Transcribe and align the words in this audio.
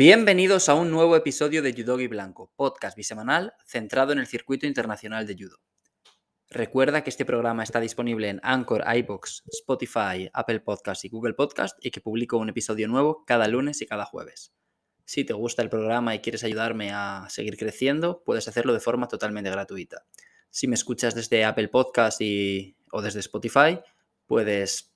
Bienvenidos 0.00 0.68
a 0.68 0.74
un 0.74 0.92
nuevo 0.92 1.16
episodio 1.16 1.60
de 1.60 1.72
Judogi 1.72 2.06
Blanco, 2.06 2.52
podcast 2.54 2.96
bisemanal 2.96 3.54
centrado 3.66 4.12
en 4.12 4.20
el 4.20 4.28
circuito 4.28 4.64
internacional 4.64 5.26
de 5.26 5.34
judo. 5.34 5.58
Recuerda 6.48 7.02
que 7.02 7.10
este 7.10 7.24
programa 7.24 7.64
está 7.64 7.80
disponible 7.80 8.28
en 8.28 8.38
Anchor, 8.44 8.84
iBox, 8.96 9.42
Spotify, 9.48 10.30
Apple 10.32 10.60
Podcast 10.60 11.04
y 11.04 11.08
Google 11.08 11.34
Podcast 11.34 11.76
y 11.84 11.90
que 11.90 12.00
publico 12.00 12.38
un 12.38 12.48
episodio 12.48 12.86
nuevo 12.86 13.24
cada 13.24 13.48
lunes 13.48 13.82
y 13.82 13.86
cada 13.86 14.04
jueves. 14.04 14.52
Si 15.04 15.24
te 15.24 15.32
gusta 15.32 15.62
el 15.62 15.68
programa 15.68 16.14
y 16.14 16.20
quieres 16.20 16.44
ayudarme 16.44 16.92
a 16.92 17.26
seguir 17.28 17.56
creciendo, 17.56 18.22
puedes 18.24 18.46
hacerlo 18.46 18.74
de 18.74 18.78
forma 18.78 19.08
totalmente 19.08 19.50
gratuita. 19.50 20.04
Si 20.48 20.68
me 20.68 20.76
escuchas 20.76 21.16
desde 21.16 21.44
Apple 21.44 21.70
Podcast 21.70 22.20
y, 22.20 22.76
o 22.92 23.02
desde 23.02 23.18
Spotify, 23.18 23.80
puedes 24.28 24.92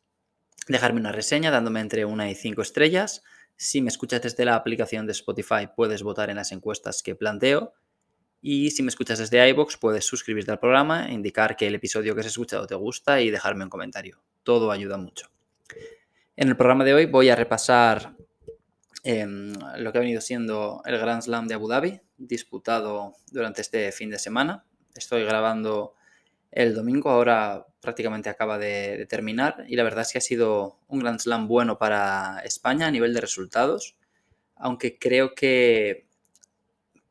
dejarme 0.69 1.01
una 1.01 1.11
reseña 1.11 1.51
dándome 1.51 1.81
entre 1.81 2.05
una 2.05 2.31
y 2.31 2.37
cinco 2.37 2.63
estrellas 2.63 3.25
si 3.57 3.81
me 3.81 3.89
escuchas 3.89 4.23
desde 4.23 4.45
la 4.45 4.55
aplicación 4.55 5.07
de 5.07 5.13
Spotify, 5.13 5.69
puedes 5.75 6.03
votar 6.03 6.31
en 6.31 6.37
las 6.37 6.53
encuestas 6.53 7.03
que 7.03 7.15
planteo. 7.15 7.75
Y 8.41 8.71
si 8.73 8.83
me 8.83 8.89
escuchas 8.89 9.19
desde 9.19 9.49
iBox, 9.51 9.77
puedes 9.77 10.05
suscribirte 10.05 10.51
al 10.51 10.59
programa, 10.59 11.11
indicar 11.11 11.57
que 11.57 11.69
el 11.69 11.77
episodio 11.77 12.15
que 12.15 12.23
has 12.23 12.27
escuchado 12.27 12.67
te 12.67 12.75
gusta 12.75 13.21
y 13.21 13.31
dejarme 13.31 13.65
un 13.65 13.71
comentario. 13.71 14.21
Todo 14.43 14.73
ayuda 14.73 14.97
mucho. 14.97 15.31
En 16.35 16.49
el 16.49 16.57
programa 16.57 16.83
de 16.85 16.95
hoy 16.95 17.07
voy 17.07 17.29
a 17.29 17.37
repasar 17.37 18.17
em, 19.05 19.53
lo 19.77 19.93
que 19.93 19.99
ha 19.99 20.01
venido 20.01 20.21
siendo 20.21 20.83
el 20.85 20.99
Grand 20.99 21.23
Slam 21.23 21.47
de 21.47 21.55
Abu 21.55 21.69
Dhabi, 21.69 22.01
disputado 22.17 23.15
durante 23.31 23.61
este 23.61 23.93
fin 23.93 24.11
de 24.11 24.19
semana. 24.19 24.65
Estoy 24.95 25.25
grabando 25.25 25.95
el 26.51 26.75
domingo, 26.75 27.11
ahora 27.11 27.67
prácticamente 27.83 28.31
acaba 28.31 28.59
de, 28.59 29.07
terminar 29.11 29.65
y 29.69 29.77
la 29.77 29.83
verdad 29.83 30.03
es 30.03 30.13
que 30.13 30.19
ha 30.19 30.23
sido 30.23 30.79
un 30.87 31.01
Grand 31.01 31.19
Slam 31.19 31.49
bueno 31.49 31.77
para 31.77 32.41
España 32.45 32.87
a 32.87 32.91
nivel 32.91 33.13
de 33.13 33.21
resultados, 33.21 33.97
aunque 34.55 34.99
creo 34.99 35.35
que 35.35 36.07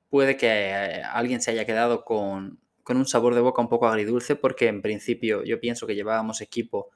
puede 0.10 0.38
que 0.38 0.48
eh, 0.48 1.04
alguien 1.04 1.42
se 1.42 1.52
haya 1.52 1.66
quedado 1.66 2.04
con, 2.06 2.60
un 2.88 3.08
sabor 3.08 3.36
de 3.36 3.42
boca 3.42 3.62
un 3.62 3.70
poco 3.70 3.88
agridulce 3.88 4.36
porque 4.36 4.68
en 4.68 4.82
principio 4.82 5.46
yo 5.46 5.62
pienso 5.62 5.88
que 5.88 5.96
llevábamos 5.96 6.42
equipo 6.42 6.90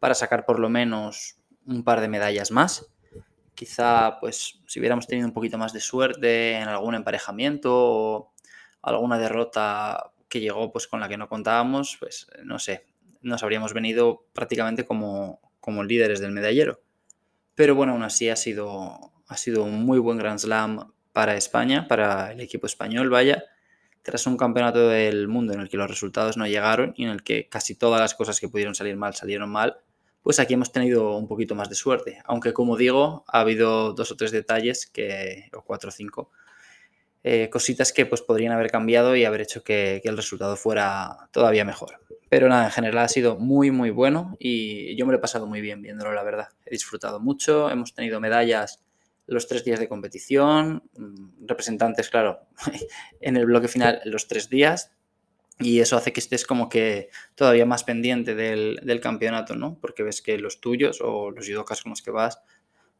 para 0.00 0.14
sacar 0.14 0.44
por 0.44 0.58
lo 0.58 0.68
menos 0.68 1.36
un 1.66 1.84
par 1.84 2.00
de 2.00 2.08
medallas 2.08 2.50
más. 2.50 2.92
Quizá 3.54 4.18
pues 4.18 4.60
si 4.66 4.80
hubiéramos 4.80 5.06
tenido 5.06 5.28
un 5.28 5.32
poquito 5.32 5.56
más 5.56 5.72
de 5.72 5.78
suerte 5.78 6.56
en 6.56 6.68
algún 6.68 6.96
emparejamiento 6.96 7.72
o 7.72 8.32
alguna 8.82 9.18
derrota 9.18 10.10
que 10.28 10.40
llegó 10.40 10.72
pues 10.72 10.88
con 10.88 10.98
la 10.98 11.08
que 11.08 11.16
no 11.16 11.28
contábamos, 11.28 11.96
pues 12.00 12.26
no 12.42 12.58
sé, 12.58 12.84
nos 13.26 13.42
habríamos 13.42 13.74
venido 13.74 14.24
prácticamente 14.32 14.84
como, 14.84 15.40
como 15.60 15.84
líderes 15.84 16.20
del 16.20 16.32
medallero. 16.32 16.80
Pero 17.54 17.74
bueno, 17.74 17.92
aún 17.92 18.02
así 18.02 18.28
ha 18.28 18.36
sido, 18.36 19.12
ha 19.26 19.36
sido 19.36 19.64
un 19.64 19.84
muy 19.84 19.98
buen 19.98 20.18
Grand 20.18 20.38
Slam 20.38 20.92
para 21.12 21.36
España, 21.36 21.88
para 21.88 22.32
el 22.32 22.40
equipo 22.40 22.66
español, 22.66 23.10
vaya, 23.10 23.42
tras 24.02 24.26
un 24.26 24.36
campeonato 24.36 24.88
del 24.88 25.26
mundo 25.26 25.52
en 25.54 25.60
el 25.60 25.68
que 25.68 25.76
los 25.76 25.88
resultados 25.90 26.36
no 26.36 26.46
llegaron 26.46 26.94
y 26.96 27.04
en 27.04 27.10
el 27.10 27.22
que 27.22 27.48
casi 27.48 27.74
todas 27.74 28.00
las 28.00 28.14
cosas 28.14 28.38
que 28.38 28.48
pudieron 28.48 28.74
salir 28.74 28.96
mal 28.96 29.14
salieron 29.14 29.50
mal, 29.50 29.78
pues 30.22 30.38
aquí 30.38 30.54
hemos 30.54 30.72
tenido 30.72 31.16
un 31.16 31.26
poquito 31.26 31.54
más 31.54 31.68
de 31.68 31.74
suerte. 31.74 32.22
Aunque 32.24 32.52
como 32.52 32.76
digo, 32.76 33.24
ha 33.26 33.40
habido 33.40 33.92
dos 33.92 34.12
o 34.12 34.16
tres 34.16 34.30
detalles 34.30 34.86
que, 34.86 35.50
o 35.54 35.62
cuatro 35.62 35.88
o 35.88 35.92
cinco, 35.92 36.30
eh, 37.28 37.50
cositas 37.50 37.92
que 37.92 38.06
pues 38.06 38.22
podrían 38.22 38.52
haber 38.52 38.70
cambiado 38.70 39.16
y 39.16 39.24
haber 39.24 39.40
hecho 39.40 39.64
que, 39.64 40.00
el 40.04 40.16
resultado 40.16 40.54
fuera 40.56 41.28
todavía 41.32 41.64
mejor. 41.64 41.98
Pero 42.28 42.48
nada, 42.48 42.66
en 42.66 42.70
general 42.70 43.04
ha 43.04 43.08
sido 43.08 43.36
muy, 43.36 43.72
muy 43.72 43.90
bueno 43.90 44.36
y 44.38 44.94
yo 44.94 45.06
me 45.06 45.12
lo 45.12 45.18
he 45.18 45.20
pasado 45.20 45.44
muy 45.44 45.60
bien 45.60 45.82
viéndolo, 45.82 46.12
la 46.12 46.22
verdad. 46.22 46.50
He 46.64 46.70
disfrutado 46.70 47.18
mucho, 47.18 47.68
hemos 47.68 47.94
tenido 47.94 48.20
medallas 48.20 48.80
los 49.26 49.48
tres 49.48 49.64
días 49.64 49.80
de 49.80 49.88
competición, 49.88 50.84
mm, 50.96 51.46
representantes, 51.48 52.10
claro, 52.10 52.42
en 53.20 53.36
el 53.36 53.46
bloque 53.46 53.66
final 53.66 54.00
los 54.04 54.28
tres 54.28 54.48
días 54.48 54.92
y 55.58 55.80
eso 55.80 55.96
hace 55.96 56.12
que 56.12 56.20
estés 56.20 56.46
como 56.46 56.68
que 56.68 57.10
todavía 57.34 57.66
más 57.66 57.82
pendiente 57.82 58.36
del, 58.36 58.78
del 58.84 59.00
campeonato, 59.00 59.56
¿no? 59.56 59.80
Porque 59.80 60.04
ves 60.04 60.22
que 60.22 60.38
los 60.38 60.60
tuyos 60.60 61.00
o 61.00 61.32
los 61.32 61.44
judokas 61.44 61.82
con 61.82 61.90
los 61.90 62.02
que 62.02 62.12
vas 62.12 62.40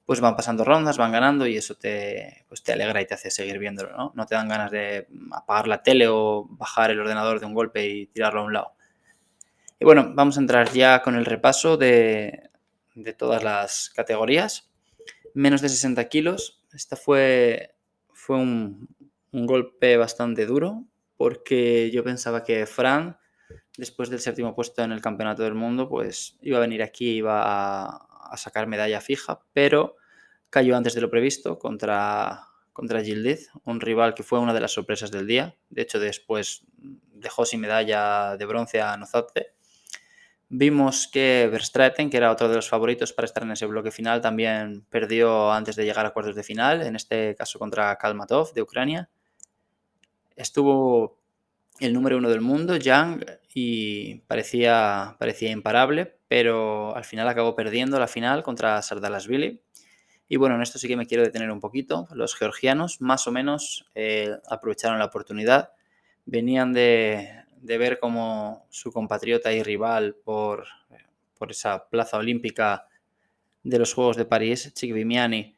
pues 0.06 0.20
van 0.20 0.36
pasando 0.36 0.64
rondas, 0.64 0.98
van 0.98 1.10
ganando 1.10 1.48
y 1.48 1.56
eso 1.56 1.74
te, 1.74 2.44
pues 2.48 2.62
te 2.62 2.72
alegra 2.72 3.02
y 3.02 3.06
te 3.06 3.14
hace 3.14 3.28
seguir 3.28 3.58
viéndolo, 3.58 3.90
¿no? 3.96 4.12
No 4.14 4.24
te 4.24 4.36
dan 4.36 4.48
ganas 4.48 4.70
de 4.70 5.08
apagar 5.32 5.66
la 5.66 5.82
tele 5.82 6.06
o 6.08 6.46
bajar 6.48 6.92
el 6.92 7.00
ordenador 7.00 7.40
de 7.40 7.46
un 7.46 7.54
golpe 7.54 7.88
y 7.88 8.06
tirarlo 8.06 8.40
a 8.40 8.44
un 8.44 8.52
lado. 8.52 8.76
Y 9.80 9.84
bueno, 9.84 10.12
vamos 10.14 10.38
a 10.38 10.40
entrar 10.40 10.72
ya 10.72 11.02
con 11.02 11.16
el 11.16 11.24
repaso 11.24 11.76
de, 11.76 12.50
todas 13.18 13.42
las 13.42 13.90
categorías. 13.90 14.70
Menos 15.34 15.60
de 15.60 15.68
60 15.68 16.08
kilos. 16.08 16.64
Esta 16.72 16.96
fue, 16.96 17.74
fue 18.12 18.36
un, 18.36 18.88
golpe 19.32 19.98
bastante 19.98 20.46
duro 20.46 20.84
porque 21.18 21.90
yo 21.90 22.02
pensaba 22.02 22.42
que 22.42 22.64
Fran, 22.64 23.18
después 23.76 24.08
del 24.08 24.20
séptimo 24.20 24.54
puesto 24.54 24.82
en 24.82 24.92
el 24.92 25.02
Campeonato 25.02 25.42
del 25.42 25.54
Mundo, 25.54 25.90
pues 25.90 26.38
iba 26.40 26.56
a 26.56 26.62
venir 26.62 26.82
aquí, 26.82 27.16
iba 27.16 27.42
a, 27.42 28.05
a 28.30 28.36
sacar 28.36 28.66
medalla 28.66 29.00
fija, 29.00 29.40
pero 29.52 29.96
cayó 30.50 30.76
antes 30.76 30.94
de 30.94 31.00
lo 31.00 31.10
previsto 31.10 31.58
contra, 31.58 32.46
contra 32.72 33.02
Gildiz, 33.02 33.50
un 33.64 33.80
rival 33.80 34.14
que 34.14 34.22
fue 34.22 34.38
una 34.38 34.54
de 34.54 34.60
las 34.60 34.72
sorpresas 34.72 35.10
del 35.10 35.26
día. 35.26 35.56
De 35.70 35.82
hecho, 35.82 35.98
después 35.98 36.64
dejó 36.76 37.44
sin 37.44 37.60
medalla 37.60 38.36
de 38.36 38.46
bronce 38.46 38.80
a 38.80 38.96
Nozatze 38.96 39.56
Vimos 40.48 41.08
que 41.12 41.48
Verstraeten, 41.50 42.08
que 42.08 42.18
era 42.18 42.30
otro 42.30 42.48
de 42.48 42.54
los 42.54 42.68
favoritos 42.68 43.12
para 43.12 43.26
estar 43.26 43.42
en 43.42 43.50
ese 43.50 43.66
bloque 43.66 43.90
final, 43.90 44.20
también 44.20 44.86
perdió 44.88 45.50
antes 45.50 45.74
de 45.74 45.84
llegar 45.84 46.06
a 46.06 46.10
cuartos 46.10 46.36
de 46.36 46.44
final, 46.44 46.82
en 46.82 46.94
este 46.94 47.34
caso 47.34 47.58
contra 47.58 47.96
Kalmatov 47.96 48.52
de 48.52 48.62
Ucrania. 48.62 49.10
Estuvo 50.36 51.18
el 51.80 51.92
número 51.92 52.18
uno 52.18 52.30
del 52.30 52.42
mundo, 52.42 52.76
Yang, 52.76 53.26
y 53.54 54.20
parecía, 54.20 55.16
parecía 55.18 55.50
imparable, 55.50 56.15
pero 56.28 56.96
al 56.96 57.04
final 57.04 57.28
acabó 57.28 57.54
perdiendo 57.54 57.98
la 57.98 58.08
final 58.08 58.42
contra 58.42 58.80
Sardalasvili. 58.82 59.62
Y 60.28 60.36
bueno, 60.36 60.56
en 60.56 60.62
esto 60.62 60.78
sí 60.78 60.88
que 60.88 60.96
me 60.96 61.06
quiero 61.06 61.22
detener 61.22 61.50
un 61.50 61.60
poquito. 61.60 62.08
Los 62.12 62.34
georgianos 62.34 63.00
más 63.00 63.26
o 63.26 63.32
menos 63.32 63.88
eh, 63.94 64.36
aprovecharon 64.48 64.98
la 64.98 65.04
oportunidad. 65.04 65.70
Venían 66.24 66.72
de, 66.72 67.44
de 67.60 67.78
ver 67.78 67.98
cómo 68.00 68.66
su 68.70 68.92
compatriota 68.92 69.52
y 69.52 69.62
rival 69.62 70.16
por, 70.24 70.66
por 71.38 71.50
esa 71.52 71.88
plaza 71.88 72.16
olímpica 72.16 72.88
de 73.62 73.78
los 73.78 73.94
Juegos 73.94 74.16
de 74.16 74.24
París, 74.24 74.72
Vimiani, 74.80 75.56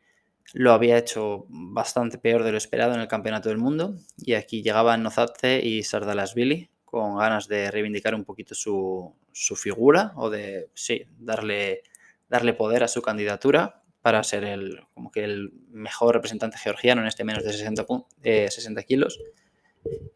lo 0.54 0.72
había 0.72 0.96
hecho 0.96 1.44
bastante 1.48 2.18
peor 2.18 2.42
de 2.42 2.52
lo 2.52 2.58
esperado 2.58 2.94
en 2.94 3.00
el 3.00 3.08
Campeonato 3.08 3.50
del 3.50 3.58
Mundo 3.58 3.96
y 4.16 4.32
aquí 4.32 4.62
llegaban 4.62 5.02
Nozatze 5.02 5.60
y 5.62 5.82
Sardalasvili 5.82 6.70
con 6.90 7.18
ganas 7.18 7.48
de 7.48 7.70
reivindicar 7.70 8.14
un 8.14 8.24
poquito 8.24 8.54
su, 8.54 9.14
su, 9.30 9.56
figura 9.56 10.12
o 10.16 10.30
de 10.30 10.70
sí, 10.72 11.04
darle, 11.18 11.82
darle 12.28 12.54
poder 12.54 12.82
a 12.82 12.88
su 12.88 13.02
candidatura 13.02 13.82
para 14.00 14.22
ser 14.22 14.44
el, 14.44 14.80
como 14.94 15.10
que 15.10 15.24
el 15.24 15.52
mejor 15.68 16.14
representante 16.14 16.56
georgiano 16.56 17.02
en 17.02 17.08
este 17.08 17.24
menos 17.24 17.44
de 17.44 17.52
60, 17.52 17.84
60 18.22 18.82
kilos. 18.84 19.20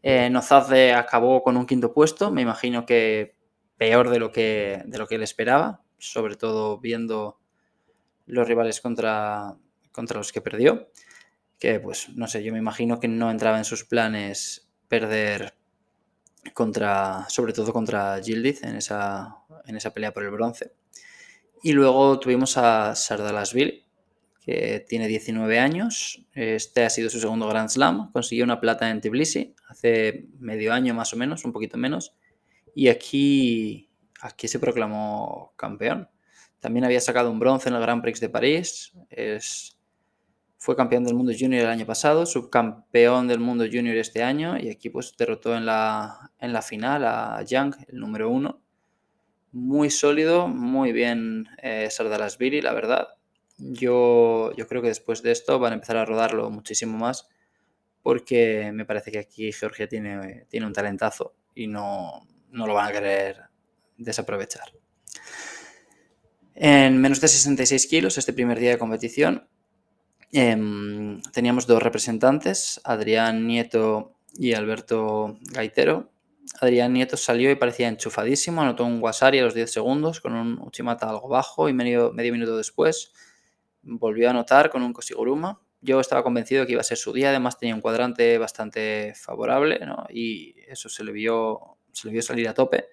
Eh, 0.01 0.93
acabó 0.95 1.43
con 1.43 1.57
un 1.57 1.65
quinto 1.67 1.93
puesto, 1.93 2.31
me 2.31 2.41
imagino 2.41 2.85
que 2.87 3.35
peor 3.77 4.09
de 4.09 4.19
lo 4.19 4.31
que, 4.31 4.81
de 4.85 4.97
lo 4.97 5.07
que 5.07 5.15
él 5.15 5.23
esperaba, 5.23 5.83
sobre 5.99 6.35
todo 6.35 6.79
viendo 6.79 7.39
los 8.25 8.47
rivales 8.47 8.81
contra, 8.81 9.55
contra 9.91 10.17
los 10.17 10.31
que 10.31 10.41
perdió. 10.41 10.89
Que 11.59 11.79
pues 11.79 12.09
no 12.09 12.27
sé, 12.27 12.43
yo 12.43 12.51
me 12.51 12.59
imagino 12.59 12.99
que 12.99 13.07
no 13.07 13.29
entraba 13.29 13.57
en 13.57 13.65
sus 13.65 13.85
planes 13.85 14.71
perder 14.87 15.55
contra, 16.53 17.25
sobre 17.29 17.53
todo 17.53 17.71
contra 17.71 18.19
Gildiz 18.21 18.63
en 18.63 18.75
esa, 18.75 19.37
en 19.65 19.77
esa 19.77 19.93
pelea 19.93 20.13
por 20.13 20.23
el 20.23 20.31
bronce. 20.31 20.73
Y 21.61 21.71
luego 21.71 22.19
tuvimos 22.19 22.57
a 22.57 22.93
Sardalasville, 22.95 23.85
que 24.41 24.85
tiene 24.87 25.07
19 25.07 25.57
años. 25.57 26.25
Este 26.33 26.83
ha 26.83 26.89
sido 26.89 27.09
su 27.09 27.19
segundo 27.19 27.47
Grand 27.47 27.69
Slam. 27.69 28.11
Consiguió 28.11 28.43
una 28.43 28.59
plata 28.59 28.89
en 28.89 28.99
Tbilisi 28.99 29.55
hace 29.69 30.27
medio 30.39 30.73
año 30.73 30.93
más 30.93 31.13
o 31.13 31.17
menos, 31.17 31.45
un 31.45 31.53
poquito 31.53 31.77
menos. 31.77 32.13
Y 32.75 32.89
aquí, 32.89 33.89
aquí 34.19 34.49
se 34.49 34.59
proclamó 34.59 35.53
campeón. 35.55 36.09
También 36.59 36.83
había 36.83 36.99
sacado 36.99 37.31
un 37.31 37.39
bronce 37.39 37.69
en 37.69 37.75
el 37.75 37.81
Grand 37.81 38.01
Prix 38.01 38.19
de 38.19 38.29
París. 38.29 38.91
Es, 39.09 39.77
fue 40.63 40.77
campeón 40.77 41.03
del 41.03 41.13
mundo 41.13 41.33
junior 41.37 41.63
el 41.63 41.69
año 41.69 41.85
pasado, 41.85 42.25
subcampeón 42.25 43.27
del 43.27 43.39
mundo 43.39 43.65
junior 43.69 43.97
este 43.97 44.23
año. 44.23 44.57
Y 44.57 44.69
aquí 44.69 44.89
pues 44.89 45.13
derrotó 45.17 45.57
en 45.57 45.65
la, 45.65 46.31
en 46.39 46.53
la 46.53 46.61
final 46.61 47.03
a 47.05 47.43
Young, 47.43 47.75
el 47.89 47.99
número 47.99 48.29
uno. 48.29 48.61
Muy 49.51 49.89
sólido, 49.89 50.47
muy 50.47 50.93
bien 50.93 51.49
eh, 51.61 51.89
Sardalasvili, 51.91 52.61
la 52.61 52.71
verdad 52.71 53.09
yo, 53.57 54.53
yo 54.55 54.67
creo 54.67 54.81
que 54.81 54.87
después 54.87 55.21
de 55.21 55.31
esto 55.31 55.59
van 55.59 55.73
a 55.73 55.75
empezar 55.75 55.97
a 55.97 56.05
rodarlo 56.05 56.49
muchísimo 56.49 56.97
más 56.97 57.27
porque 58.01 58.71
me 58.73 58.85
parece 58.85 59.11
que 59.11 59.19
aquí 59.19 59.51
Georgia 59.51 59.87
tiene, 59.87 60.45
tiene 60.49 60.65
un 60.65 60.73
talentazo 60.73 61.35
y 61.53 61.67
no, 61.67 62.25
no 62.51 62.67
lo 62.67 62.73
van 62.73 62.89
a 62.89 62.91
querer 62.91 63.41
desaprovechar. 63.97 64.71
En 66.55 66.99
menos 67.01 67.19
de 67.19 67.27
66 67.27 67.87
kilos, 67.87 68.17
este 68.17 68.33
primer 68.33 68.59
día 68.59 68.71
de 68.71 68.77
competición, 68.77 69.47
Em, 70.35 71.21
teníamos 71.31 71.67
dos 71.67 71.83
representantes, 71.83 72.81
Adrián 72.83 73.45
Nieto 73.45 74.15
y 74.33 74.53
Alberto 74.53 75.37
Gaitero. 75.51 76.09
Adrián 76.59 76.91
Nieto 76.91 77.17
salió 77.17 77.51
y 77.51 77.55
parecía 77.55 77.87
enchufadísimo, 77.87 78.63
anotó 78.63 78.83
un 78.83 78.99
Wasari 78.99 79.37
a 79.37 79.43
los 79.43 79.53
10 79.53 79.71
segundos 79.71 80.21
con 80.21 80.33
un 80.33 80.57
Uchimata 80.59 81.07
algo 81.07 81.27
bajo 81.27 81.69
y 81.69 81.73
medio, 81.73 82.13
minuto 82.13 82.57
después 82.57 83.13
volvió 83.83 84.27
a 84.27 84.31
anotar 84.31 84.71
con 84.71 84.81
un 84.81 84.91
Kosiguruma. 84.91 85.61
Yo 85.81 85.99
estaba 85.99 86.23
convencido 86.23 86.61
de 86.61 86.65
que 86.65 86.73
iba 86.73 86.81
a 86.81 86.85
ser 86.85 86.97
su 86.97 87.13
día, 87.13 87.29
además 87.29 87.59
tenía 87.59 87.75
un 87.75 87.81
cuadrante 87.81 88.39
bastante 88.39 89.13
favorable 89.15 89.79
y 90.09 90.55
eso 90.67 90.89
se 90.89 91.03
le, 91.03 91.11
vio, 91.11 91.77
se 91.91 92.07
le 92.07 92.13
vio 92.13 92.23
salir 92.23 92.49
a 92.49 92.55
tope, 92.55 92.87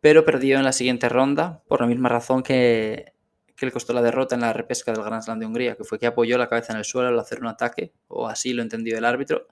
pero 0.00 0.24
perdió 0.24 0.56
en 0.56 0.64
la 0.64 0.72
siguiente 0.72 1.10
ronda 1.10 1.62
por 1.68 1.82
la 1.82 1.86
misma 1.86 2.08
razón 2.08 2.42
que, 2.42 3.12
que 3.62 3.66
le 3.66 3.72
costó 3.72 3.92
la 3.92 4.02
derrota 4.02 4.34
en 4.34 4.40
la 4.40 4.52
repesca 4.52 4.90
del 4.90 5.04
Grand 5.04 5.22
Slam 5.22 5.38
de 5.38 5.46
Hungría, 5.46 5.76
que 5.76 5.84
fue 5.84 5.96
que 6.00 6.06
apoyó 6.08 6.36
la 6.36 6.48
cabeza 6.48 6.72
en 6.72 6.80
el 6.80 6.84
suelo 6.84 7.10
al 7.10 7.18
hacer 7.20 7.38
un 7.38 7.46
ataque, 7.46 7.92
o 8.08 8.26
así 8.26 8.52
lo 8.52 8.60
entendió 8.60 8.98
el 8.98 9.04
árbitro. 9.04 9.46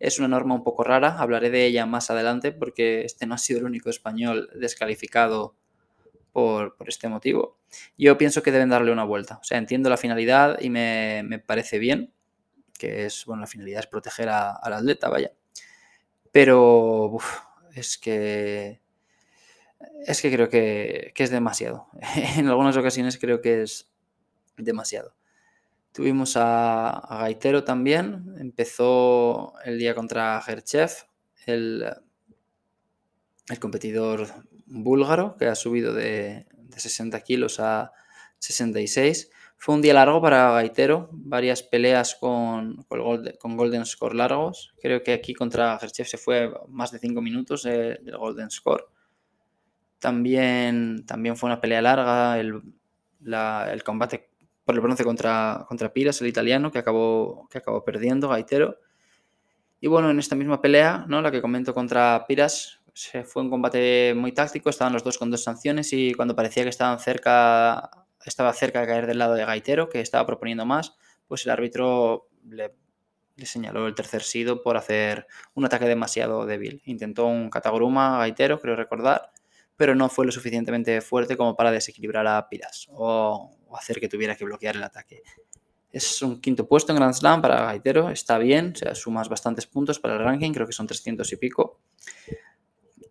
Es 0.00 0.18
una 0.18 0.26
norma 0.26 0.56
un 0.56 0.64
poco 0.64 0.82
rara, 0.82 1.20
hablaré 1.20 1.50
de 1.50 1.64
ella 1.64 1.86
más 1.86 2.10
adelante 2.10 2.50
porque 2.50 3.04
este 3.04 3.26
no 3.26 3.34
ha 3.36 3.38
sido 3.38 3.60
el 3.60 3.66
único 3.66 3.90
español 3.90 4.50
descalificado 4.56 5.54
por, 6.32 6.74
este 6.88 7.08
motivo. 7.08 7.60
Yo 7.96 8.18
pienso 8.18 8.42
que 8.42 8.50
deben 8.50 8.70
darle 8.70 8.90
una 8.90 9.04
vuelta. 9.04 9.38
O 9.40 9.44
sea, 9.44 9.58
entiendo 9.58 9.88
la 9.88 9.98
finalidad 9.98 10.58
y 10.60 10.68
me, 10.68 11.40
parece 11.46 11.78
bien, 11.78 12.12
que 12.76 13.06
es, 13.06 13.24
bueno, 13.24 13.42
la 13.42 13.46
finalidad 13.46 13.78
es 13.78 13.86
proteger 13.86 14.30
al 14.30 14.72
atleta, 14.72 15.08
vaya. 15.08 15.30
Pero 16.32 17.18
es 17.72 17.98
que 17.98 18.80
es 20.06 20.20
que 20.20 20.32
creo 20.32 20.48
que, 20.48 21.12
es 21.14 21.30
demasiado. 21.30 21.88
en 22.36 22.48
algunas 22.48 22.76
ocasiones 22.76 23.18
creo 23.18 23.40
que 23.40 23.62
es 23.62 23.90
demasiado. 24.56 25.14
Tuvimos 25.92 26.36
a, 26.36 27.06
Gaitero 27.20 27.64
también. 27.64 28.34
Empezó 28.38 29.54
el 29.64 29.78
día 29.78 29.94
contra 29.94 30.40
Gerchev, 30.42 30.90
el, 31.46 31.84
el 33.48 33.58
competidor 33.60 34.26
búlgaro, 34.66 35.36
que 35.36 35.46
ha 35.46 35.54
subido 35.54 35.92
de, 35.94 36.46
60 36.76 37.20
kilos 37.20 37.60
a 37.60 37.92
66. 38.38 39.30
Fue 39.56 39.74
un 39.74 39.82
día 39.82 39.94
largo 39.94 40.20
para 40.20 40.50
Gaitero, 40.50 41.08
varias 41.12 41.62
peleas 41.62 42.16
con, 42.16 42.84
con, 42.84 43.56
Golden 43.56 43.86
Score 43.86 44.14
largos. 44.14 44.74
Creo 44.80 45.02
que 45.02 45.14
aquí 45.14 45.32
contra 45.32 45.78
Gerchev 45.78 46.06
se 46.06 46.18
fue 46.18 46.52
más 46.68 46.90
de 46.90 46.98
5 46.98 47.22
minutos 47.22 47.62
del 47.62 48.16
Golden 48.18 48.50
Score. 48.50 48.86
También, 50.04 51.06
también 51.06 51.34
fue 51.34 51.46
una 51.46 51.62
pelea 51.62 51.80
larga 51.80 52.38
el, 52.38 52.62
combate 53.82 54.28
por 54.62 54.74
el 54.74 54.82
bronce 54.82 55.02
contra, 55.02 55.64
contra 55.66 55.94
Piras, 55.94 56.20
el 56.20 56.26
italiano, 56.26 56.70
que 56.70 56.78
acabó, 56.78 57.48
que 57.48 57.56
acabó 57.56 57.82
perdiendo, 57.86 58.28
Gaitero. 58.28 58.80
Y 59.80 59.86
bueno, 59.86 60.10
en 60.10 60.18
esta 60.18 60.36
misma 60.36 60.60
pelea, 60.60 61.06
¿no? 61.08 61.22
la 61.22 61.30
que 61.30 61.40
comento 61.40 61.72
contra 61.72 62.26
Piras, 62.28 62.82
se 62.92 63.24
fue 63.24 63.44
un 63.44 63.48
combate 63.48 64.12
muy 64.14 64.32
táctico, 64.32 64.68
estaban 64.68 64.92
los 64.92 65.02
dos 65.02 65.16
con 65.16 65.30
dos 65.30 65.42
sanciones 65.42 65.90
y 65.94 66.12
cuando 66.12 66.36
parecía 66.36 66.64
que 66.64 66.68
estaban 66.68 67.00
cerca, 67.00 67.90
estaba 68.26 68.52
cerca 68.52 68.82
de 68.82 68.86
caer 68.86 69.06
del 69.06 69.16
lado 69.16 69.32
de 69.32 69.46
Gaitero, 69.46 69.88
que 69.88 70.02
estaba 70.02 70.26
proponiendo 70.26 70.66
más, 70.66 70.98
pues 71.26 71.46
el 71.46 71.52
árbitro 71.52 72.28
le, 72.46 72.74
señaló 73.38 73.86
el 73.86 73.94
tercer 73.94 74.22
sido 74.22 74.62
por 74.62 74.76
hacer 74.76 75.26
un 75.54 75.64
ataque 75.64 75.86
demasiado 75.86 76.44
débil. 76.44 76.82
Intentó 76.84 77.24
un 77.24 77.48
cataguruma 77.48 78.18
Gaitero, 78.18 78.60
creo 78.60 78.76
recordar, 78.76 79.30
pero 79.76 79.94
no 79.94 80.08
fue 80.08 80.26
lo 80.26 80.32
suficientemente 80.32 81.00
fuerte 81.00 81.36
como 81.36 81.56
para 81.56 81.70
desequilibrar 81.70 82.26
a 82.26 82.48
Piras 82.48 82.88
o, 82.90 83.50
hacer 83.76 83.98
que 83.98 84.08
tuviera 84.08 84.36
que 84.36 84.44
bloquear 84.44 84.76
el 84.76 84.84
ataque. 84.84 85.22
Es 85.90 86.22
un 86.22 86.40
quinto 86.40 86.66
puesto 86.68 86.92
en 86.92 86.96
Grand 86.96 87.14
Slam 87.14 87.42
para 87.42 87.64
Gaitero, 87.64 88.10
está 88.10 88.38
bien, 88.38 88.72
o 88.74 88.78
sea, 88.78 88.94
sumas 88.94 89.28
bastantes 89.28 89.66
puntos 89.66 89.98
para 89.98 90.14
el 90.14 90.20
ranking, 90.20 90.52
creo 90.52 90.66
que 90.66 90.72
son 90.72 90.86
300 90.86 91.32
y 91.32 91.36
pico. 91.36 91.80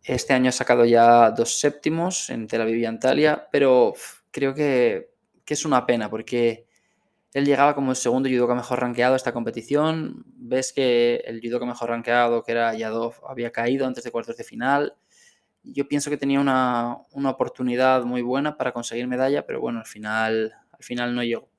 Este 0.03 0.33
año 0.33 0.49
ha 0.49 0.53
sacado 0.53 0.83
ya 0.83 1.31
dos 1.31 1.59
séptimos 1.59 2.29
en 2.29 2.47
Tel 2.47 2.61
Aviv 2.61 2.75
y 2.75 2.85
Antalya, 2.85 3.47
pero 3.51 3.93
creo 4.31 4.53
que, 4.53 5.11
es 5.45 5.65
una 5.65 5.85
pena 5.85 6.09
porque 6.09 6.65
él 7.33 7.45
llegaba 7.45 7.75
como 7.75 7.91
el 7.91 7.95
segundo 7.95 8.27
judoka 8.27 8.55
mejor 8.55 8.81
rankeado 8.81 9.13
a 9.13 9.17
esta 9.17 9.33
competición. 9.33 10.23
Ves 10.35 10.73
que 10.73 11.17
el 11.25 11.41
judoka 11.41 11.65
mejor 11.65 11.89
rankeado, 11.89 12.41
que 12.43 12.53
era 12.53 12.73
Yadov, 12.73 13.13
había 13.27 13.51
caído 13.51 13.85
antes 13.85 14.03
de 14.03 14.11
cuartos 14.11 14.35
de 14.35 14.43
final 14.43 14.95
yo 15.63 15.87
pienso 15.87 16.09
que 16.09 16.17
tenía 16.17 16.39
una, 16.39 16.97
oportunidad 17.29 18.03
muy 18.03 18.21
buena 18.21 18.57
para 18.57 18.71
conseguir 18.71 19.07
medalla, 19.07 19.45
pero 19.45 19.61
bueno, 19.61 19.79
al 19.79 19.85
final, 19.85 20.53
al 20.71 20.83
final 20.83 21.15
no 21.15 21.23
llegó. 21.23 21.49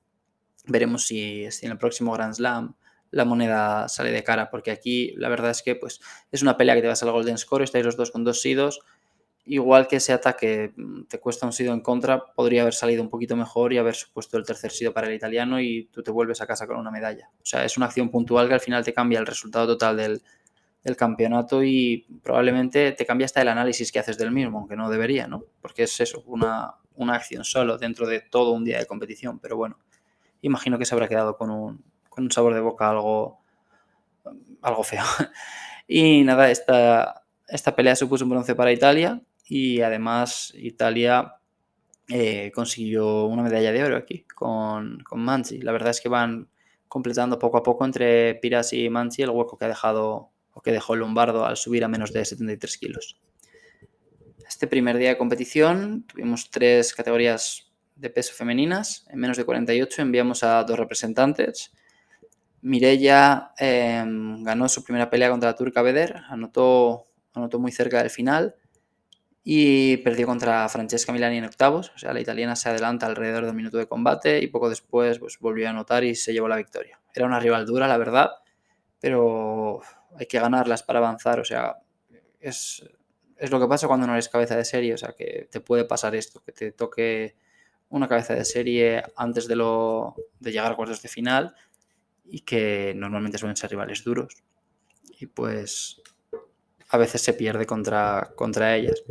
Veremos 0.67 1.05
si, 1.05 1.43
en 1.43 1.71
el 1.71 1.77
próximo 1.77 2.13
Grand 2.13 2.33
Slam 2.33 2.75
la 3.11 3.25
moneda 3.25 3.87
sale 3.87 4.11
de 4.11 4.23
cara, 4.23 4.49
porque 4.49 4.71
aquí 4.71 5.13
la 5.15 5.29
verdad 5.29 5.51
es 5.51 5.61
que 5.61 5.75
pues, 5.75 6.01
es 6.31 6.41
una 6.41 6.57
pelea 6.57 6.75
que 6.75 6.81
te 6.81 6.87
vas 6.87 7.01
al 7.03 7.11
Golden 7.11 7.37
Score, 7.37 7.63
estáis 7.63 7.85
los 7.85 7.95
dos 7.95 8.11
con 8.11 8.23
dos 8.23 8.41
sidos. 8.41 8.81
Igual 9.47 9.87
que 9.87 9.97
ese 9.97 10.11
ataque 10.11 10.73
mm, 10.75 11.03
te 11.03 11.19
cuesta 11.19 11.45
un 11.45 11.53
sido 11.53 11.71
en 11.73 11.81
contra, 11.81 12.33
podría 12.33 12.63
haber 12.63 12.73
salido 12.73 13.03
un 13.03 13.09
poquito 13.09 13.35
mejor 13.35 13.73
y 13.73 13.77
haber 13.77 13.95
supuesto 13.95 14.37
el 14.37 14.45
tercer 14.45 14.71
sido 14.71 14.91
para 14.91 15.07
el 15.07 15.13
italiano 15.13 15.61
y 15.61 15.85
tú 15.91 16.01
te 16.01 16.11
vuelves 16.11 16.41
a 16.41 16.47
casa 16.47 16.65
con 16.65 16.77
una 16.77 16.91
medalla. 16.91 17.29
O 17.37 17.45
sea, 17.45 17.63
es 17.63 17.77
una 17.77 17.85
acción 17.85 18.09
puntual 18.09 18.47
que 18.47 18.55
al 18.55 18.59
final 18.59 18.83
te 18.83 18.93
cambia 18.93 19.19
el 19.19 19.27
resultado 19.27 19.67
total 19.67 19.97
del, 19.97 20.21
el 20.85 20.95
campeonato 20.95 21.63
y 21.63 22.05
probablemente 22.23 22.91
te 22.91 23.05
cambia 23.05 23.25
hasta 23.25 23.41
el 23.41 23.47
análisis 23.47 23.91
que 23.91 23.99
haces 23.99 24.17
del 24.17 24.31
mismo, 24.31 24.59
aunque 24.59 24.75
no 24.75 24.89
debería, 24.89 25.27
¿no? 25.27 25.43
Porque 25.59 25.83
es 25.83 25.99
eso, 25.99 26.23
una, 26.27 26.75
una 26.95 27.15
acción 27.15 27.43
solo 27.43 27.77
dentro 27.79 28.07
de 28.07 28.21
todo 28.21 28.51
un 28.51 28.63
día 28.63 28.77
de 28.77 28.85
competición, 28.85 29.39
pero 29.39 29.57
bueno, 29.57 29.79
imagino 30.41 30.77
que 30.77 30.85
se 30.85 30.93
habrá 30.93 31.07
quedado 31.07 31.37
con 31.37 31.49
un, 31.49 31.83
con 32.07 32.25
un 32.25 32.31
sabor 32.31 32.53
de 32.53 32.61
boca 32.61 32.89
algo, 32.89 33.41
algo 34.61 34.83
feo. 34.83 35.03
Y 35.87 36.23
nada, 36.23 36.49
esta, 36.49 37.25
esta 37.47 37.75
pelea 37.75 37.95
supuso 37.95 38.23
un 38.23 38.31
bronce 38.31 38.55
para 38.55 38.71
Italia 38.71 39.21
y 39.47 39.81
además 39.81 40.51
Italia 40.55 41.35
eh, 42.07 42.51
consiguió 42.55 43.25
una 43.25 43.43
medalla 43.43 43.71
de 43.71 43.83
oro 43.83 43.95
aquí 43.95 44.25
con, 44.33 45.03
con 45.03 45.19
Manchi. 45.19 45.59
La 45.59 45.71
verdad 45.71 45.91
es 45.91 46.01
que 46.01 46.09
van 46.09 46.49
completando 46.87 47.37
poco 47.37 47.57
a 47.57 47.61
poco 47.61 47.85
entre 47.85 48.33
Piras 48.33 48.73
y 48.73 48.89
Manchi 48.89 49.21
el 49.21 49.29
hueco 49.29 49.59
que 49.59 49.65
ha 49.65 49.67
dejado 49.67 50.31
o 50.55 50.61
que 50.61 50.71
dejó 50.71 50.95
Lombardo 50.95 51.45
al 51.45 51.57
subir 51.57 51.83
a 51.83 51.87
menos 51.87 52.11
de 52.13 52.25
73 52.25 52.77
kilos. 52.77 53.19
Este 54.47 54.67
primer 54.67 54.97
día 54.97 55.09
de 55.09 55.17
competición 55.17 56.05
tuvimos 56.07 56.49
tres 56.49 56.93
categorías 56.93 57.71
de 57.95 58.09
peso 58.09 58.33
femeninas. 58.33 59.05
En 59.09 59.19
menos 59.19 59.37
de 59.37 59.43
48 59.43 60.01
enviamos 60.01 60.43
a 60.43 60.63
dos 60.63 60.79
representantes. 60.79 61.73
Mirella 62.61 63.51
em, 63.57 64.43
ganó 64.43 64.69
su 64.69 64.83
primera 64.83 65.09
pelea 65.09 65.29
contra 65.29 65.51
la 65.51 65.55
turca 65.55 65.81
Beder, 65.81 66.21
anotó, 66.29 67.05
anotó 67.33 67.59
muy 67.59 67.71
cerca 67.71 67.99
del 67.99 68.09
final 68.09 68.55
y 69.43 69.97
perdió 69.97 70.25
contra 70.25 70.67
Francesca 70.69 71.11
Milani 71.11 71.37
en 71.37 71.45
octavos. 71.45 71.91
O 71.93 71.99
sea, 71.99 72.13
la 72.13 72.21
italiana 72.21 72.55
se 72.55 72.69
adelanta 72.69 73.05
alrededor 73.07 73.43
de 73.43 73.51
un 73.51 73.57
minuto 73.57 73.77
de 73.77 73.87
combate 73.87 74.39
y 74.39 74.47
poco 74.47 74.69
después 74.69 75.19
pues, 75.19 75.37
volvió 75.39 75.67
a 75.67 75.71
anotar 75.71 76.05
y 76.05 76.15
se 76.15 76.33
llevó 76.33 76.47
la 76.47 76.55
victoria. 76.55 76.99
Era 77.13 77.25
una 77.25 77.39
rival 77.39 77.65
dura, 77.65 77.87
la 77.87 77.97
verdad, 77.97 78.31
pero 78.99 79.81
hay 80.17 80.25
que 80.25 80.39
ganarlas 80.39 80.83
para 80.83 80.99
avanzar, 80.99 81.39
o 81.39 81.45
sea, 81.45 81.77
es, 82.39 82.83
lo 83.49 83.59
que 83.59 83.67
pasa 83.67 83.87
cuando 83.87 84.07
no 84.07 84.13
eres 84.13 84.29
cabeza 84.29 84.55
de 84.55 84.65
serie, 84.65 84.93
o 84.93 84.97
sea, 84.97 85.13
que 85.17 85.47
te 85.51 85.59
puede 85.59 85.85
pasar 85.85 86.15
esto, 86.15 86.41
que 86.43 86.51
te 86.51 86.71
toque 86.71 87.35
una 87.89 88.07
cabeza 88.07 88.33
de 88.33 88.45
serie 88.45 89.03
antes 89.15 89.47
de, 89.47 89.55
lo, 89.55 90.15
de 90.39 90.51
llegar 90.51 90.71
a 90.71 90.75
cuartos 90.75 91.01
de 91.01 91.09
final 91.09 91.55
y 92.25 92.41
que 92.41 92.93
normalmente 92.95 93.37
suelen 93.37 93.55
ser 93.55 93.69
rivales 93.69 94.03
duros 94.03 94.43
y 95.19 95.27
pues 95.27 96.01
a 96.89 96.97
veces 96.97 97.21
se 97.21 97.33
pierde 97.33 97.65
contra, 97.65 98.31
contra 98.35 98.75
ellas. 98.75 99.03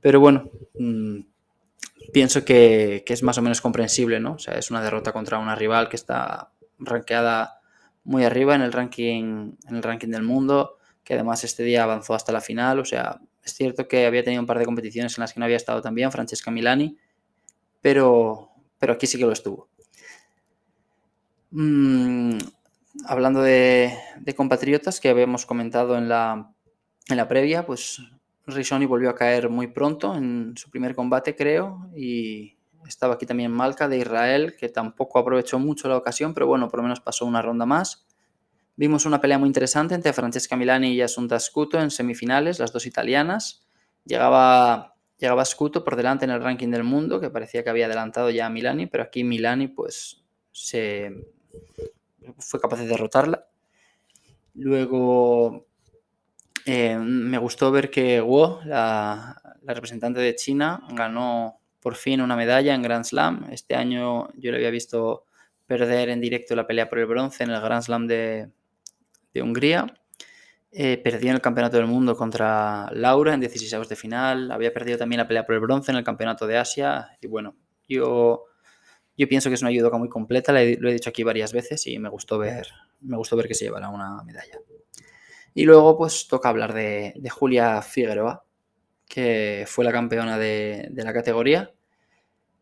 Pero 0.00 0.20
bueno, 0.20 0.50
mm, 0.78 1.20
pienso 2.12 2.44
que, 2.44 3.02
que, 3.04 3.12
es 3.12 3.22
más 3.22 3.38
o 3.38 3.42
menos 3.42 3.60
comprensible, 3.60 4.20
¿no? 4.20 4.34
O 4.34 4.38
sea, 4.38 4.54
es 4.54 4.70
una 4.70 4.82
derrota 4.82 5.12
contra 5.12 5.38
una 5.38 5.54
rival 5.54 5.88
que 5.88 5.96
está 5.96 6.52
rankeada 6.78 7.57
muy 8.08 8.24
arriba 8.24 8.54
en 8.54 8.62
el 8.62 8.72
ranking, 8.72 9.52
en 9.68 9.76
el 9.76 9.82
ranking 9.82 10.08
del 10.08 10.22
mundo, 10.22 10.78
que 11.04 11.12
además 11.12 11.44
este 11.44 11.62
día 11.62 11.84
avanzó 11.84 12.14
hasta 12.14 12.32
la 12.32 12.40
final. 12.40 12.78
O 12.78 12.84
sea, 12.86 13.20
es 13.44 13.52
cierto 13.52 13.86
que 13.86 14.06
había 14.06 14.24
tenido 14.24 14.40
un 14.40 14.46
par 14.46 14.58
de 14.58 14.64
competiciones 14.64 15.18
en 15.18 15.20
las 15.20 15.34
que 15.34 15.40
no 15.40 15.44
había 15.44 15.58
estado 15.58 15.82
también, 15.82 16.10
Francesca 16.10 16.50
Milani, 16.50 16.96
pero, 17.82 18.48
pero 18.78 18.94
aquí 18.94 19.06
sí 19.06 19.18
que 19.18 19.26
lo 19.26 19.32
estuvo. 19.32 19.68
Mm, 21.50 22.38
hablando 23.04 23.42
de, 23.42 23.92
compatriotas 24.34 25.00
que 25.00 25.10
habíamos 25.10 25.44
comentado 25.44 25.98
en 25.98 26.08
la, 26.08 26.50
en 27.08 27.16
la 27.18 27.28
previa, 27.28 27.66
pues 27.66 28.00
Risoni 28.46 28.86
volvió 28.86 29.10
a 29.10 29.14
caer 29.14 29.50
muy 29.50 29.66
pronto 29.66 30.14
en 30.16 30.54
su 30.56 30.70
primer 30.70 30.94
combate, 30.94 31.36
creo, 31.36 31.90
y, 31.94 32.57
estaba 32.86 33.14
aquí 33.14 33.26
también 33.26 33.50
Malca 33.50 33.88
de 33.88 33.98
Israel, 33.98 34.56
que 34.56 34.68
tampoco 34.68 35.18
aprovechó 35.18 35.58
mucho 35.58 35.88
la 35.88 35.96
ocasión, 35.96 36.34
pero 36.34 36.46
bueno, 36.46 36.68
por 36.68 36.78
lo 36.78 36.84
menos 36.84 37.00
pasó 37.00 37.26
una 37.26 37.42
ronda 37.42 37.66
más. 37.66 38.06
Vimos 38.76 39.06
una 39.06 39.20
pelea 39.20 39.38
muy 39.38 39.48
interesante 39.48 39.94
entre 39.94 40.12
Francesca 40.12 40.56
Milani 40.56 40.92
y 40.92 41.02
Asunta 41.02 41.40
Scuto 41.40 41.80
en 41.80 41.90
semifinales, 41.90 42.58
las 42.58 42.72
dos 42.72 42.86
italianas. 42.86 43.66
Llegaba, 44.04 44.94
llegaba 45.18 45.44
Scuto 45.44 45.82
por 45.82 45.96
delante 45.96 46.24
en 46.24 46.30
el 46.30 46.42
ranking 46.42 46.68
del 46.70 46.84
mundo, 46.84 47.20
que 47.20 47.30
parecía 47.30 47.64
que 47.64 47.70
había 47.70 47.86
adelantado 47.86 48.30
ya 48.30 48.46
a 48.46 48.50
Milani, 48.50 48.86
pero 48.86 49.02
aquí 49.02 49.24
Milani 49.24 49.68
pues 49.68 50.22
se, 50.52 51.12
fue 52.38 52.60
capaz 52.60 52.78
de 52.78 52.86
derrotarla. 52.86 53.46
Luego 54.54 55.66
eh, 56.66 56.98
me 56.98 57.38
gustó 57.38 57.70
ver 57.70 57.90
que 57.90 58.20
Guo, 58.20 58.60
la, 58.64 59.40
representante 59.62 60.20
de 60.20 60.34
China, 60.34 60.82
ganó 60.90 61.57
por 61.88 61.96
fin 61.96 62.20
una 62.20 62.36
medalla 62.36 62.74
en 62.74 62.82
Grand 62.82 63.02
Slam. 63.02 63.46
Este 63.50 63.74
año 63.74 64.28
yo 64.34 64.50
le 64.50 64.58
había 64.58 64.68
visto 64.68 65.24
perder 65.66 66.10
en 66.10 66.20
directo 66.20 66.54
la 66.54 66.66
pelea 66.66 66.86
por 66.90 66.98
el 66.98 67.06
bronce 67.06 67.44
en 67.44 67.50
el 67.50 67.62
Grand 67.62 67.82
Slam 67.82 68.06
de, 68.06 68.50
Hungría. 69.36 69.86
Eh, 70.70 71.00
perdió 71.02 71.30
en 71.30 71.36
el 71.36 71.40
Campeonato 71.40 71.78
del 71.78 71.86
Mundo 71.86 72.14
contra 72.14 72.90
Laura 72.92 73.32
en 73.32 73.40
16 73.40 73.88
de 73.88 73.96
final. 73.96 74.50
Había 74.50 74.70
perdido 74.70 74.98
también 74.98 75.16
la 75.20 75.26
pelea 75.26 75.46
por 75.46 75.54
el 75.54 75.62
bronce 75.62 75.90
en 75.90 75.96
el 75.96 76.04
Campeonato 76.04 76.46
de 76.46 76.58
Asia. 76.58 77.16
Y 77.22 77.26
bueno, 77.26 77.56
yo, 77.88 78.44
yo 79.16 79.26
pienso 79.26 79.48
que 79.48 79.54
es 79.54 79.62
una 79.62 79.70
judoka 79.70 79.96
muy 79.96 80.10
completa, 80.10 80.52
lo 80.52 80.58
he 80.58 80.92
dicho 80.92 81.08
aquí 81.08 81.22
varias 81.22 81.54
veces 81.54 81.86
y 81.86 81.98
me 81.98 82.10
gustó 82.10 82.36
ver, 82.36 82.68
me 83.00 83.16
gustó 83.16 83.34
ver 83.34 83.48
que 83.48 83.54
se 83.54 83.64
llevará 83.64 83.88
una 83.88 84.22
medalla. 84.24 84.58
Y 85.54 85.64
luego 85.64 85.96
pues 85.96 86.28
toca 86.28 86.50
hablar 86.50 86.74
de, 86.74 87.14
Julia 87.30 87.80
Figueroa, 87.80 88.44
que 89.08 89.64
fue 89.66 89.84
la 89.84 89.92
campeona 89.92 90.38
de, 90.38 90.90
la 90.94 91.12
categoría. 91.12 91.72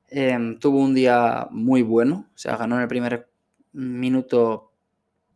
Em, 0.08 0.58
tuvo 0.58 0.78
un 0.78 0.94
día 0.94 1.48
muy 1.50 1.82
bueno, 1.82 2.26
o 2.34 2.38
sea, 2.38 2.56
ganó 2.56 2.76
en 2.76 2.82
el 2.82 2.88
primer 2.88 3.28
minuto 3.72 4.72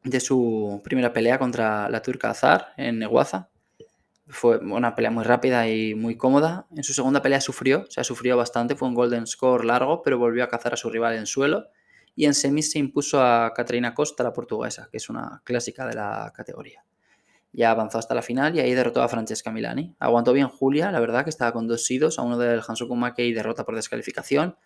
de 0.05 0.21
su 0.21 0.81
primera 0.85 1.13
pelea 1.13 1.39
contra 1.39 1.89
la 1.89 2.03
turca 2.03 2.31
Azar 2.31 2.69
en 2.77 2.99
Neguaza. 2.99 3.49
Fue 4.29 4.59
una 4.59 4.95
pelea 4.95 5.11
muy 5.11 5.25
rápida 5.25 5.69
y 5.69 5.95
muy 5.95 6.17
cómoda. 6.17 6.67
En 6.77 6.85
su 6.85 6.95
segunda 6.95 7.21
pelea 7.21 7.41
sufrió, 7.41 7.81
o 7.83 7.91
sea, 7.91 8.05
sufrió 8.05 8.37
bastante, 8.37 8.77
fue 8.77 8.89
un 8.89 8.95
golden 8.95 9.27
score 9.27 9.65
largo, 9.65 10.03
pero 10.03 10.19
volvió 10.19 10.45
a 10.45 10.49
cazar 10.49 10.75
a 10.75 10.77
su 10.77 10.89
rival 10.89 11.17
en 11.17 11.27
suelo. 11.27 11.67
Y 12.15 12.27
en 12.27 12.35
semis 12.35 12.71
se 12.71 12.79
impuso 12.79 13.23
a 13.23 13.53
Catarina 13.55 13.95
Costa, 13.95 14.23
la 14.23 14.33
portuguesa, 14.33 14.89
que 14.91 14.99
es 14.99 15.09
una 15.09 15.43
clásica 15.45 15.87
de 15.87 15.95
la 15.95 16.33
categoría. 16.35 16.85
Ya 17.53 17.71
avanzó 17.71 17.99
hasta 17.99 18.15
la 18.15 18.23
final 18.23 18.55
y 18.55 18.61
ahí 18.61 18.75
derrotó 18.75 19.03
a 19.03 19.09
Francesca 19.09 19.51
Milani. 19.51 19.95
Aguantó 19.99 20.33
bien 20.33 20.49
Julia, 20.49 20.93
la 20.93 21.01
verdad 21.01 21.25
que 21.25 21.31
estaba 21.31 21.53
con 21.53 21.67
dos 21.67 21.85
sidos, 21.85 22.19
a 22.19 22.23
uno 22.23 22.39
del 22.39 22.61
Hansoku 22.67 22.97
y 23.17 23.33
derrota 23.33 23.65
por 23.65 23.75
descalificación, 23.75 24.57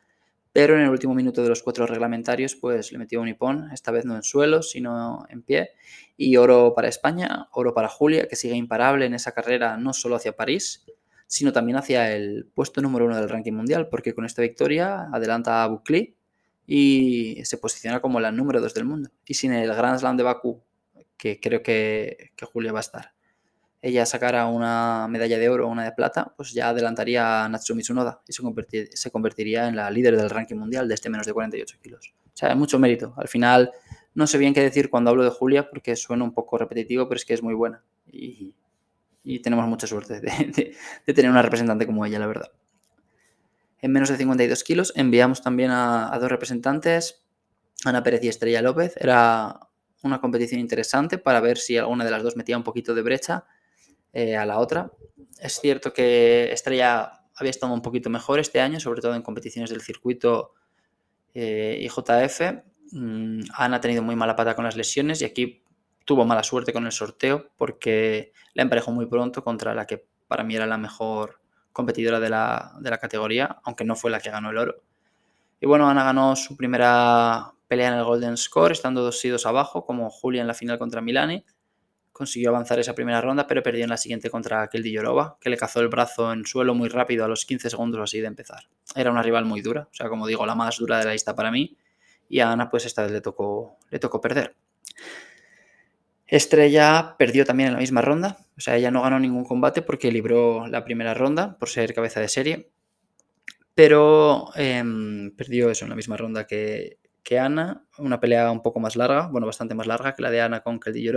pero 0.53 0.77
en 0.77 0.83
el 0.83 0.91
último 0.91 1.15
minuto 1.15 1.43
de 1.43 1.49
los 1.49 1.63
cuatro 1.63 1.87
reglamentarios 1.87 2.55
pues 2.55 2.93
le 2.93 2.99
metió 2.99 3.21
un 3.21 3.29
hipón, 3.29 3.71
esta 3.73 3.91
vez 3.91 4.05
no 4.05 4.15
en 4.15 4.23
suelo, 4.23 4.63
sino 4.63 5.27
en 5.31 5.43
pie. 5.43 5.71
Y 6.17 6.37
oro 6.37 6.75
para 6.77 6.89
España, 6.89 7.49
oro 7.53 7.75
para 7.75 7.89
Julia, 7.89 8.29
que 8.29 8.37
sigue 8.37 8.55
imparable 8.55 9.07
en 9.07 9.15
esa 9.15 9.33
carrera 9.33 9.77
no 9.79 9.93
solo 9.93 10.17
hacia 10.17 10.37
París, 10.37 10.85
sino 11.27 11.53
también 11.53 11.79
hacia 11.79 12.15
el 12.15 12.47
puesto 12.55 12.81
número 12.83 13.07
uno 13.07 13.17
del 13.17 13.29
ranking 13.29 13.53
mundial, 13.53 13.89
porque 13.89 14.15
con 14.15 14.27
esta 14.27 14.43
victoria 14.43 15.09
adelanta 15.13 15.65
a 15.65 15.67
Bukli 15.67 16.15
y 16.67 17.41
se 17.45 17.59
posiciona 17.59 18.01
como 18.01 18.21
la 18.21 18.31
número 18.31 18.61
dos 18.61 18.75
del 18.75 18.85
mundo. 18.85 19.11
Y 19.27 19.35
sin 19.35 19.53
el 19.53 19.75
Grand 19.75 19.99
Slam 19.99 20.17
de 20.17 20.23
Bakú 20.23 20.63
que 21.17 21.41
creo 21.41 21.63
que, 21.63 22.33
Julia 22.53 22.73
va 22.73 22.79
a 22.79 22.81
estar. 22.81 23.13
Ella 23.83 24.07
sacara 24.07 24.47
una 24.47 25.07
medalla 25.09 25.39
de 25.39 25.49
oro 25.49 25.67
o 25.67 25.71
una 25.71 25.85
de 25.85 25.93
plata, 25.93 26.33
pues 26.37 26.53
ya 26.53 26.71
adelantaría 26.71 27.45
a 27.45 27.49
Natsumi 27.49 27.83
Tsunoda 27.83 28.23
y 28.27 28.33
se, 28.33 29.11
convertiría 29.11 29.69
en 29.69 29.77
la 29.77 29.91
líder 29.91 30.17
del 30.17 30.31
ranking 30.31 30.57
mundial 30.57 30.89
de 30.89 30.95
este 30.95 31.11
menos 31.11 31.27
de 31.27 31.35
48 31.35 31.79
kilos. 31.83 32.15
O 32.27 32.37
sea, 32.37 32.51
hay 32.51 32.57
mucho 32.57 32.79
mérito. 32.79 33.13
Al 33.19 33.29
final, 33.29 33.73
no 34.15 34.27
sé 34.27 34.39
bien 34.39 34.55
qué 34.55 34.63
decir 34.63 34.89
cuando 34.89 35.11
hablo 35.11 35.23
de 35.23 35.31
Julia 35.31 35.69
porque 35.69 35.97
suena 35.97 36.25
un 36.25 36.33
poco 36.33 36.57
repetitivo, 36.57 37.09
pero 37.09 37.17
es 37.17 37.27
que 37.27 37.35
es 37.35 37.43
muy 37.43 37.55
buena. 37.55 37.83
Y, 38.11 38.55
tenemos 39.43 39.67
mucha 39.67 39.87
suerte 39.87 40.21
de, 40.21 41.13
tener 41.13 41.31
una 41.31 41.43
representante 41.43 41.87
como 41.87 42.07
ella, 42.07 42.19
la 42.19 42.27
verdad. 42.27 42.53
En 43.83 43.93
menos 43.93 44.09
de 44.09 44.17
52 44.17 44.65
kilos 44.65 44.93
enviamos 44.97 45.43
también 45.43 45.71
a 45.71 46.17
dos 46.19 46.31
representantes, 46.31 47.25
Ana 47.85 48.03
Pérez 48.03 48.23
y 48.25 48.29
Estrella 48.29 48.63
López. 48.63 48.95
Era 48.97 49.61
una 50.05 50.21
competición 50.21 50.61
interesante 50.61 51.19
para 51.19 51.41
ver 51.41 51.59
si 51.59 51.77
alguna 51.77 52.05
de 52.05 52.11
las 52.11 52.23
dos 52.23 52.37
metía 52.37 52.57
un 52.57 52.63
poquito 52.63 52.95
de 52.95 53.03
brecha 53.03 53.45
eh, 54.13 54.37
a 54.37 54.47
la 54.47 54.59
otra. 54.59 54.93
Es 55.41 55.61
cierto 55.61 55.93
que 55.93 56.53
Estrella 56.53 57.25
había 57.37 57.51
estado 57.51 57.73
un 57.73 57.83
poquito 57.83 58.11
mejor 58.11 58.39
este 58.39 58.61
año, 58.61 58.79
sobre 58.81 59.01
todo 59.01 59.15
en 59.15 59.23
competiciones 59.23 59.71
del 59.71 59.81
circuito 59.81 60.55
eh, 61.35 61.79
IJF. 61.81 62.41
Mm, 62.93 63.41
Ana 63.55 63.77
ha 63.77 63.81
tenido 63.81 64.03
muy 64.03 64.15
mala 64.17 64.37
pata 64.37 64.55
con 64.55 64.65
las 64.65 64.77
lesiones 64.77 65.21
y 65.23 65.25
aquí 65.25 65.65
tuvo 66.05 66.25
mala 66.25 66.43
suerte 66.43 66.73
con 66.73 66.87
el 66.87 66.93
sorteo 66.93 67.51
porque 67.57 68.33
la 68.53 68.63
emparejó 68.63 68.93
muy 68.93 69.07
pronto 69.07 69.43
contra 69.43 69.75
la 69.75 69.87
que 69.87 70.07
para 70.29 70.45
mí 70.45 70.55
era 70.55 70.67
la 70.67 70.79
mejor 70.79 71.41
competidora 71.73 72.21
de 72.21 72.31
la, 72.31 72.73
de 72.81 72.91
la 72.91 72.99
categoría, 72.99 73.59
aunque 73.65 73.85
no 73.85 73.97
fue 73.97 74.11
la 74.11 74.21
que 74.21 74.31
ganó 74.31 74.51
el 74.51 74.59
oro. 74.59 74.77
Y 75.61 75.67
bueno, 75.67 75.89
Ana 75.89 76.05
ganó 76.05 76.37
su 76.37 76.57
primera 76.57 77.53
pelea 77.75 77.89
en 77.89 77.95
el 77.95 78.05
Golden 78.05 78.37
Score, 78.37 78.71
estando 78.71 79.03
dos 79.03 79.19
sidos 79.19 79.47
abajo, 79.47 79.85
como 79.85 80.09
Julia 80.09 80.41
en 80.43 80.47
la 80.47 80.55
final 80.55 80.79
contra 80.79 81.01
Milani. 81.01 81.45
Consiguió 82.13 82.51
avanzar 82.51 82.79
esa 82.79 82.95
primera 82.95 83.21
ronda, 83.21 83.49
pero 83.49 83.65
perdió 83.65 83.83
en 83.83 83.91
la 83.91 83.97
siguiente 83.97 84.31
contra 84.31 84.69
Kelly 84.69 84.93
Yorova, 84.93 85.39
que 85.41 85.51
le 85.51 85.57
cazó 85.57 85.81
el 85.81 85.89
brazo 85.89 86.33
en 86.33 86.47
suelo 86.47 86.73
muy 86.73 86.89
rápido 86.89 87.25
a 87.25 87.29
los 87.29 87.45
15 87.45 87.71
segundos 87.71 88.01
así 88.01 88.21
de 88.21 88.29
empezar. 88.29 88.69
Era 88.95 89.11
una 89.11 89.25
rival 89.25 89.45
muy 89.45 89.61
dura, 89.61 89.89
o 89.91 89.93
sea, 89.93 90.09
como 90.09 90.29
digo, 90.29 90.47
la 90.47 90.55
más 90.55 90.79
dura 90.79 91.01
de 91.01 91.05
la 91.07 91.13
lista 91.15 91.35
para 91.35 91.51
mí. 91.51 91.77
Y 92.29 92.39
a 92.39 92.53
Ana, 92.53 92.71
pues 92.71 92.87
esta 92.87 93.03
vez 93.03 93.11
le 93.11 93.21
tocó, 93.21 93.77
le 93.91 93.99
tocó 93.99 94.21
perder. 94.21 94.55
Estrella 96.29 97.17
perdió 97.19 97.45
también 97.45 97.71
en 97.71 97.73
la 97.73 97.81
misma 97.81 98.03
ronda, 98.03 98.39
o 98.57 98.61
sea, 98.61 98.77
ella 98.77 98.93
no 98.93 99.03
ganó 99.03 99.19
ningún 99.19 99.45
combate 99.45 99.83
porque 99.83 100.13
libró 100.13 100.69
la 100.69 100.85
primera 100.85 101.13
ronda 101.13 101.59
por 101.59 101.69
ser 101.69 101.93
cabeza 101.93 102.21
de 102.21 102.29
serie, 102.29 102.71
pero 103.75 104.51
em, 104.55 105.35
perdió 105.35 105.71
eso 105.71 105.85
en 105.85 105.91
la 105.91 105.97
misma 105.97 106.17
ronda 106.17 106.47
que, 106.47 107.01
que 107.25 107.39
Ana, 107.39 107.85
una 107.99 108.21
pelea 108.21 108.51
un 108.51 108.63
poco 108.63 108.79
más 108.79 108.95
larga, 108.97 109.29
bueno, 109.29 109.47
bastante 109.47 109.75
más 109.75 109.87
larga 109.87 110.15
que 110.15 110.23
la 110.23 110.31
de 110.31 110.43
Ana 110.43 110.61
con 110.63 110.79
Kelly 110.79 111.11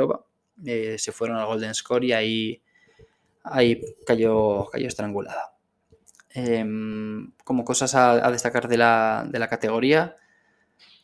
Eh, 0.66 0.96
se 0.98 1.12
fueron 1.12 1.38
al 1.38 1.46
Golden 1.46 1.76
Score 1.76 2.06
y 2.06 2.14
ahí, 2.14 2.64
ahí 3.44 3.82
cayó, 4.06 4.66
cayó 4.72 4.88
estrangulada. 4.88 5.54
Em, 6.30 7.32
como 7.44 7.64
cosas 7.66 7.94
a, 7.96 8.32
destacar 8.32 8.68
de 8.68 8.78
la, 8.78 9.28
de 9.30 9.40
la, 9.40 9.48
categoría, 9.50 10.16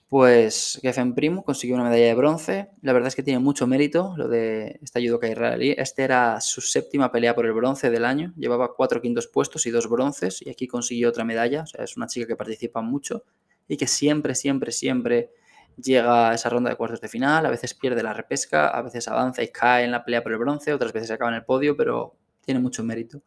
pues 0.07 0.79
Geffen 0.81 1.15
Primo 1.15 1.43
consiguió 1.43 1.75
una 1.75 1.86
medalla 1.86 2.05
de 2.05 2.15
bronce. 2.15 2.69
La 2.81 2.93
verdad 2.93 3.07
es 3.10 3.15
que 3.15 3.24
tiene 3.24 3.39
mucho 3.39 3.67
mérito 3.67 4.13
lo 4.15 4.27
de 4.29 4.79
esta 4.83 5.00
judoka 5.01 5.27
israelí. 5.27 5.75
Este 5.77 6.03
era 6.03 6.39
su 6.39 6.62
séptima 6.62 7.12
pelea 7.12 7.36
por 7.36 7.45
el 7.45 7.53
bronce 7.53 7.89
del 7.89 8.05
año. 8.05 8.33
Llevaba 8.38 8.74
cuatro 8.75 9.01
quintos 9.01 9.27
puestos 9.27 9.65
y 9.65 9.72
dos 9.72 9.89
bronces 9.89 10.41
y 10.41 10.50
aquí 10.50 10.67
consiguió 10.67 11.10
otra 11.10 11.25
medalla. 11.25 11.63
O 11.63 11.67
sea, 11.67 11.83
es 11.83 11.98
una 11.98 12.07
chica 12.07 12.27
que 12.27 12.36
participa 12.36 12.81
mucho 12.81 13.24
y 13.67 13.77
que 13.77 13.88
siempre, 13.88 14.36
siempre, 14.36 14.72
siempre 14.72 15.29
llega 15.82 16.29
a 16.29 16.34
esa 16.34 16.50
ronda 16.50 16.70
de 16.70 16.75
cuartos 16.75 17.01
de 17.01 17.08
final, 17.08 17.46
a 17.46 17.50
veces 17.50 17.74
pierde 17.74 18.03
la 18.03 18.13
repesca, 18.13 18.67
a 18.67 18.82
veces 18.82 19.08
avanza 19.08 19.43
y 19.43 19.50
cae 19.50 19.86
en 19.86 19.91
la 19.91 20.03
pelea 20.03 20.24
por 20.24 20.32
el 20.32 20.38
bronce, 20.38 20.74
otras 20.74 20.93
veces 20.93 21.12
acaba 21.12 21.32
en 21.32 21.38
el 21.38 21.46
podio, 21.46 21.75
pero 21.75 22.15
tiene 22.41 22.60
mucho 22.60 22.84
mérito. 22.84 23.22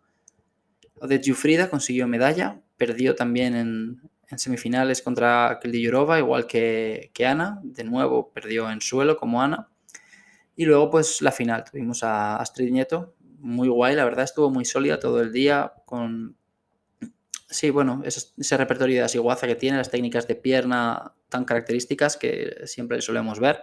Odette 1.00 1.28
Jufrida 1.28 1.68
consiguió 1.68 2.06
medalla, 2.06 2.60
perdió 2.76 3.14
también 3.14 3.54
en, 3.54 4.00
semifinales 4.36 5.02
contra 5.02 5.58
Kelly 5.62 5.82
Yurova, 5.82 6.18
igual 6.18 6.46
que, 6.46 7.10
que, 7.14 7.26
Ana, 7.26 7.60
de 7.62 7.84
nuevo 7.84 8.32
perdió 8.32 8.70
en 8.70 8.80
suelo 8.80 9.16
como 9.16 9.42
Ana. 9.42 9.68
Y 10.56 10.64
luego 10.64 10.90
pues 10.90 11.22
la 11.22 11.32
final, 11.32 11.64
tuvimos 11.64 12.02
a 12.02 12.36
Astrid 12.36 12.72
Nieto, 12.72 13.14
muy 13.38 13.68
guay, 13.68 13.94
la 13.94 14.04
verdad 14.04 14.24
estuvo 14.24 14.50
muy 14.50 14.64
sólida 14.64 14.98
todo 14.98 15.20
el 15.20 15.32
día, 15.32 15.72
con 15.84 16.36
Sí, 17.48 17.70
bueno, 17.70 18.02
ese, 18.04 18.56
repertorio 18.56 18.96
de 18.96 19.04
asiguaza 19.04 19.46
que 19.46 19.54
tiene, 19.54 19.76
las 19.76 19.90
técnicas 19.90 20.26
de 20.26 20.34
pierna 20.34 21.14
tan 21.28 21.44
características 21.44 22.16
que 22.16 22.62
siempre 22.64 23.00
solemos 23.00 23.38
ver. 23.38 23.62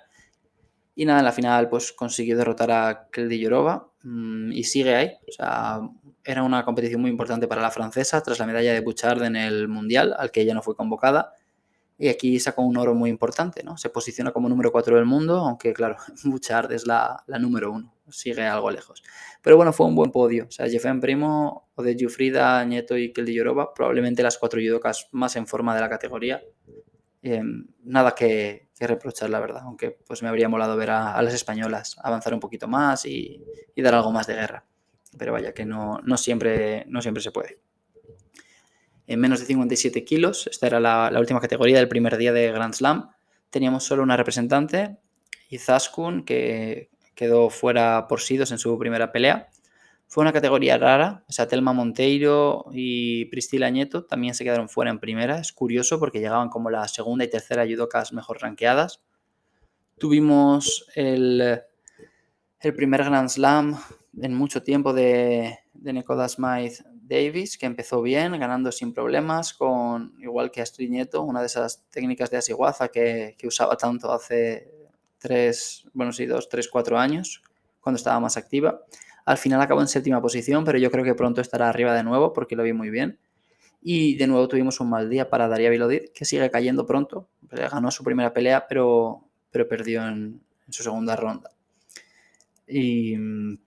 Y 0.96 1.06
nada, 1.06 1.20
en 1.20 1.25
la 1.25 1.32
final 1.32 1.70
pues 1.70 1.92
consiguió 1.92 2.38
derrotar 2.38 2.72
a 2.72 3.10
Kelly 3.12 3.40
Yorova 3.40 3.92
mm, 4.04 4.52
y 4.54 4.63
sigue 4.63 4.96
ahí. 4.96 5.12
O 5.28 5.32
sea, 5.32 5.82
era 6.24 6.44
una 6.44 6.63
competición 6.63 7.02
muy 7.02 7.12
importante 7.12 7.48
para 7.48 7.62
la 7.62 7.72
francesa 7.72 8.22
tras 8.22 8.40
la 8.40 8.46
medalla 8.46 8.74
de 8.74 8.80
Bouchard 8.80 9.24
en 9.24 9.36
el 9.36 9.68
Mundial, 9.68 10.16
al 10.18 10.32
que 10.32 10.42
ella 10.42 10.54
no 10.54 10.62
fue 10.62 10.75
convocada. 10.75 11.34
Y 11.97 12.09
aquí 12.09 12.39
sacó 12.39 12.63
un 12.63 12.75
oro 12.77 12.95
muy 12.95 13.09
importante, 13.09 13.63
¿no? 13.63 13.77
Se 13.77 13.89
posiciona 13.89 14.31
como 14.31 14.50
número 14.50 14.71
4 14.71 14.95
del 14.95 15.05
mundo, 15.05 15.38
aunque 15.38 15.73
claro, 15.73 15.97
Bouchard 16.23 16.71
es 16.71 16.88
la, 16.88 17.23
la 17.27 17.39
número 17.39 17.71
1, 17.71 17.93
sigue 18.09 18.43
algo 18.43 18.71
lejos. 18.71 19.03
Pero 19.41 19.57
bueno, 19.57 19.73
fue 19.73 19.85
un 19.85 19.95
buen 19.95 20.12
podio. 20.12 20.45
O 20.47 20.51
sea, 20.51 20.67
Jeffen 20.67 21.00
Primo, 21.00 21.69
Ode 21.75 21.95
Jufrida, 22.00 22.63
Nieto 22.65 22.97
y 22.97 23.13
Kelly 23.13 23.33
Yorova, 23.33 23.73
probablemente 23.73 24.23
las 24.23 24.38
cuatro 24.38 24.59
judocas 24.59 25.07
más 25.12 25.35
en 25.35 25.47
forma 25.47 25.75
de 25.75 25.81
la 25.81 25.89
categoría. 25.89 26.41
Em, 27.21 27.67
nada 27.83 28.13
que, 28.15 28.69
reprochar, 28.79 29.29
la 29.29 29.39
verdad, 29.39 29.62
aunque 29.63 29.91
pues 29.91 30.21
me 30.23 30.27
habría 30.27 30.50
molado 30.50 30.75
ver 30.75 30.89
a, 30.89 31.21
las 31.21 31.33
españolas 31.33 31.95
avanzar 32.03 32.33
un 32.33 32.41
poquito 32.41 32.67
más 32.67 33.05
y, 33.05 33.41
dar 33.77 33.95
algo 33.95 34.12
más 34.12 34.27
de 34.27 34.33
guerra. 34.33 34.65
Pero 35.17 35.31
vaya, 35.31 35.53
que 35.53 35.65
no, 35.65 36.00
no, 36.03 36.17
siempre, 36.17 36.83
no 36.88 37.01
siempre 37.01 37.23
se 37.23 37.31
puede 37.31 37.59
en 39.13 39.20
menos 39.20 39.39
de 39.39 39.46
57 39.46 40.03
kilos. 40.03 40.48
Esta 40.48 40.67
era 40.67 40.79
la, 40.79 41.12
última 41.20 41.39
categoría 41.39 41.77
del 41.77 41.88
primer 41.88 42.17
día 42.17 42.34
de 42.34 42.51
Grand 42.51 42.74
Slam. 42.74 43.12
Teníamos 43.50 43.84
solo 43.84 44.03
una 44.03 44.17
representante, 44.17 44.98
Izaskun, 45.50 46.25
que 46.25 46.89
quedó 47.15 47.50
fuera 47.50 48.08
por 48.08 48.22
Sidos 48.22 48.51
en 48.51 48.58
su 48.58 48.77
primera 48.77 49.12
pelea. 49.12 49.50
Fue 50.08 50.22
una 50.22 50.34
categoría 50.34 50.77
rara, 50.77 51.24
o 51.27 51.32
sea, 51.32 51.48
Monteiro 51.62 52.65
y 52.72 53.25
Priscila 53.25 53.70
Nieto 53.70 54.05
también 54.05 54.36
se 54.36 54.43
quedaron 54.43 54.70
fuera 54.70 54.91
en 54.91 55.00
primera. 55.00 55.39
Es 55.39 55.53
curioso 55.53 56.00
porque 56.00 56.20
llegaban 56.20 56.50
como 56.50 56.70
la 56.70 56.88
segunda 56.88 57.24
y 57.25 57.29
tercera 57.29 57.65
judocas 57.65 58.13
mejor 58.13 58.41
ranqueadas. 58.41 59.01
Tuvimos 59.98 60.88
el, 60.96 61.62
primer 62.75 63.03
Grand 63.03 63.29
Slam 63.29 63.77
en 64.22 64.34
mucho 64.36 64.62
tiempo 64.62 64.93
de, 64.93 65.58
de 65.74 65.93
Nekoda 65.93 66.27
Smythe 66.27 66.84
Davis, 67.13 67.58
que 67.58 67.65
empezó 67.65 68.01
bien, 68.01 68.38
ganando 68.39 68.72
sin 68.72 68.93
problemas, 68.93 69.53
con 69.53 70.13
igual 70.20 70.51
que 70.51 70.62
Astrid 70.62 70.89
Nieto, 70.89 71.22
una 71.22 71.39
de 71.39 71.46
esas 71.46 71.84
técnicas 71.89 72.32
de 72.32 72.38
asiguaza 72.38 72.89
que, 72.89 73.36
usaba 73.46 73.77
tanto 73.77 74.12
hace 74.12 74.74
tres, 75.20 75.86
bueno, 75.93 76.12
sí, 76.12 76.25
dos, 76.25 76.50
tres, 76.50 76.67
cuatro 76.67 76.98
años, 76.98 77.43
cuando 77.79 77.98
estaba 77.98 78.20
más 78.20 78.38
activa. 78.38 78.82
Al 79.25 79.38
final 79.38 79.62
acabó 79.62 79.82
en 79.82 79.88
séptima 79.88 80.22
posición, 80.22 80.65
pero 80.65 80.77
yo 80.77 80.91
creo 80.91 81.03
que 81.03 81.15
pronto 81.15 81.39
estará 81.39 81.70
arriba 81.70 81.93
de 81.93 82.03
nuevo 82.03 82.34
porque 82.34 82.55
lo 82.55 82.63
vi 82.63 82.74
muy 82.74 82.89
bien. 82.89 83.20
Y 83.82 84.15
de 84.15 84.27
nuevo 84.27 84.48
tuvimos 84.48 84.79
un 84.79 84.89
mal 84.89 85.10
día 85.10 85.29
para 85.29 85.48
Daria 85.48 85.70
Vilodid, 85.70 86.10
que 86.13 86.25
sigue 86.25 86.50
cayendo 86.50 86.86
pronto. 86.86 87.27
Ganó 87.50 87.91
su 87.91 88.03
primera 88.03 88.34
pelea, 88.34 88.65
pero, 88.67 89.27
pero 89.51 89.67
perdió 89.67 90.08
en, 90.08 90.41
en 90.67 90.74
su 90.74 90.84
segunda 90.84 91.15
ronda. 91.15 91.51
Y 92.67 93.17
mm, 93.17 93.58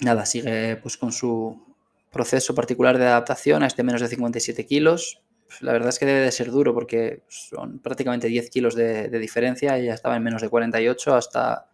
nada, 0.00 0.26
sigue 0.26 0.76
pues 0.76 0.96
con 0.96 1.12
su 1.12 1.69
proceso 2.10 2.54
particular 2.54 2.98
de 2.98 3.06
adaptación 3.06 3.62
a 3.62 3.66
este 3.66 3.82
menos 3.82 4.00
de 4.00 4.08
57 4.08 4.66
kilos. 4.66 5.22
La 5.60 5.72
verdad 5.72 5.88
es 5.88 5.98
que 5.98 6.06
debe 6.06 6.20
de 6.20 6.32
ser 6.32 6.50
duro 6.50 6.74
porque 6.74 7.22
son 7.28 7.80
prácticamente 7.80 8.28
10 8.28 8.50
kilos 8.50 8.74
de, 8.74 9.08
de 9.08 9.18
diferencia. 9.18 9.76
Ella 9.76 9.94
estaba 9.94 10.16
en 10.16 10.22
menos 10.22 10.42
de 10.42 10.48
48 10.48 11.14
hasta, 11.14 11.68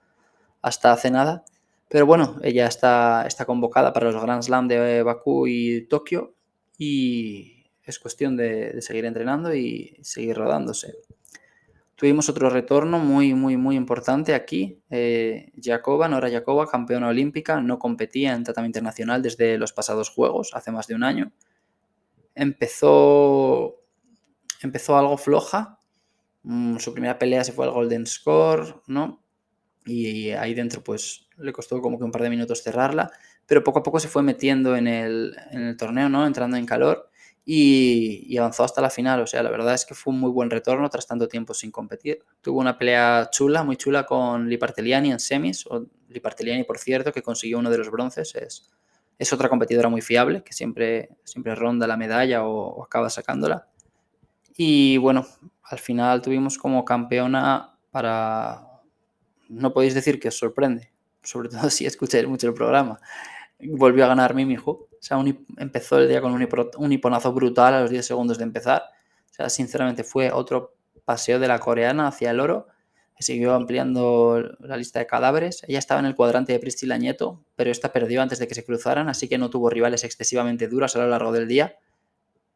hasta 0.62 0.93
hace 0.93 1.11
nada. 1.11 1.45
Pero 1.88 2.07
bueno, 2.07 2.37
ella 2.43 2.66
está, 2.66 3.25
está 3.26 3.45
convocada 3.45 3.93
para 3.93 4.11
los 4.11 4.21
Grand 4.21 4.43
Slam 4.43 4.66
de 4.66 5.02
Bakú 5.02 5.47
y 5.47 5.83
Tokio 5.83 6.35
y 6.78 7.64
es 7.85 7.99
cuestión 7.99 8.37
de 8.37 8.83
seguir 8.83 9.05
entrenando 9.05 9.55
y 9.55 9.97
seguir 10.02 10.37
rodándose. 10.37 10.95
Tuvimos 11.97 12.29
otro 12.29 12.50
retorno 12.50 12.99
muy, 12.99 13.33
muy, 13.33 13.57
muy 13.57 13.75
importante 13.75 14.35
aquí. 14.35 14.83
Eh, 14.91 15.50
Jacoba, 15.61 16.09
Nora 16.09 16.31
Jacoba, 16.31 16.67
campeona 16.67 17.09
olímpica, 17.09 17.62
no 17.62 17.79
competía 17.79 18.35
en 18.35 18.45
tatami 18.45 18.67
internacional 18.67 19.23
desde 19.23 19.57
los 19.57 19.73
pasados 19.73 20.11
Juegos, 20.11 20.50
hace 20.53 20.71
más 20.71 20.87
de 20.88 20.95
un 20.95 21.03
año. 21.05 21.33
Empezó, 22.35 23.76
empezó 24.62 24.99
algo 24.99 25.17
floja. 25.17 25.79
Mm, 26.43 26.76
su 26.76 26.93
primera 26.93 27.19
pelea 27.19 27.43
se 27.45 27.53
fue 27.53 27.65
al 27.65 27.73
Golden 27.73 28.07
Score, 28.07 28.83
¿no? 28.87 29.25
Y 29.87 30.33
ahí 30.33 30.53
dentro, 30.53 30.85
pues, 30.85 31.29
le 31.38 31.53
costó 31.55 31.81
como 31.81 31.97
que 31.97 32.05
un 32.05 32.12
par 32.12 32.23
de 32.23 32.31
minutos 32.31 32.62
cerrarla. 32.62 33.11
Pero 33.47 33.65
poco 33.65 33.79
a 33.79 33.83
poco 33.83 34.00
se 34.00 34.09
fue 34.09 34.23
metiendo 34.23 34.76
en 34.76 34.87
el, 34.87 35.35
en 35.50 35.62
el 35.62 35.79
torneo, 35.79 36.11
¿no? 36.11 36.26
Entrando 36.26 36.59
en 36.59 36.67
calor 36.67 37.09
y, 37.49 38.37
avanzó 38.37 38.65
hasta 38.65 38.83
la 38.83 38.91
final. 38.91 39.21
O 39.21 39.26
sea, 39.26 39.43
la 39.43 39.50
verdad 39.50 39.73
es 39.73 39.87
que 39.87 39.95
fue 39.95 40.12
un 40.12 40.19
muy 40.19 40.31
buen 40.31 40.50
retorno 40.50 40.91
tras 40.91 41.07
tanto 41.07 41.29
tiempo 41.29 41.55
sin 41.55 41.71
competir. 41.71 42.25
Tuvo 42.43 42.59
una 42.59 42.76
pelea 42.76 43.29
chula, 43.31 43.62
muy 43.62 43.76
chula 43.76 44.05
con 44.05 44.49
Liparteliani 44.49 45.12
en 45.12 45.21
semis. 45.21 45.65
O 45.69 45.87
Liparteliani, 46.09 46.65
por 46.65 46.79
cierto, 46.79 47.12
que 47.12 47.23
consiguió 47.23 47.61
uno 47.61 47.71
de 47.71 47.79
los 47.79 47.88
bronces. 47.88 48.35
Es, 48.35 48.73
es 49.17 49.33
otra 49.33 49.49
competidora 49.49 49.88
muy 49.88 50.03
fiable 50.03 50.43
que 50.43 50.53
siempre, 50.53 51.11
siempre 51.23 51.55
ronda 51.55 51.87
la 51.87 51.97
medalla 51.97 52.45
o, 52.45 52.83
acaba 52.83 53.09
sacándola. 53.09 53.69
Y 54.57 54.97
bueno, 54.97 55.25
al 55.62 55.79
final 55.79 56.23
tuvimos 56.23 56.59
como 56.59 56.85
campeona 56.85 57.79
para... 57.93 58.62
No 59.49 59.73
podéis 59.73 59.95
decir 59.95 60.19
que 60.19 60.29
os 60.29 60.37
sorprende, 60.37 60.91
sobre 61.23 61.49
todo 61.49 61.71
si 61.71 61.87
escucháis 61.87 62.26
mucho 62.26 62.49
el 62.49 62.55
programa. 62.55 62.99
Volvió 63.61 64.05
a 64.05 64.09
ganar 64.09 64.35
Mimi 64.35 64.57
Hu 64.57 64.71
o 64.71 64.88
sea, 65.06 65.18
empezó 65.58 65.98
el 65.98 66.08
día 66.08 66.20
con 66.20 66.32
un, 66.32 66.92
hiponazo 66.92 67.32
brutal 67.32 67.75
a 67.75 67.80
los 67.82 67.90
10 67.90 68.04
segundos 68.04 68.38
de 68.38 68.44
empezar. 68.44 68.82
O 69.30 69.34
sea, 69.34 69.49
sinceramente 69.49 70.02
fue 70.02 70.32
otro 70.32 70.75
paseo 71.04 71.38
de 71.38 71.47
la 71.47 71.60
coreana 71.60 72.08
hacia 72.08 72.32
el 72.32 72.40
oro. 72.40 72.66
Siguió 73.19 73.54
ampliando 73.54 74.42
la 74.58 74.76
lista 74.76 74.99
de 74.99 75.06
cadáveres. 75.06 75.62
Ella 75.69 75.78
estaba 75.78 76.00
en 76.00 76.06
el 76.06 76.16
cuadrante 76.16 76.52
de 76.52 76.58
Priscila 76.58 76.99
Nieto, 76.99 77.45
pero 77.54 77.71
esta 77.71 77.92
perdió 77.92 78.21
antes 78.21 78.40
de 78.40 78.49
que 78.49 78.54
se 78.54 78.64
cruzaran, 78.64 79.08
así 79.08 79.28
que 79.28 79.38
no 79.38 79.49
tuvo 79.49 79.71
rivales 79.71 80.02
excesivamente 80.02 80.66
duras 80.66 80.97
a 80.97 80.99
lo 80.99 81.08
largo 81.08 81.30
del 81.30 81.47
día. 81.47 81.76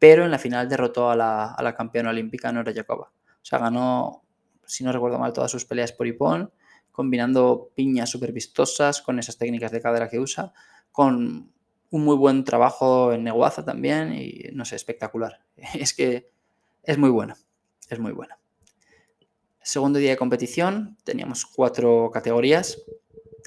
Pero 0.00 0.24
en 0.24 0.32
la 0.32 0.38
final 0.38 0.68
derrotó 0.68 1.08
a 1.08 1.14
la, 1.14 1.52
a 1.52 1.62
la 1.62 1.74
campeona 1.74 2.10
olímpica 2.10 2.50
Nora 2.50 2.72
Jacoba. 2.74 3.12
O 3.14 3.44
sea, 3.44 3.60
ganó, 3.60 4.24
si 4.66 4.82
no 4.82 4.90
recuerdo 4.90 5.18
mal, 5.18 5.32
todas 5.32 5.52
sus 5.52 5.64
peleas 5.64 5.92
por 5.92 6.08
hipón, 6.08 6.52
combinando 6.90 7.70
piñas 7.76 8.10
súper 8.10 8.32
vistosas 8.32 9.00
con 9.02 9.20
esas 9.20 9.38
técnicas 9.38 9.70
de 9.70 9.80
cadera 9.80 10.08
que 10.08 10.18
usa, 10.18 10.52
con 10.90 11.52
un 11.90 12.04
muy 12.04 12.16
buen 12.16 12.44
trabajo 12.44 13.12
en 13.12 13.24
Neguaza 13.24 13.64
también 13.64 14.14
y 14.14 14.50
no 14.52 14.64
sé, 14.64 14.76
espectacular. 14.76 15.40
Es 15.74 15.94
que 15.94 16.30
es 16.82 16.98
muy 16.98 17.10
bueno, 17.10 17.34
es 17.88 17.98
muy 17.98 18.12
bueno. 18.12 18.36
Segundo 19.62 19.98
día 19.98 20.10
de 20.10 20.16
competición, 20.16 20.96
teníamos 21.04 21.44
cuatro 21.44 22.10
categorías. 22.12 22.82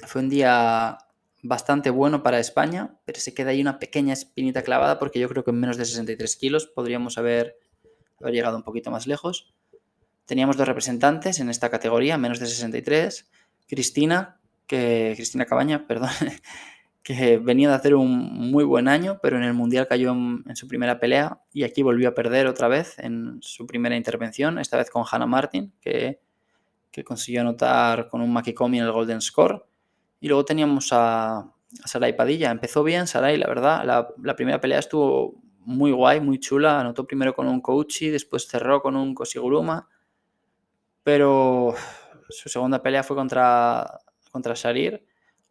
Fue 0.06 0.22
un 0.22 0.28
día 0.28 0.98
bastante 1.42 1.90
bueno 1.90 2.22
para 2.22 2.38
España, 2.38 2.96
pero 3.04 3.20
se 3.20 3.34
queda 3.34 3.50
ahí 3.50 3.60
una 3.60 3.78
pequeña 3.78 4.12
espinita 4.12 4.62
clavada 4.62 4.98
porque 4.98 5.18
yo 5.18 5.28
creo 5.28 5.44
que 5.44 5.50
en 5.50 5.60
menos 5.60 5.76
de 5.76 5.84
63 5.84 6.36
kilos 6.36 6.66
podríamos 6.66 7.18
haber, 7.18 7.58
haber 8.20 8.32
llegado 8.32 8.56
un 8.56 8.62
poquito 8.62 8.90
más 8.90 9.06
lejos. 9.06 9.52
Teníamos 10.24 10.56
dos 10.56 10.66
representantes 10.66 11.40
en 11.40 11.50
esta 11.50 11.68
categoría, 11.68 12.16
menos 12.16 12.38
de 12.38 12.46
63. 12.46 13.28
Cristina, 13.66 14.40
que 14.66 15.12
Cristina 15.16 15.44
Cabaña, 15.44 15.86
perdón, 15.86 16.10
que 17.04 17.36
venía 17.36 17.68
de 17.68 17.74
hacer 17.74 17.94
un 17.94 18.50
muy 18.50 18.64
buen 18.64 18.88
año, 18.88 19.20
pero 19.22 19.36
en 19.36 19.42
el 19.42 19.52
Mundial 19.52 19.86
cayó 19.86 20.12
en, 20.12 20.56
su 20.56 20.66
primera 20.66 20.98
pelea 20.98 21.38
y 21.52 21.64
aquí 21.64 21.82
volvió 21.82 22.08
a 22.08 22.14
perder 22.14 22.46
otra 22.46 22.66
vez 22.66 22.98
en 22.98 23.38
su 23.42 23.66
primera 23.66 23.94
intervención, 23.94 24.58
esta 24.58 24.78
vez 24.78 24.88
con 24.88 25.04
Hannah 25.08 25.26
Martin, 25.26 25.74
que, 25.82 26.22
que 26.90 27.04
consiguió 27.04 27.42
anotar 27.42 28.08
con 28.08 28.22
un 28.22 28.32
Makikomi 28.32 28.78
en 28.78 28.84
el 28.86 28.92
Golden 28.92 29.20
Score. 29.20 29.66
Y 30.18 30.28
luego 30.28 30.46
teníamos 30.46 30.94
a, 30.94 31.40
a 31.40 31.52
Sarai 31.84 32.16
Padilla. 32.16 32.50
Empezó 32.50 32.82
bien 32.82 33.06
Sarai, 33.06 33.36
la 33.36 33.48
verdad. 33.48 33.84
La, 33.84 34.08
la, 34.22 34.34
primera 34.34 34.58
pelea 34.58 34.78
estuvo 34.78 35.34
muy 35.58 35.92
guay, 35.92 36.20
muy 36.20 36.40
chula. 36.40 36.80
Anotó 36.80 37.06
primero 37.06 37.34
con 37.34 37.46
un 37.46 37.60
Kouchi, 37.60 38.08
después 38.08 38.48
cerró 38.48 38.80
con 38.80 38.96
un 38.96 39.14
Kosiguruma. 39.14 39.90
Pero 41.02 41.74
su 42.30 42.48
segunda 42.48 42.82
pelea 42.82 43.02
fue 43.02 43.14
contra, 43.14 44.00
contra 44.30 44.54
Sharir 44.54 45.04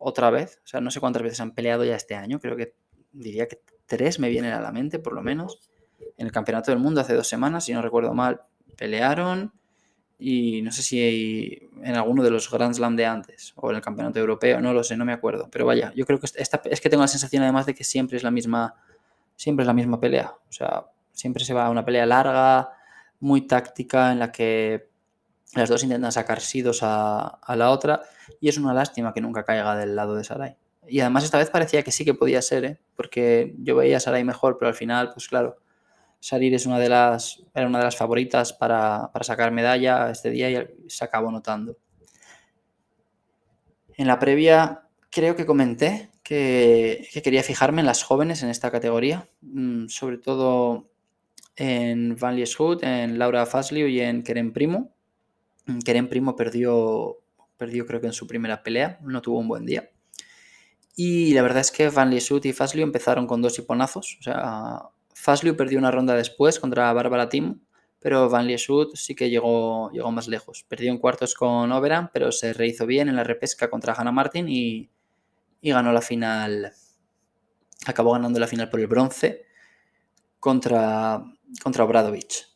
otra 0.04 0.30
vez. 0.30 0.60
O 0.64 0.68
sea, 0.68 0.82
no 0.82 0.92
sé 0.92 1.00
cuántas 1.00 1.24
veces 1.24 1.40
han 1.40 1.52
peleado 1.52 1.84
ya 1.84 1.96
este 1.96 2.16
año. 2.16 2.40
Creo 2.40 2.56
que 2.56 2.76
diría 3.12 3.48
que 3.48 3.62
tres 3.86 4.20
me 4.20 4.30
vienen 4.30 4.52
a 4.52 4.62
la 4.62 4.72
mente, 4.72 5.00
por 5.00 5.14
lo 5.14 5.22
menos. 5.22 5.60
En 6.18 6.28
el 6.28 6.32
Campeonato 6.32 6.72
del 6.72 6.80
Mundo 6.80 7.02
hace 7.02 7.14
dos 7.14 7.28
semanas, 7.28 7.66
si 7.66 7.74
no 7.74 7.82
recuerdo 7.82 8.14
mal, 8.14 8.42
pelearon. 8.78 9.54
Y 10.20 10.62
no 10.62 10.72
sé 10.72 10.84
si 10.84 11.70
en 11.82 11.96
alguno 11.96 12.24
de 12.24 12.30
los 12.30 12.50
Grand 12.52 12.74
Slam 12.74 12.96
de 12.96 13.06
antes 13.06 13.54
o 13.56 13.70
en 13.72 13.78
el 13.78 13.82
Campeonato 13.82 14.20
Europeo, 14.20 14.62
no 14.62 14.74
lo 14.74 14.84
sé, 14.84 14.96
no 14.96 15.06
me 15.06 15.14
acuerdo. 15.14 15.50
Pero 15.52 15.66
vaya, 15.66 15.92
yo 15.96 16.06
creo 16.06 16.20
que 16.20 16.28
es 16.28 16.82
que 16.82 16.90
tengo 16.90 17.04
la 17.04 17.08
sensación 17.08 17.44
además 17.44 17.66
de 17.66 17.74
que 17.74 17.84
siempre 17.84 18.18
es 18.18 18.24
la 18.24 18.32
misma, 18.32 18.76
siempre 19.36 19.64
es 19.64 19.68
la 19.68 19.74
misma 19.74 20.00
pelea. 20.00 20.34
O 20.50 20.52
sea, 20.52 20.86
siempre 21.12 21.44
se 21.44 21.54
va 21.54 21.66
a 21.66 21.70
una 21.70 21.84
pelea 21.84 22.06
larga, 22.06 22.72
muy 23.20 23.48
táctica, 23.48 24.12
en 24.12 24.20
la 24.20 24.32
que 24.32 24.90
las 25.56 25.70
dos 25.70 25.84
intentan 25.84 26.12
sacar 26.12 26.42
sidos 26.42 26.82
a, 26.82 27.28
a, 27.28 27.56
la 27.56 27.70
otra 27.70 28.02
y 28.40 28.50
es 28.50 28.58
una 28.58 28.74
lástima 28.74 29.14
que 29.14 29.22
nunca 29.22 29.44
caiga 29.44 29.76
del 29.76 29.96
lado 29.96 30.16
de 30.16 30.24
Sarai. 30.24 30.58
Y 30.88 31.00
además 31.00 31.24
esta 31.24 31.38
vez 31.38 31.50
parecía 31.50 31.84
que 31.84 31.92
sí 31.92 32.04
que 32.04 32.14
podía 32.14 32.42
ser, 32.42 32.66
¿eh? 32.66 32.80
porque 32.96 33.56
yo 33.60 33.76
veía 33.76 33.98
a 33.98 34.00
Sarai 34.00 34.24
mejor, 34.24 34.58
pero 34.58 34.70
al 34.70 34.76
final, 34.76 35.12
pues 35.14 35.28
claro, 35.28 35.58
Sarir 36.20 36.54
es 36.54 36.66
una 36.66 36.80
de 36.80 36.90
las, 36.90 37.44
era 37.54 37.68
una 37.68 37.80
de 37.80 37.86
las 37.86 37.98
favoritas 37.98 38.54
para, 38.54 39.10
para 39.12 39.24
sacar 39.24 39.52
medalla 39.52 40.10
este 40.10 40.30
día 40.30 40.50
y 40.50 40.90
se 40.90 41.04
acabó 41.04 41.32
notando. 41.32 41.78
En 43.96 44.08
la 44.08 44.20
previa 44.20 44.88
creo 45.10 45.36
que 45.36 45.46
comenté 45.46 46.12
que, 46.24 47.08
que 47.12 47.22
quería 47.22 47.44
fijarme 47.44 47.82
en 47.82 47.86
las 47.86 48.04
jóvenes 48.04 48.42
en 48.42 48.50
esta 48.50 48.72
categoría, 48.72 49.28
mm, 49.42 49.88
sobre 49.88 50.18
todo 50.18 50.90
en 51.56 52.16
Van 52.16 52.36
Lieshout, 52.36 52.84
en 52.84 53.20
Laura 53.20 53.46
Fasliu 53.46 53.88
y 53.88 54.00
en 54.00 54.24
Keren 54.24 54.54
Primo 54.54 54.94
Keren 55.86 56.10
Primo 56.10 56.36
perdió, 56.36 57.20
perdió 57.58 57.86
creo 57.86 58.02
que 58.02 58.08
en 58.08 58.14
su 58.14 58.28
primera 58.28 58.64
pelea, 58.64 59.00
no 59.02 59.22
tuvo 59.22 59.40
un 59.40 59.48
buen 59.48 59.66
día. 59.66 59.90
Y 60.96 61.34
la 61.34 61.42
verdad 61.42 61.62
es 61.62 61.72
que 61.72 61.90
Van 61.90 62.12
Liesut 62.12 62.46
y 62.46 62.54
Fasliu 62.54 62.84
empezaron 62.84 63.26
con 63.26 63.42
dos 63.42 63.58
hiponazos. 63.58 64.18
O 64.20 64.24
sea, 64.24 64.82
Fasliu 65.14 65.56
perdió 65.56 65.80
una 65.80 65.92
ronda 65.92 66.16
después 66.16 66.60
contra 66.60 66.94
Bárbara 66.94 67.30
Tim, 67.30 67.62
pero 68.00 68.30
Van 68.30 68.46
Liesut 68.46 68.96
sí 68.96 69.16
que 69.16 69.30
llegó, 69.30 69.90
llegó 69.92 70.12
más 70.12 70.28
lejos. 70.28 70.66
Perdió 70.68 70.92
en 70.92 71.00
cuartos 71.00 71.34
con 71.34 71.72
Oberan, 71.72 72.12
pero 72.14 72.32
se 72.32 72.54
rehizo 72.54 72.86
bien 72.86 73.10
en 73.10 73.16
la 73.16 73.24
repesca 73.24 73.70
contra 73.70 73.94
Hannah 73.94 74.12
Martin 74.12 74.48
y, 74.50 74.90
y 75.62 75.72
ganó 75.72 75.92
la 75.92 76.02
final. 76.02 76.74
Acabó 77.88 78.12
ganando 78.12 78.40
la 78.40 78.48
final 78.48 78.70
por 78.70 78.80
el 78.80 78.88
bronce 78.88 79.46
contra, 80.40 81.24
contra 81.64 81.84
Obradovich. 81.86 82.50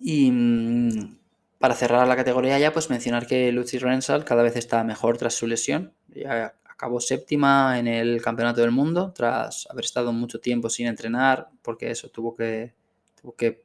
Y 0.00 0.30
mm, 0.30 1.18
para 1.62 1.76
cerrar 1.76 2.08
la 2.08 2.16
categoría 2.16 2.58
ya, 2.58 2.72
pues 2.72 2.90
mencionar 2.90 3.24
que 3.24 3.52
Lucy 3.52 3.78
Rensal 3.78 4.24
cada 4.24 4.42
vez 4.42 4.56
está 4.56 4.82
mejor 4.82 5.16
tras 5.16 5.34
su 5.34 5.46
lesión. 5.46 5.94
Ya 6.08 6.56
acabó 6.68 6.98
séptima 6.98 7.78
en 7.78 7.86
el 7.86 8.20
Campeonato 8.20 8.62
del 8.62 8.72
Mundo 8.72 9.12
tras 9.14 9.68
haber 9.70 9.84
estado 9.84 10.12
mucho 10.12 10.40
tiempo 10.40 10.68
sin 10.68 10.88
entrenar, 10.88 11.50
porque 11.62 11.92
eso 11.92 12.08
tuvo 12.08 12.34
que, 12.34 12.74
tuvo 13.14 13.36
que 13.36 13.62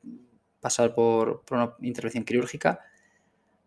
pasar 0.59 0.93
por, 0.93 1.43
una 1.49 1.73
intervención 1.81 2.23
quirúrgica. 2.23 2.81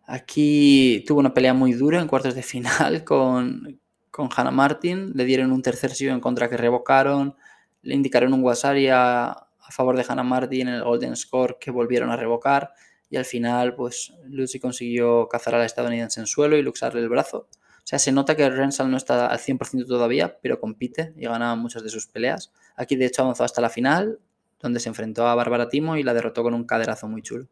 Aquí 0.07 1.03
tuvo 1.09 1.19
una 1.19 1.35
pelea 1.35 1.53
muy 1.53 1.73
dura 1.73 2.01
en 2.01 2.07
cuartos 2.07 2.37
de 2.37 2.45
final 2.45 3.03
con, 3.05 3.81
con 4.13 4.29
Hannah 4.33 4.53
Martin. 4.53 5.11
Le 5.13 5.25
dieron 5.25 5.51
un 5.51 5.61
tercer 5.61 5.91
sitio 5.91 6.13
en 6.13 6.21
contra 6.21 6.49
que 6.49 6.57
revocaron. 6.57 7.35
Le 7.83 7.97
indicaron 7.97 8.33
un 8.33 8.45
Wasari 8.45 8.87
a, 8.91 9.31
a 9.31 9.71
favor 9.73 9.97
de 9.97 10.07
Hannah 10.09 10.23
Martin 10.23 10.69
en 10.69 10.75
el 10.75 10.85
Golden 10.85 11.17
Score 11.17 11.59
que 11.61 11.73
volvieron 11.73 12.13
a 12.13 12.17
revocar. 12.17 12.75
Y 13.11 13.17
al 13.17 13.25
final, 13.25 13.75
pues 13.75 14.15
Lucy 14.25 14.61
consiguió 14.61 15.29
cazar 15.29 15.57
a 15.57 15.59
la 15.59 15.67
estadounidense 15.67 16.21
en 16.21 16.27
suelo 16.27 16.57
y 16.57 16.63
luxarle 16.63 17.01
el 17.01 17.09
brazo. 17.09 17.49
O 17.51 17.87
sea, 17.91 17.99
se 17.99 18.13
nota 18.13 18.37
que 18.37 18.49
Rensal 18.49 18.91
no 18.91 18.97
está 18.97 19.27
al 19.27 19.39
100% 19.39 19.87
todavía, 19.87 20.39
pero 20.41 20.61
compite 20.61 21.13
y 21.17 21.27
gana 21.27 21.57
muchas 21.57 21.83
de 21.83 21.91
sus 21.91 22.07
peleas. 22.07 22.53
Aquí, 22.77 22.97
de 22.97 23.07
hecho, 23.07 23.23
avanzó 23.23 23.45
hasta 23.45 23.61
la 23.61 23.69
final, 23.69 24.21
donde 24.61 24.79
se 24.79 24.89
enfrentó 24.89 25.27
a 25.27 25.35
Bárbara 25.35 25.69
Timo 25.69 25.97
y 25.97 26.05
la 26.05 26.15
derrotó 26.15 26.43
con 26.43 26.55
un 26.55 26.65
caderazo 26.65 27.09
muy 27.09 27.23
chulo 27.23 27.49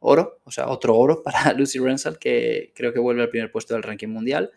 oro, 0.00 0.40
o 0.44 0.50
sea, 0.50 0.68
otro 0.68 0.96
oro 0.96 1.22
para 1.24 1.52
Lucy 1.52 1.78
Rensal, 1.78 2.18
que 2.18 2.72
creo 2.74 2.92
que 2.92 3.00
vuelve 3.00 3.22
al 3.22 3.30
primer 3.30 3.50
puesto 3.50 3.74
del 3.74 3.82
ranking 3.82 4.08
mundial, 4.08 4.50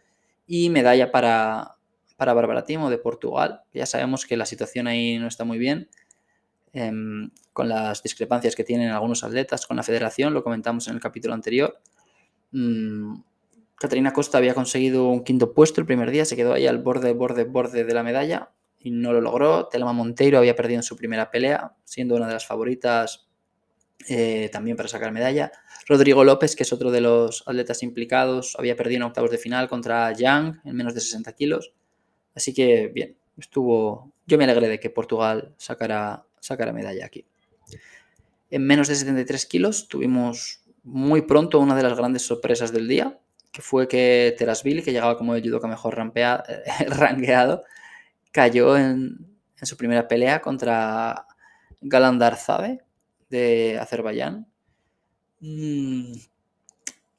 y 0.47 0.69
medalla 0.69 1.11
para, 1.11 1.75
para 2.17 2.33
Bárbara 2.33 2.63
Timo 2.63 2.89
de 2.89 2.97
Portugal. 2.97 3.61
Ya 3.73 3.85
sabemos 3.85 4.25
que 4.25 4.37
la 4.37 4.45
situación 4.45 4.87
ahí 4.87 5.17
no 5.19 5.27
está 5.27 5.43
muy 5.43 5.57
bien, 5.57 5.89
em, 6.73 7.31
con 7.53 7.69
las 7.69 8.03
discrepancias 8.03 8.55
que 8.55 8.63
tienen 8.63 8.89
algunos 8.89 9.23
atletas 9.23 9.65
con 9.65 9.77
la 9.77 9.83
federación, 9.83 10.33
lo 10.33 10.43
comentamos 10.43 10.87
en 10.87 10.95
el 10.95 11.01
capítulo 11.01 11.33
anterior. 11.33 11.79
Mm, 12.51 13.21
Catarina 13.75 14.13
Costa 14.13 14.37
había 14.37 14.53
conseguido 14.53 15.07
un 15.07 15.23
quinto 15.23 15.53
puesto 15.53 15.79
el 15.81 15.87
primer 15.87 16.11
día, 16.11 16.25
se 16.25 16.35
quedó 16.35 16.53
ahí 16.53 16.67
al 16.67 16.79
borde, 16.79 17.13
borde, 17.13 17.45
borde 17.45 17.85
de 17.85 17.93
la 17.93 18.03
medalla 18.03 18.51
y 18.79 18.91
no 18.91 19.13
lo 19.13 19.21
logró. 19.21 19.67
Telma 19.67 19.93
Monteiro 19.93 20.37
había 20.37 20.55
perdido 20.55 20.79
en 20.79 20.83
su 20.83 20.95
primera 20.95 21.31
pelea, 21.31 21.75
siendo 21.83 22.15
una 22.15 22.27
de 22.27 22.33
las 22.33 22.45
favoritas 22.45 23.29
eh, 24.07 24.49
también 24.51 24.77
para 24.77 24.89
sacar 24.89 25.11
medalla. 25.11 25.51
Rodrigo 25.87 26.23
López, 26.23 26.55
que 26.55 26.63
es 26.63 26.71
otro 26.71 26.91
de 26.91 27.01
los 27.01 27.43
atletas 27.45 27.83
implicados, 27.83 28.55
había 28.57 28.75
perdido 28.75 28.97
en 28.97 29.03
octavos 29.03 29.31
de 29.31 29.37
final 29.37 29.67
contra 29.67 30.11
Yang 30.13 30.61
en 30.63 30.75
menos 30.75 30.93
de 30.93 31.01
60 31.01 31.33
kilos. 31.33 31.73
Así 32.33 32.53
que 32.53 32.87
bien, 32.87 33.17
estuvo. 33.37 34.13
Yo 34.25 34.37
me 34.37 34.45
alegré 34.45 34.67
de 34.67 34.79
que 34.79 34.89
Portugal 34.89 35.53
sacara, 35.57 36.25
sacara 36.39 36.73
medalla 36.73 37.05
aquí. 37.05 37.25
En 38.49 38.65
menos 38.65 38.87
de 38.87 38.95
73 38.95 39.45
kilos 39.45 39.87
tuvimos 39.87 40.61
muy 40.83 41.21
pronto 41.21 41.59
una 41.59 41.75
de 41.75 41.83
las 41.83 41.97
grandes 41.97 42.23
sorpresas 42.23 42.71
del 42.71 42.87
día, 42.87 43.19
que 43.51 43.61
fue 43.61 43.87
que 43.87 44.35
Terasvili, 44.37 44.81
que 44.81 44.91
llegaba 44.91 45.17
como 45.17 45.35
el 45.35 45.43
judoka 45.43 45.67
mejor 45.67 45.95
rampea, 45.95 46.43
ranqueado, 46.87 47.63
cayó 48.31 48.77
en, 48.77 49.27
su 49.61 49.75
primera 49.77 50.07
pelea 50.07 50.41
contra 50.41 51.25
Galandar 51.81 52.37
Zabe, 52.37 52.81
de 53.29 53.77
Azerbaiyán. 53.79 54.47
Mm, 55.41 56.13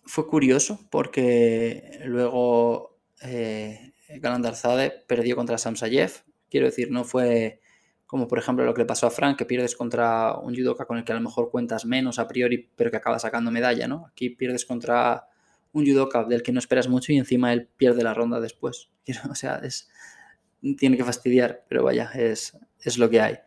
fue 0.05 0.27
curioso 0.27 0.81
porque 0.91 2.01
luego 2.05 2.99
eh, 3.23 3.93
Galandarzade 4.09 5.05
perdió 5.07 5.37
contra 5.37 5.59
Samsayev. 5.59 6.25
Quiero 6.51 6.67
decir, 6.67 6.91
no 6.91 7.05
fue 7.05 7.61
como 8.11 8.27
por 8.27 8.40
ejemplo 8.40 8.64
lo 8.64 8.75
que 8.75 8.81
le 8.81 8.87
pasó 8.87 9.07
a 9.07 9.11
Frank, 9.12 9.38
que 9.38 9.44
pierdes 9.44 9.77
contra 9.77 10.35
un 10.35 10.53
judoka 10.53 10.85
con 10.85 10.99
el 10.99 11.05
que 11.05 11.12
a 11.12 11.14
lo 11.14 11.20
mejor 11.20 11.49
cuentas 11.49 11.85
menos 11.85 12.18
a 12.18 12.27
priori, 12.27 12.68
pero 12.75 12.90
que 12.90 12.96
acaba 12.96 13.20
sacando 13.20 13.53
medalla, 13.53 13.87
¿no? 13.87 14.07
Aquí 14.09 14.31
pierdes 14.31 14.66
contra 14.66 15.29
un 15.73 15.87
judoka 15.87 16.25
del 16.25 16.42
que 16.42 16.51
no 16.51 16.59
esperas 16.59 16.88
mucho 16.88 17.12
y 17.12 17.18
encima 17.18 17.53
él 17.53 17.68
pierde 17.77 18.03
la 18.03 18.12
ronda 18.12 18.40
después. 18.40 18.90
O 19.31 19.37
sea, 19.37 19.61
es, 19.62 19.88
tiene 20.77 20.96
que 20.96 21.05
fastidiar, 21.05 21.64
pero 21.68 21.85
vaya, 21.85 22.11
es, 22.16 22.59
es 22.81 22.99
lo 22.99 23.09
que 23.09 23.20
hay. 23.20 23.38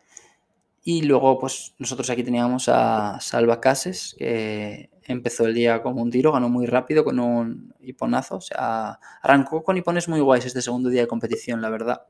Y 0.82 1.02
luego, 1.02 1.38
pues 1.38 1.74
nosotros 1.78 2.08
aquí 2.08 2.24
teníamos 2.24 2.70
a 2.70 3.20
Salva 3.20 3.60
Cases, 3.60 4.16
que 4.18 4.88
empezó 5.02 5.44
el 5.44 5.52
día 5.52 5.82
como 5.82 6.00
un 6.00 6.10
tiro, 6.10 6.32
ganó 6.32 6.48
muy 6.48 6.64
rápido 6.64 7.04
con 7.04 7.20
un 7.20 7.74
hiponazo. 7.80 8.36
O 8.36 8.40
sea, 8.40 8.98
arrancó 9.20 9.62
con 9.62 9.76
hipones 9.76 10.08
muy 10.08 10.20
guays 10.20 10.46
este 10.46 10.62
segundo 10.62 10.88
día 10.88 11.02
de 11.02 11.06
competición, 11.06 11.60
la 11.60 11.68
verdad. 11.68 12.06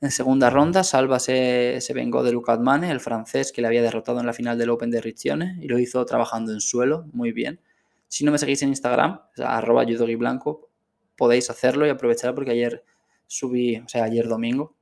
En 0.00 0.12
segunda 0.12 0.48
ronda, 0.48 0.84
Salva 0.84 1.18
se, 1.18 1.80
vengó 1.92 2.22
de 2.22 2.30
Luca 2.30 2.52
Admane, 2.52 2.90
el 2.90 3.00
francés 3.00 3.50
que 3.50 3.60
le 3.60 3.66
había 3.66 3.82
derrotado 3.82 4.20
en 4.20 4.26
la 4.26 4.32
final 4.32 4.56
del 4.56 4.70
Open 4.70 4.90
de 4.90 5.00
Riccione, 5.00 5.58
y 5.60 5.66
lo 5.66 5.78
hizo 5.78 6.04
trabajando 6.04 6.52
en 6.52 6.60
suelo, 6.60 7.06
muy 7.12 7.32
bien. 7.32 7.60
Si 8.06 8.24
no 8.24 8.30
me 8.30 8.38
seguís 8.38 8.62
en 8.62 8.68
Instagram, 8.68 9.20
o 9.32 9.36
sea, 9.36 9.56
arroba 9.56 9.84
blanco, 10.16 10.68
podéis 11.16 11.50
hacerlo 11.50 11.84
y 11.84 11.90
aprovechar 11.90 12.34
porque 12.34 12.52
ayer 12.52 12.84
subí, 13.26 13.76
o 13.78 13.88
sea, 13.88 14.04
ayer 14.04 14.28
domingo, 14.28 14.76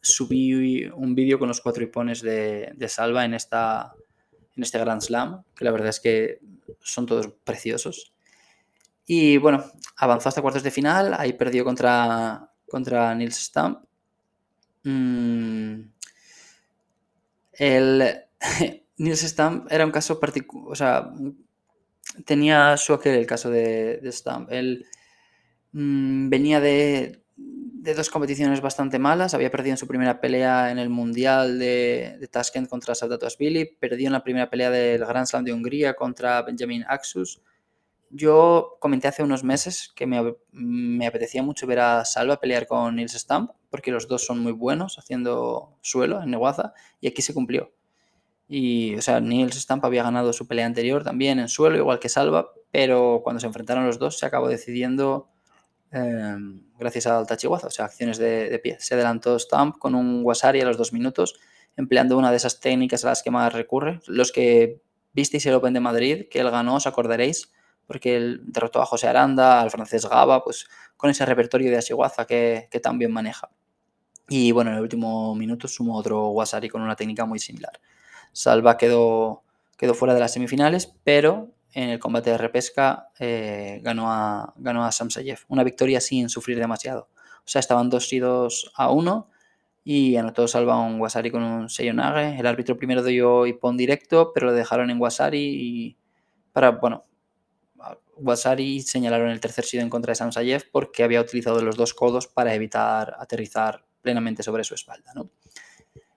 subí 0.00 0.86
un 0.86 1.14
vídeo 1.14 1.38
con 1.38 1.48
los 1.48 1.60
cuatro 1.60 1.84
hipones 1.84 2.20
de, 2.20 2.74
Salva 2.88 3.24
en, 3.24 3.34
esta, 3.34 3.94
en 4.56 4.62
este 4.64 4.78
Grand 4.80 5.00
Slam, 5.00 5.44
que 5.54 5.64
la 5.64 5.70
verdad 5.70 5.88
es 5.88 6.00
que 6.00 6.40
son 6.80 7.06
todos 7.06 7.28
preciosos. 7.44 8.12
Y 9.06 9.38
bueno, 9.38 9.64
avanzó 9.96 10.28
hasta 10.28 10.42
cuartos 10.42 10.64
de 10.64 10.72
final, 10.72 11.14
ahí 11.16 11.34
perdió 11.34 11.64
contra, 11.64 12.50
contra 12.68 13.14
Nils 13.14 13.36
Stamp. 13.36 13.87
Mm, 14.84 15.90
el, 17.52 18.18
Stamp 19.14 19.70
era 19.70 19.84
un 19.84 19.92
caso 19.92 20.18
particular, 20.20 20.72
o 20.72 20.74
sea, 20.74 21.12
tenía 22.24 22.76
su 22.76 22.94
aquel 22.94 23.16
el 23.16 23.26
caso 23.26 23.50
de, 23.50 24.00
Stamp. 24.12 24.50
Él 24.52 24.86
mm, 25.72 26.28
venía 26.28 26.60
de, 26.60 27.22
de 27.36 27.94
dos 27.94 28.10
competiciones 28.10 28.60
bastante 28.60 28.98
malas. 28.98 29.34
Había 29.34 29.50
perdido 29.50 29.74
en 29.74 29.78
su 29.78 29.86
primera 29.86 30.20
pelea 30.20 30.70
en 30.70 30.78
el 30.78 30.88
Mundial 30.88 31.58
de, 31.58 32.16
de 32.20 32.28
Tashkent 32.28 32.68
contra 32.68 32.94
Asvili, 32.94 33.64
perdió 33.64 34.08
en 34.08 34.12
la 34.12 34.22
primera 34.22 34.50
pelea 34.50 34.70
del 34.70 35.04
Grand 35.04 35.26
Slam 35.26 35.44
de 35.44 35.52
Hungría 35.52 35.94
contra 35.94 36.42
Benjamin 36.42 36.84
Axus. 36.88 37.40
Yo 38.10 38.76
comenté 38.80 39.08
hace 39.08 39.22
unos 39.22 39.44
meses 39.44 39.92
que 39.94 40.06
me, 40.06 41.06
apetecía 41.06 41.42
mucho 41.42 41.66
ver 41.66 41.80
a 41.80 42.04
Salva 42.04 42.40
pelear 42.40 42.66
con 42.66 42.96
Nils 42.96 43.14
Stamp, 43.14 43.50
porque 43.70 43.90
los 43.90 44.08
dos 44.08 44.24
son 44.24 44.40
muy 44.40 44.52
buenos 44.52 44.98
haciendo 44.98 45.76
suelo 45.82 46.22
en 46.22 46.30
Neguaza, 46.30 46.72
y 47.00 47.08
aquí 47.08 47.22
se 47.22 47.34
cumplió. 47.34 47.72
Y, 48.48 48.94
o 48.96 49.02
sea, 49.02 49.20
Nils 49.20 49.56
Stamp 49.56 49.84
había 49.84 50.02
ganado 50.02 50.32
su 50.32 50.46
pelea 50.46 50.66
anterior 50.66 51.04
también 51.04 51.38
en 51.38 51.48
suelo, 51.48 51.76
igual 51.76 51.98
que 51.98 52.08
Salva, 52.08 52.50
pero 52.70 53.20
cuando 53.22 53.40
se 53.40 53.46
enfrentaron 53.46 53.86
los 53.86 53.98
dos 53.98 54.18
se 54.18 54.26
acabó 54.26 54.48
decidiendo 54.48 55.28
Em, 55.90 56.60
gracias 56.78 57.06
al 57.06 57.26
tachiwaza, 57.26 57.68
o 57.68 57.70
sea, 57.70 57.86
acciones 57.86 58.18
de, 58.18 58.58
pie. 58.62 58.76
Se 58.80 58.94
adelantó 58.94 59.38
Stamp 59.38 59.78
con 59.78 59.94
un 59.94 60.22
Wasari 60.22 60.60
a 60.60 60.66
los 60.66 60.76
dos 60.76 60.92
minutos, 60.92 61.38
empleando 61.76 62.18
una 62.18 62.30
de 62.30 62.36
esas 62.36 62.60
técnicas 62.60 63.04
a 63.04 63.08
las 63.08 63.22
que 63.22 63.30
más 63.30 63.52
recurre. 63.52 64.00
Los 64.06 64.32
que 64.32 64.82
visteis 65.12 65.46
el 65.46 65.54
Open 65.54 65.74
de 65.74 65.80
Madrid, 65.80 66.26
que 66.30 66.40
él 66.40 66.50
ganó, 66.50 66.76
os 66.76 66.86
acordaréis, 66.86 67.52
porque 67.88 68.16
él 68.16 68.42
derrotó 68.44 68.80
a 68.80 68.86
José 68.86 69.08
Aranda, 69.08 69.60
al 69.60 69.72
francés 69.72 70.06
Gaba, 70.06 70.44
pues 70.44 70.68
con 70.96 71.10
ese 71.10 71.26
repertorio 71.26 71.70
de 71.70 71.78
Ashiwaza 71.78 72.26
que, 72.26 72.68
que 72.70 72.78
tan 72.78 72.98
bien 72.98 73.10
maneja. 73.10 73.50
Y 74.28 74.52
bueno, 74.52 74.70
en 74.70 74.76
el 74.76 74.82
último 74.82 75.34
minuto 75.34 75.66
sumó 75.66 75.96
otro 75.96 76.28
Wasari 76.28 76.68
con 76.68 76.82
una 76.82 76.94
técnica 76.94 77.24
muy 77.24 77.38
similar. 77.38 77.80
Salva 78.32 78.76
quedó, 78.76 79.42
quedó 79.78 79.94
fuera 79.94 80.12
de 80.12 80.20
las 80.20 80.34
semifinales, 80.34 80.94
pero 81.02 81.50
en 81.72 81.88
el 81.88 81.98
combate 81.98 82.30
de 82.30 82.38
repesca 82.38 83.08
eh, 83.18 83.80
ganó, 83.82 84.12
a, 84.12 84.52
ganó 84.56 84.84
a 84.84 84.92
Samsayev. 84.92 85.40
Una 85.48 85.64
victoria 85.64 86.00
sin 86.00 86.28
sufrir 86.28 86.58
demasiado. 86.58 87.08
O 87.38 87.48
sea, 87.50 87.60
estaban 87.60 87.88
2 87.88 88.12
y 88.12 88.18
2 88.18 88.72
a 88.76 88.90
1 88.90 89.30
y 89.84 90.16
anotó 90.16 90.46
Salva 90.46 90.78
un 90.78 91.00
Wasari 91.00 91.30
con 91.30 91.42
un 91.42 91.70
Seyonage. 91.70 92.38
El 92.38 92.46
árbitro 92.46 92.76
primero 92.76 93.02
dio 93.02 93.46
hipón 93.46 93.78
directo, 93.78 94.32
pero 94.34 94.48
lo 94.48 94.52
dejaron 94.52 94.90
en 94.90 95.00
Wasari 95.00 95.38
y 95.38 95.96
para, 96.52 96.72
bueno, 96.72 97.06
Wasari 98.20 98.82
señalaron 98.82 99.30
el 99.30 99.40
tercer 99.40 99.64
sido 99.64 99.82
en 99.82 99.90
contra 99.90 100.12
de 100.12 100.16
Samsayev 100.16 100.70
porque 100.70 101.04
había 101.04 101.20
utilizado 101.20 101.60
los 101.62 101.76
dos 101.76 101.94
codos 101.94 102.26
para 102.26 102.54
evitar 102.54 103.16
aterrizar 103.18 103.84
plenamente 104.00 104.42
sobre 104.42 104.64
su 104.64 104.74
espalda. 104.74 105.12
¿no? 105.14 105.30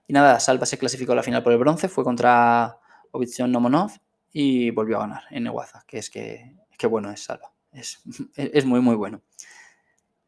Y 0.06 0.12
nada, 0.12 0.38
Salva 0.40 0.66
se 0.66 0.78
clasificó 0.78 1.12
a 1.12 1.16
la 1.16 1.22
final 1.22 1.42
por 1.42 1.52
el 1.52 1.58
bronce, 1.58 1.88
fue 1.88 2.04
contra 2.04 2.78
Ovitsion 3.12 3.50
Nomonov 3.50 3.92
y 4.32 4.70
volvió 4.70 4.96
a 4.98 5.00
ganar 5.00 5.22
en 5.30 5.44
Neguaza, 5.44 5.84
que 5.86 5.98
es 5.98 6.10
que, 6.10 6.56
que 6.76 6.86
bueno 6.86 7.10
es 7.10 7.22
Salva. 7.22 7.52
Es, 7.72 8.02
es, 8.36 8.64
muy, 8.64 8.80
muy 8.80 8.96
bueno. 8.96 9.22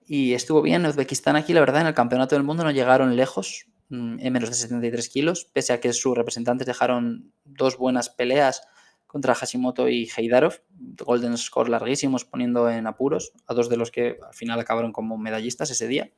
Y 0.07 0.35
estuvo 0.35 0.63
bien 0.63 0.87
Uzbekistán 0.87 1.37
aquí, 1.37 1.53
la 1.53 1.61
verdad, 1.61 1.83
en 1.83 1.87
el 1.89 1.95
Campeonato 1.95 2.35
del 2.35 2.45
Mundo 2.45 2.65
no 2.65 2.71
llegaron 2.71 3.17
lejos, 3.17 3.67
mm, 3.89 4.21
en 4.21 4.33
menos 4.33 4.51
de 4.51 4.55
73 4.55 5.09
kilos, 5.09 5.47
pese 5.53 5.73
a 5.73 5.81
que 5.81 5.93
sus 5.93 6.17
representantes 6.17 6.67
dejaron 6.67 7.33
dos 7.45 7.79
buenas 7.79 8.11
peleas 8.11 8.67
contra 9.15 9.37
Hashimoto 9.37 9.89
y 9.89 10.11
Heidarov, 10.17 10.61
Golden 10.99 11.39
Score 11.39 11.69
larguísimos, 11.69 12.25
poniendo 12.25 12.69
en 12.69 12.89
apuros 12.89 13.33
a 13.47 13.55
dos 13.55 13.69
de 13.69 13.77
los 13.77 13.93
que 13.93 14.19
al 14.21 14.35
final 14.35 14.59
acabaron 14.59 14.91
como 14.91 15.17
medallistas 15.19 15.71
ese 15.71 15.87
día. 15.87 16.11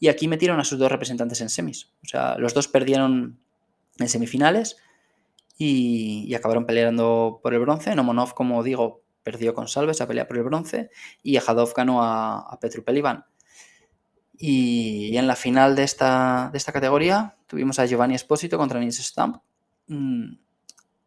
Y 0.00 0.08
aquí 0.08 0.26
metieron 0.26 0.58
a 0.58 0.64
sus 0.64 0.80
dos 0.80 0.90
representantes 0.90 1.40
en 1.42 1.48
semis. 1.48 1.92
O 2.02 2.08
sea, 2.08 2.36
los 2.36 2.52
dos 2.52 2.66
perdieron 2.66 3.38
en 4.00 4.08
semifinales 4.08 4.78
y, 5.56 6.34
acabaron 6.34 6.66
peleando 6.66 7.38
por 7.40 7.54
el 7.54 7.60
bronce. 7.60 7.94
Nomonov, 7.94 8.34
como 8.34 8.64
digo, 8.64 9.04
perdió 9.22 9.54
con 9.54 9.68
Salves 9.68 10.00
a 10.00 10.08
pelea 10.08 10.26
por 10.26 10.36
el 10.36 10.42
bronce 10.42 10.90
y 11.22 11.36
Ajadov 11.36 11.72
ganó 11.72 12.02
a, 12.02 12.58
Petru 12.60 12.82
Pelivan. 12.82 13.26
Y, 14.36 15.16
en 15.16 15.28
la 15.28 15.36
final 15.36 15.76
de 15.76 15.84
esta, 15.84 16.48
de 16.50 16.58
esta 16.58 16.72
categoría 16.72 17.36
tuvimos 17.46 17.78
a 17.78 17.86
Giovanni 17.86 18.16
Esposito 18.16 18.58
contra 18.58 18.80
Nils 18.80 18.98
Stamp. 18.98 19.36
Mm, 19.86 20.43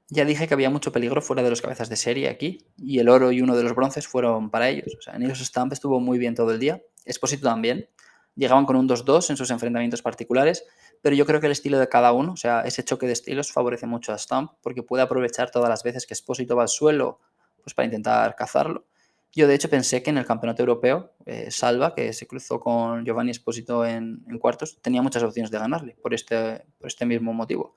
ya 0.09 0.23
dije 0.23 0.47
que 0.47 0.53
había 0.53 0.69
mucho 0.69 0.91
peligro 0.91 1.21
fuera 1.21 1.43
de 1.43 1.49
los 1.49 1.61
cabezas 1.61 1.89
de 1.89 1.97
serie 1.97 2.29
aquí, 2.29 2.65
y 2.77 2.99
el 2.99 3.09
oro 3.09 3.31
y 3.31 3.41
uno 3.41 3.55
de 3.57 3.63
los 3.63 3.75
bronces 3.75 4.07
fueron 4.07 4.49
para 4.49 4.69
ellos. 4.69 4.95
O 4.97 5.01
sea, 5.01 5.17
Nilos 5.17 5.39
Stamp 5.39 5.73
estuvo 5.73 5.99
muy 5.99 6.17
bien 6.17 6.35
todo 6.35 6.51
el 6.51 6.59
día, 6.59 6.81
Esposito 7.05 7.47
también. 7.47 7.89
Llegaban 8.35 8.65
con 8.65 8.75
un 8.75 8.87
2-2 8.87 9.31
en 9.31 9.37
sus 9.37 9.49
enfrentamientos 9.49 10.01
particulares, 10.01 10.63
pero 11.01 11.15
yo 11.15 11.25
creo 11.25 11.39
que 11.39 11.47
el 11.47 11.51
estilo 11.51 11.79
de 11.79 11.89
cada 11.89 12.11
uno, 12.11 12.33
o 12.33 12.37
sea, 12.37 12.61
ese 12.61 12.83
choque 12.83 13.07
de 13.07 13.13
estilos 13.13 13.51
favorece 13.51 13.87
mucho 13.87 14.13
a 14.13 14.17
Stamp 14.17 14.51
porque 14.61 14.83
puede 14.83 15.03
aprovechar 15.03 15.51
todas 15.51 15.69
las 15.69 15.83
veces 15.83 16.05
que 16.05 16.13
Esposito 16.13 16.55
va 16.55 16.63
al 16.63 16.69
suelo 16.69 17.19
pues 17.63 17.73
para 17.73 17.85
intentar 17.85 18.35
cazarlo. 18.35 18.85
Yo 19.33 19.47
de 19.47 19.55
hecho 19.55 19.69
pensé 19.69 20.01
que 20.01 20.09
en 20.09 20.17
el 20.17 20.25
campeonato 20.25 20.61
europeo, 20.61 21.13
eh, 21.25 21.51
Salva, 21.51 21.93
que 21.93 22.13
se 22.13 22.27
cruzó 22.27 22.59
con 22.59 23.03
Giovanni 23.03 23.31
Esposito 23.31 23.85
en, 23.85 24.23
en, 24.27 24.39
cuartos, 24.39 24.79
tenía 24.81 25.01
muchas 25.01 25.21
opciones 25.23 25.51
de 25.51 25.59
ganarle 25.59 25.97
por 26.01 26.13
este, 26.13 26.63
por 26.77 26.87
este 26.87 27.05
mismo 27.05 27.33
motivo 27.33 27.75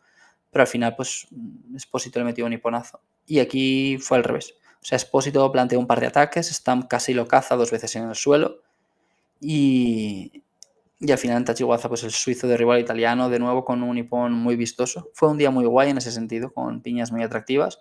pero 0.51 0.63
al 0.63 0.69
final, 0.69 0.97
pues, 0.97 1.29
Espósito 1.75 2.19
le 2.19 2.25
metió 2.25 2.45
un 2.45 2.53
hiponazo. 2.53 3.01
Y 3.27 3.39
aquí 3.39 3.99
fue 3.99 4.19
al 4.19 4.25
revés. 4.25 4.55
O 4.83 4.85
sea, 4.85 4.97
Espósito 4.97 5.51
planteó 5.53 5.79
un 5.79 5.87
par 5.87 6.01
de 6.01 6.07
ataques, 6.07 6.49
Stamp 6.51 6.89
casi 6.89 7.15
lo 7.15 7.29
caza 7.29 7.57
dos 7.57 7.71
veces 7.71 7.95
en 7.97 8.09
el 8.09 8.15
suelo. 8.15 8.63
Y, 9.41 10.43
y 10.99 11.13
al 11.13 11.19
final 11.19 11.37
en 11.37 11.45
Tachihuaza, 11.45 11.89
pues 11.89 12.03
el 12.03 12.11
suizo 12.11 12.49
de 12.49 12.57
rival 12.57 12.81
italiano, 12.81 13.29
de 13.29 13.39
nuevo 13.39 13.65
con 13.65 13.83
un 13.83 13.99
hipón 13.99 14.33
muy 14.33 14.57
vistoso. 14.57 15.11
Fue 15.15 15.29
un 15.29 15.39
día 15.39 15.51
muy 15.51 15.67
guay 15.67 15.91
en 15.91 15.99
ese 15.99 16.11
sentido, 16.11 16.53
con 16.53 16.81
piñas 16.81 17.13
muy 17.13 17.23
atractivas. 17.23 17.81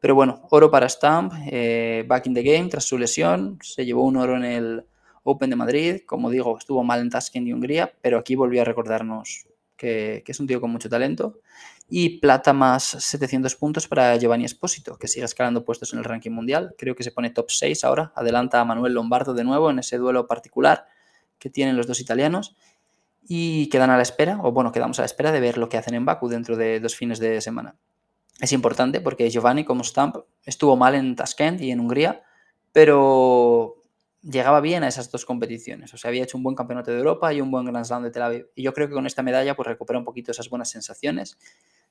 Pero 0.00 0.14
bueno, 0.14 0.46
oro 0.50 0.70
para 0.70 0.88
Stamp, 0.88 1.32
eh, 1.46 2.04
back 2.06 2.26
in 2.26 2.34
the 2.34 2.42
game 2.42 2.68
tras 2.68 2.84
su 2.84 2.96
lesión. 2.96 3.58
Se 3.62 3.84
llevó 3.84 4.04
un 4.04 4.16
oro 4.16 4.36
en 4.36 4.44
el 4.44 4.84
Open 5.24 5.50
de 5.50 5.56
Madrid. 5.56 6.00
Como 6.06 6.30
digo, 6.30 6.56
estuvo 6.56 6.82
mal 6.84 7.00
en 7.00 7.10
Tashkent 7.10 7.46
y 7.48 7.52
Hungría, 7.52 7.92
pero 8.00 8.18
aquí 8.18 8.36
volvió 8.36 8.62
a 8.62 8.64
recordarnos 8.64 9.48
que 9.76 10.24
es 10.26 10.40
un 10.40 10.46
tío 10.46 10.58
con 10.58 10.70
mucho 10.70 10.88
talento 10.88 11.40
y 11.88 12.18
plata 12.18 12.52
más 12.52 12.84
700 12.84 13.54
puntos 13.54 13.86
para 13.86 14.16
Giovanni 14.16 14.44
Espósito, 14.44 14.98
que 14.98 15.06
sigue 15.06 15.24
escalando 15.24 15.64
puestos 15.64 15.92
en 15.92 16.00
el 16.00 16.04
ranking 16.04 16.32
mundial. 16.32 16.74
Creo 16.76 16.96
que 16.96 17.04
se 17.04 17.12
pone 17.12 17.30
top 17.30 17.50
6 17.50 17.84
ahora. 17.84 18.12
Adelanta 18.16 18.60
a 18.60 18.64
Manuel 18.64 18.94
Lombardo 18.94 19.34
de 19.34 19.44
nuevo 19.44 19.70
en 19.70 19.78
ese 19.78 19.96
duelo 19.96 20.26
particular 20.26 20.86
que 21.38 21.48
tienen 21.48 21.76
los 21.76 21.86
dos 21.86 22.00
italianos. 22.00 22.56
Y 23.28 23.68
quedan 23.68 23.90
a 23.90 23.96
la 23.96 24.02
espera, 24.02 24.38
o 24.42 24.52
bueno, 24.52 24.70
quedamos 24.70 24.98
a 24.98 25.02
la 25.02 25.06
espera 25.06 25.32
de 25.32 25.40
ver 25.40 25.58
lo 25.58 25.68
que 25.68 25.76
hacen 25.76 25.94
en 25.94 26.04
Baku 26.04 26.28
dentro 26.28 26.56
de 26.56 26.80
dos 26.80 26.94
fines 26.94 27.18
de 27.18 27.40
semana. 27.40 27.76
Es 28.40 28.52
importante 28.52 29.00
porque 29.00 29.30
Giovanni, 29.30 29.64
como 29.64 29.82
Stamp, 29.82 30.16
estuvo 30.44 30.76
mal 30.76 30.94
en 30.94 31.16
Tashkent 31.16 31.60
y 31.60 31.70
en 31.70 31.80
Hungría, 31.80 32.22
pero 32.72 33.82
llegaba 34.22 34.60
bien 34.60 34.84
a 34.84 34.88
esas 34.88 35.10
dos 35.10 35.24
competiciones. 35.24 35.92
O 35.94 35.96
sea, 35.96 36.08
había 36.08 36.24
hecho 36.24 36.36
un 36.36 36.42
buen 36.42 36.54
campeonato 36.54 36.90
de 36.90 36.98
Europa 36.98 37.32
y 37.32 37.40
un 37.40 37.50
buen 37.50 37.64
Grand 37.64 37.84
Slam 37.84 38.02
de 38.02 38.10
Tel 38.10 38.22
Aviv. 38.22 38.50
Y 38.54 38.62
yo 38.62 38.72
creo 38.72 38.88
que 38.88 38.94
con 38.94 39.06
esta 39.06 39.22
medalla 39.22 39.56
pues 39.56 39.66
recupera 39.66 39.98
un 39.98 40.04
poquito 40.04 40.30
esas 40.32 40.50
buenas 40.50 40.70
sensaciones 40.70 41.38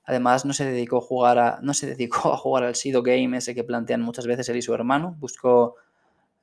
Además, 0.06 0.46
no 0.46 0.54
se 0.54 0.66
dedicó 0.66 0.98
a 0.98 1.02
jugar, 1.02 1.40
a, 1.40 1.60
no 1.62 1.74
se 1.74 1.88
dedicó 1.88 2.34
a 2.34 2.38
jugar 2.38 2.64
al 2.64 2.76
Sido 2.76 3.02
Game 3.04 3.38
ese 3.38 3.56
que 3.56 3.64
plantean 3.64 4.02
muchas 4.02 4.28
veces 4.28 4.48
él 4.50 4.58
y 4.58 4.62
su 4.62 4.74
hermano. 4.74 5.16
Buscó 5.20 5.76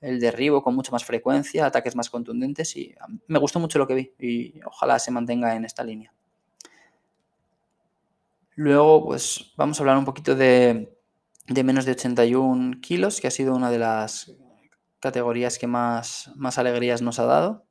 el 0.01 0.19
derribo 0.19 0.63
con 0.63 0.75
mucha 0.75 0.91
más 0.91 1.05
frecuencia, 1.05 1.65
ataques 1.65 1.95
más 1.95 2.11
contundentes 2.11 2.77
y 2.77 2.95
me 3.29 3.39
gustó 3.39 3.61
mucho 3.61 3.79
lo 3.79 3.87
que 3.87 3.95
vi 3.95 4.13
y 4.19 4.61
ojalá 4.65 4.99
se 4.99 5.13
mantenga 5.13 5.55
en 5.55 5.65
esta 5.65 5.85
línea. 5.85 6.13
Luego, 8.55 9.05
pues 9.07 9.53
vamos 9.57 9.79
a 9.79 9.83
hablar 9.83 9.97
un 9.97 10.05
poquito 10.05 10.35
de, 10.35 10.93
de 11.47 11.65
menos 11.65 11.85
de 11.85 11.93
81 11.93 12.81
kilos, 12.81 13.21
que 13.21 13.29
ha 13.29 13.31
sido 13.31 13.55
una 13.55 13.71
de 13.71 13.79
las 13.79 14.35
categorías 15.01 15.59
que 15.59 15.67
más, 15.67 16.31
más 16.35 16.59
alegrías 16.59 17.01
nos 17.01 17.19
ha 17.19 17.25
dado. 17.25 17.65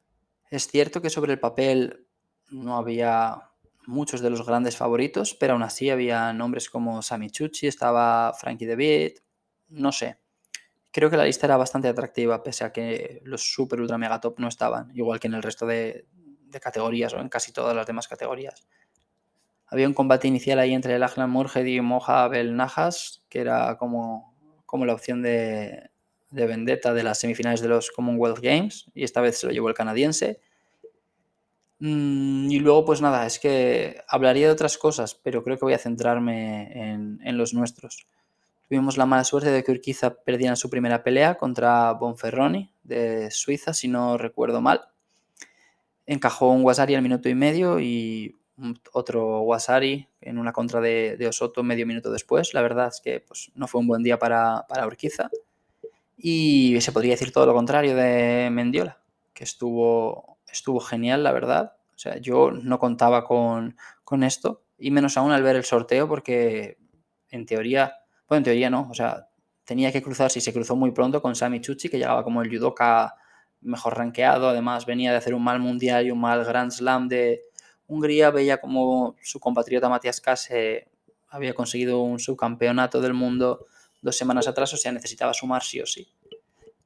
Es 0.50 0.68
cierto 0.68 1.02
que 1.02 1.10
sobre 1.10 1.34
el 1.34 1.40
papel 1.40 2.08
no 2.50 2.78
había 2.78 3.51
muchos 3.88 4.22
de 4.22 4.30
los 4.30 4.46
grandes 4.46 4.78
favoritos, 4.78 5.36
pero 5.36 5.54
aún 5.54 5.64
así 5.64 5.90
había 5.90 6.32
nombres 6.34 6.70
como 6.70 7.02
Sami 7.02 7.30
Chuchi, 7.30 7.68
estaba 7.68 8.34
Frankie 8.34 8.66
DeVitt, 8.66 9.20
no 9.70 9.92
sé. 9.92 10.20
Creo 10.92 11.10
que 11.10 11.18
la 11.18 11.26
lista 11.26 11.48
era 11.48 11.58
bastante 11.58 11.88
atractiva, 11.88 12.44
pese 12.44 12.66
a 12.66 12.72
que 12.72 13.22
los 13.24 13.42
super 13.54 13.80
ultra 13.80 13.98
mega 13.98 14.20
top 14.20 14.40
no 14.40 14.48
estaban, 14.48 14.92
igual 14.94 15.20
que 15.20 15.28
en 15.28 15.36
el 15.36 15.44
resto 15.44 15.66
de, 15.66 16.08
categorías 16.62 17.14
o 17.14 17.20
en 17.20 17.30
casi 17.30 17.54
todas 17.54 17.76
las 17.76 17.88
demás 17.88 18.10
categorías. 18.10 18.68
Había 19.68 19.88
un 19.88 19.94
combate 19.94 20.28
inicial 20.28 20.60
ahí 20.60 20.74
entre 20.74 20.96
el 20.96 21.04
Ajlan 21.04 21.30
Murhead 21.30 21.66
y 21.66 21.80
Moja 21.80 22.26
Abel 22.26 22.58
Najas, 22.58 23.24
que 23.30 23.40
era 23.40 23.78
como, 23.78 24.36
como 24.66 24.86
la 24.86 24.94
opción 24.94 25.22
de, 25.22 25.92
de 26.32 26.46
vendetta 26.46 26.94
de 26.94 27.04
las 27.04 27.20
semifinales 27.20 27.62
de 27.62 27.70
los 27.70 27.92
Commonwealth 27.92 28.40
Games, 28.40 28.92
y 28.94 29.04
esta 29.04 29.22
vez 29.22 29.38
se 29.38 29.48
lo 29.48 29.54
llevó 29.54 29.70
el 29.70 29.76
canadiense. 29.76 30.42
Mm, 31.82 32.52
y 32.52 32.60
luego, 32.60 32.86
pues 32.86 33.02
nada, 33.02 33.26
es 33.26 33.40
que 33.40 34.04
hablaría 34.08 34.46
de 34.46 34.54
otras 34.54 34.78
cosas, 34.78 35.16
pero 35.16 35.44
creo 35.44 35.58
que 35.58 35.66
voy 35.66 35.74
a 35.74 35.80
centrarme 35.80 36.72
en, 36.94 37.38
los 37.38 37.56
nuestros. 37.56 38.06
Tuvimos 38.70 38.98
la 38.98 39.08
mala 39.08 39.24
suerte 39.24 39.50
de 39.50 39.64
que 39.64 39.72
Urquiza 39.72 40.14
perdiera 40.14 40.56
su 40.56 40.70
primera 40.70 41.04
pelea 41.04 41.36
contra 41.36 41.92
Bonferroni 41.94 42.72
de 42.84 43.32
Suiza, 43.32 43.74
si 43.74 43.88
no 43.88 44.20
recuerdo 44.20 44.62
mal. 44.62 44.82
Encajó 46.06 46.52
un 46.52 46.64
Wasari 46.64 46.94
al 46.94 47.02
minuto 47.02 47.30
y 47.30 47.36
medio 47.36 47.80
y 47.80 48.38
otro 48.94 49.42
Wasari 49.42 50.08
en 50.22 50.38
una 50.38 50.54
contra 50.54 50.82
de, 50.82 51.26
Osoto 51.28 51.64
medio 51.64 51.88
minuto 51.88 52.12
después. 52.12 52.54
La 52.54 52.62
verdad 52.62 52.90
es 52.90 53.02
que 53.02 53.22
pues, 53.22 53.52
no 53.56 53.68
fue 53.68 53.82
un 53.82 53.88
buen 53.88 54.04
día 54.04 54.20
para, 54.20 54.68
para 54.70 54.86
Urquiza. 54.86 55.32
Y 56.16 56.80
se 56.80 56.92
podría 56.92 57.14
decir 57.14 57.32
todo 57.32 57.48
lo 57.48 57.56
contrario 57.56 57.96
de 57.96 58.50
Mendiola, 58.52 59.00
que 59.34 59.46
estuvo 59.46 60.31
estuvo 60.52 60.80
genial, 60.80 61.24
la 61.24 61.32
verdad. 61.32 61.74
O 61.96 61.98
sea, 61.98 62.18
yo 62.18 62.52
no 62.52 62.80
contaba 62.80 63.24
con, 63.26 63.76
esto, 64.24 64.64
y 64.78 64.92
menos 64.92 65.18
aún 65.18 65.32
al 65.32 65.44
ver 65.44 65.56
el 65.56 65.64
sorteo, 65.64 66.08
porque 66.08 66.78
en 67.30 67.46
teoría, 67.46 67.94
bueno, 68.28 68.40
en 68.40 68.44
teoría 68.44 68.70
no, 68.70 68.88
o 68.90 68.94
sea, 68.94 69.30
tenía 69.64 69.92
que 69.92 70.02
cruzar, 70.02 70.32
si 70.32 70.42
se 70.42 70.52
cruzó 70.52 70.76
muy 70.76 70.92
pronto 70.92 71.22
con 71.22 71.36
Sami 71.36 71.62
Chuchi, 71.62 71.90
que 71.90 71.98
llegaba 71.98 72.24
como 72.24 72.42
el 72.42 72.50
judoka 72.50 73.16
mejor 73.62 73.98
rankeado, 73.98 74.50
además 74.50 74.86
venía 74.86 75.12
de 75.12 75.18
hacer 75.18 75.34
un 75.34 75.44
mal 75.44 75.60
mundial 75.60 76.06
y 76.06 76.12
un 76.12 76.20
mal 76.20 76.44
Grand 76.44 76.72
Slam 76.72 77.08
de 77.08 77.44
Hungría, 77.88 78.32
veía 78.32 78.60
como 78.60 79.16
su 79.22 79.40
compatriota 79.40 79.88
Matías 79.88 80.20
Kase 80.20 80.88
había 81.30 81.54
conseguido 81.54 82.02
un 82.02 82.20
subcampeonato 82.20 83.00
del 83.00 83.14
mundo 83.14 83.68
dos 84.02 84.16
semanas 84.16 84.48
atrás, 84.48 84.74
o 84.74 84.78
sea, 84.78 84.92
necesitaba 84.92 85.34
sumar 85.34 85.64
sí 85.64 85.80
o 85.80 85.86
sí. 85.86 86.12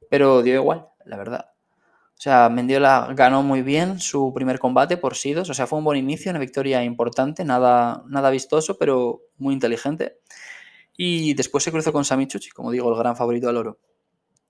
Pero 0.09 0.43
dio 0.43 0.55
igual, 0.55 0.87
la 1.05 1.17
verdad. 1.17 1.54
O 2.17 2.21
sea, 2.21 2.49
Mendiola 2.49 3.09
ganó 3.13 3.43
muy 3.43 3.61
bien 3.61 3.99
su 3.99 4.33
primer 4.33 4.57
combate 4.57 4.97
por 4.97 5.15
Sidos. 5.15 5.49
O 5.49 5.53
sea, 5.53 5.67
fue 5.67 5.79
un 5.79 5.85
buen 5.85 5.99
inicio, 5.99 6.31
una 6.31 6.39
victoria 6.39 6.83
importante, 6.83 7.43
nada, 7.43 8.03
nada 8.07 8.29
vistoso, 8.29 8.77
pero 8.77 9.21
muy 9.37 9.53
inteligente. 9.53 10.19
Y 10.97 11.33
después 11.33 11.63
se 11.63 11.71
cruzó 11.71 11.91
con 11.91 12.05
Samichuchi, 12.05 12.51
como 12.51 12.71
digo, 12.71 12.89
el 12.89 12.97
gran 12.97 13.17
favorito 13.17 13.47
del 13.47 13.57
oro. 13.57 13.79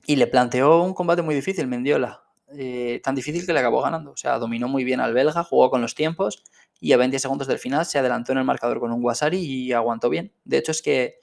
Y 0.06 0.16
le 0.16 0.28
planteó 0.28 0.84
un 0.84 0.94
combate 0.94 1.24
muy 1.24 1.34
difícil, 1.34 1.68
Mendiola. 1.68 2.24
Eh, 2.56 3.02
tan 3.04 3.16
difícil 3.16 3.46
que 3.46 3.54
le 3.54 3.60
acabó 3.60 3.82
ganando. 3.82 4.12
O 4.12 4.18
sea, 4.18 4.38
dominó 4.38 4.68
muy 4.68 4.84
bien 4.84 5.00
al 5.00 5.14
belga, 5.14 5.44
jugó 5.44 5.72
con 5.72 5.82
los 5.82 5.96
tiempos 5.96 6.44
y 6.80 6.94
a 6.94 6.98
20 6.98 7.18
segundos 7.20 7.48
del 7.48 7.58
final 7.58 7.86
se 7.86 7.98
adelantó 7.98 8.32
en 8.32 8.40
el 8.40 8.44
marcador 8.44 8.80
con 8.80 8.92
un 8.92 9.04
Wasari 9.04 9.40
y 9.40 9.74
aguantó 9.74 10.10
bien. 10.10 10.34
De 10.44 10.58
hecho, 10.58 10.72
es 10.72 10.82
que 10.84 11.16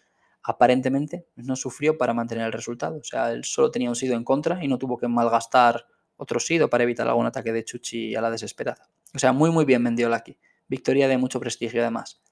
aparentemente 0.43 1.27
no 1.37 1.55
sufrió 1.55 1.97
para 1.97 2.15
mantener 2.15 2.47
el 2.47 2.53
resultado. 2.53 2.99
O 2.99 3.05
sea, 3.05 3.31
él 3.31 3.45
solo 3.45 3.71
tenía 3.71 3.89
un 3.89 3.97
sido 3.97 4.17
en 4.17 4.25
contra 4.25 4.65
y 4.65 4.69
no 4.69 4.79
tuvo 4.79 4.99
que 4.99 5.07
malgastar 5.07 5.87
otro 6.23 6.39
sido 6.39 6.71
para 6.71 6.85
evitar 6.85 7.09
algún 7.09 7.27
ataque 7.27 7.53
de 7.53 7.65
Chuchi 7.65 8.15
a 8.15 8.21
la 8.21 8.31
desesperada. 8.31 8.89
O 9.13 9.19
sea, 9.19 9.33
muy 9.33 9.51
muy 9.51 9.65
bien 9.65 9.83
Mendiola 9.83 10.17
aquí. 10.17 10.39
Victoria 10.69 11.09
de 11.09 11.19
mucho 11.19 11.41
prestigio 11.41 11.81
además. 11.81 12.23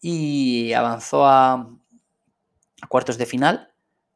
Y 0.00 0.74
avanzó 0.74 1.26
a, 1.26 1.74
cuartos 2.90 3.16
de 3.16 3.24
final. 3.24 3.72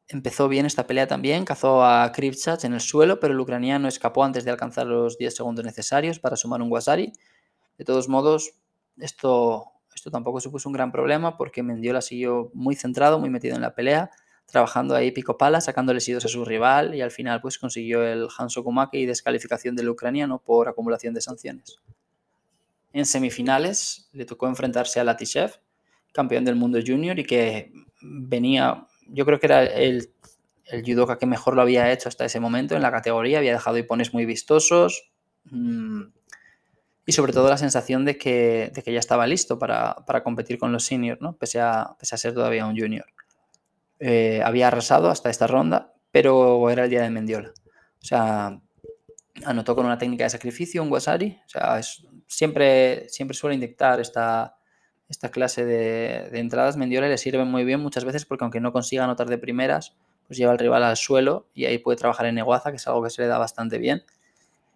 Empezó 0.09 0.47
bien 0.47 0.67
esta 0.67 0.87
pelea 0.87 1.07
también, 1.07 1.47
cazó 1.47 1.83
a 1.83 2.13
Krivchach 2.13 2.65
en 2.65 2.75
el 2.75 2.81
suelo, 2.81 3.19
pero 3.19 3.33
el 3.33 3.41
ucraniano 3.41 3.89
escapó 3.89 4.25
antes 4.25 4.45
de 4.45 4.51
alcanzar 4.51 4.87
los 4.87 5.17
10 5.17 5.35
segundos 5.35 5.65
necesarios 5.65 6.19
para 6.19 6.37
sumar 6.37 6.61
un 6.61 6.71
Wasari. 6.71 7.13
De 7.79 7.87
todos 7.87 8.11
modos, 8.11 8.53
esto, 8.99 9.65
esto 9.95 10.11
tampoco 10.11 10.39
supuso 10.39 10.69
un 10.69 10.75
gran 10.75 10.93
problema 10.93 11.39
porque 11.39 11.63
Mendiola 11.63 12.03
siguió 12.03 12.51
muy 12.53 12.77
centrado, 12.77 13.19
muy 13.19 13.31
metido 13.31 13.57
en 13.57 13.63
la 13.63 13.75
pelea 13.75 14.11
trabajando 14.47 14.95
ahí 14.95 15.11
pico 15.11 15.39
pala, 15.39 15.61
sacándole 15.61 16.01
sidos 16.01 16.25
a 16.25 16.29
su 16.29 16.45
rival 16.45 16.95
y 16.95 17.01
al 17.01 17.11
final 17.11 17.41
pues 17.41 17.59
consiguió 17.59 18.05
el 18.05 18.29
Hanso 18.37 18.63
Kumake 18.63 18.99
y 18.99 19.07
descalificación 19.07 19.75
del 19.75 19.89
ucraniano 19.89 20.39
por 20.39 20.69
acumulación 20.69 21.15
de 21.15 21.23
sanciones. 21.23 21.79
En 22.93 23.07
semifinales 23.07 24.11
le 24.13 24.27
tocó 24.27 24.47
enfrentarse 24.47 25.01
a 25.01 25.05
Latishev, 25.05 25.53
campeón 26.13 26.45
del 26.45 26.57
mundo 26.57 26.79
junior 26.87 27.19
y 27.19 27.25
que 27.25 27.73
venía, 28.03 28.87
yo 29.09 29.25
creo 29.25 29.41
que 29.41 29.47
era 29.47 29.65
el, 29.65 30.11
el 30.67 30.85
judoka 30.85 31.17
que 31.17 31.25
mejor 31.25 31.57
lo 31.57 31.63
había 31.63 31.91
hecho 31.91 32.11
hasta 32.11 32.27
ese 32.27 32.39
momento 32.39 32.77
en 32.77 32.83
la 32.83 32.91
categoría, 32.91 33.39
había 33.39 33.53
dejado 33.53 33.79
hipones 33.79 34.13
muy 34.13 34.27
vistosos 34.27 35.11
mmm, 35.45 36.03
y 37.07 37.13
sobre 37.13 37.33
todo 37.33 37.49
la 37.49 37.57
sensación 37.57 38.05
de 38.05 38.19
que, 38.19 38.71
ya 38.85 38.99
estaba 38.99 39.27
listo 39.27 39.59
para, 39.59 40.05
competir 40.23 40.59
con 40.59 40.73
los 40.73 40.85
seniors, 40.85 41.23
¿no? 41.23 41.33
pese 41.39 41.59
a 41.61 41.97
ser 42.01 42.35
todavía 42.35 42.67
un 42.67 42.79
junior. 42.79 43.07
Eh, 44.05 44.43
había 44.45 44.67
arrasado 44.67 45.11
hasta 45.11 45.31
esta 45.31 45.47
ronda, 45.47 45.95
pero 46.11 46.69
era 46.71 46.85
el 46.85 46.91
día 46.91 47.03
de 47.03 47.11
Mendiola. 47.11 47.53
O 48.03 48.05
sea, 48.05 48.61
anotó 49.45 49.77
con 49.77 49.87
una 49.87 49.97
técnica 49.97 50.25
de 50.25 50.31
sacrificio, 50.31 50.83
un 50.83 50.91
Wasari. 50.91 51.39
O 51.47 51.49
sea, 51.49 51.81
siempre, 52.27 53.09
siempre 53.09 53.37
suele 53.37 53.55
inyectar 53.55 54.01
esta, 54.01 54.57
esta 55.09 55.31
clase 55.31 55.65
de, 55.65 56.37
entradas 56.37 56.77
Mendiola 56.77 57.07
le 57.07 57.17
sirve 57.17 57.45
muy 57.45 57.65
bien 57.65 57.79
muchas 57.79 58.05
veces 58.05 58.27
porque 58.27 58.43
aunque 58.45 58.59
no 58.59 58.73
consiga 58.73 59.05
anotar 59.05 59.29
de 59.29 59.39
primeras, 59.39 59.97
pues 60.27 60.37
lleva 60.37 60.51
al 60.51 60.59
rival 60.59 60.83
al 60.83 60.97
suelo 60.97 61.47
y 61.55 61.67
ahí 61.67 61.79
puede 61.79 61.97
trabajar 61.97 62.27
en 62.27 62.35
Neguaza, 62.35 62.71
que 62.71 62.79
es 62.79 62.89
algo 62.89 63.05
que 63.05 63.11
se 63.11 63.23
le 63.23 63.29
da 63.29 63.39
bastante 63.39 63.79
bien. 63.79 64.03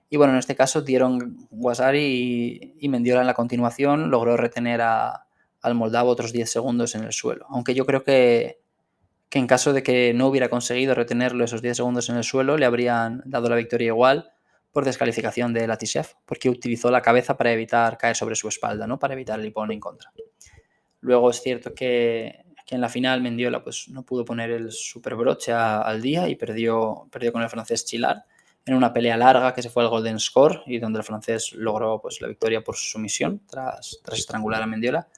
Y 0.09 0.19
bueno, 0.19 0.35
en 0.35 0.39
este 0.39 0.55
caso 0.55 0.83
dieron 0.83 1.49
Guasari 1.51 2.77
y, 2.79 2.89
Mendiola 2.89 3.23
en 3.23 3.27
la 3.27 3.35
continuación 3.35 4.09
logró 4.09 4.37
retener 4.37 4.81
al 4.81 5.75
Moldavo 5.75 6.11
otros 6.11 6.33
10 6.33 6.49
segundos 6.49 6.95
en 6.95 7.03
el 7.03 7.13
suelo. 7.13 7.47
Aunque 7.49 7.75
yo 7.75 7.85
creo 7.87 8.05
que, 8.05 8.61
que 9.29 9.39
en 9.39 9.47
caso 9.47 9.73
de 9.73 9.83
que 9.83 10.13
no 10.15 10.29
hubiera 10.29 10.49
conseguido 10.49 10.95
retenerlo 10.95 11.45
esos 11.45 11.63
10 11.63 11.79
segundos 11.79 12.09
en 12.09 12.17
el 12.17 12.25
suelo, 12.25 12.57
le 12.57 12.67
habrían 12.67 13.23
dado 13.25 13.49
la 13.49 13.57
victoria 13.57 13.89
igual 13.89 14.33
por 14.71 14.85
descalificación 14.85 15.53
de 15.53 15.67
Latisev, 15.67 16.07
porque 16.27 16.51
utilizó 16.51 16.91
la 16.91 17.03
cabeza 17.03 17.37
para 17.37 17.53
evitar 17.53 17.97
caer 17.97 18.15
sobre 18.15 18.37
su 18.37 18.49
espalda, 18.49 18.87
¿no? 18.87 18.99
para 18.99 19.15
evitar 19.15 19.41
el 19.41 19.47
hipón 19.47 19.73
en 19.73 19.81
contra. 19.81 20.13
Luego 21.01 21.31
es 21.31 21.41
cierto 21.41 21.75
que, 21.75 22.45
en 22.69 22.81
la 22.81 22.89
final 22.89 23.23
Mendiola 23.23 23.63
pues, 23.63 23.89
no 23.89 24.03
pudo 24.03 24.25
poner 24.25 24.51
el 24.51 24.73
super 24.73 25.15
broche 25.15 25.53
al 25.53 26.03
día 26.03 26.29
y 26.29 26.35
perdió, 26.35 27.09
perdió 27.11 27.33
con 27.33 27.43
el 27.43 27.49
francés 27.49 27.85
Chilar 27.85 28.25
en 28.67 28.75
una 28.75 28.93
pelea 28.93 29.17
larga 29.17 29.55
que 29.55 29.63
se 29.63 29.71
fue 29.71 29.85
al 29.85 29.89
Golden 29.89 30.19
Score 30.19 30.63
y 30.67 30.79
donde 30.79 30.99
el 30.99 31.05
francés 31.05 31.53
logró 31.53 32.01
pues, 32.03 32.21
la 32.21 32.29
victoria 32.29 32.63
por 32.63 32.77
su 32.77 32.87
sumisión 32.87 33.41
tras, 33.47 34.01
tras 34.03 34.19
estrangular 34.19 34.63
a 34.63 34.67
Mendiola. 34.67 35.09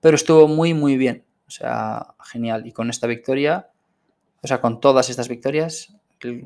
Pero 0.00 0.16
estuvo 0.16 0.48
muy, 0.48 0.72
muy 0.74 0.96
bien. 0.96 1.24
O 1.46 1.50
sea, 1.50 2.14
genial. 2.24 2.66
Y 2.66 2.72
con 2.72 2.90
esta 2.90 3.06
victoria, 3.06 3.70
o 4.42 4.46
sea, 4.46 4.60
con 4.60 4.80
todas 4.80 5.10
estas 5.10 5.28
victorias, 5.28 5.94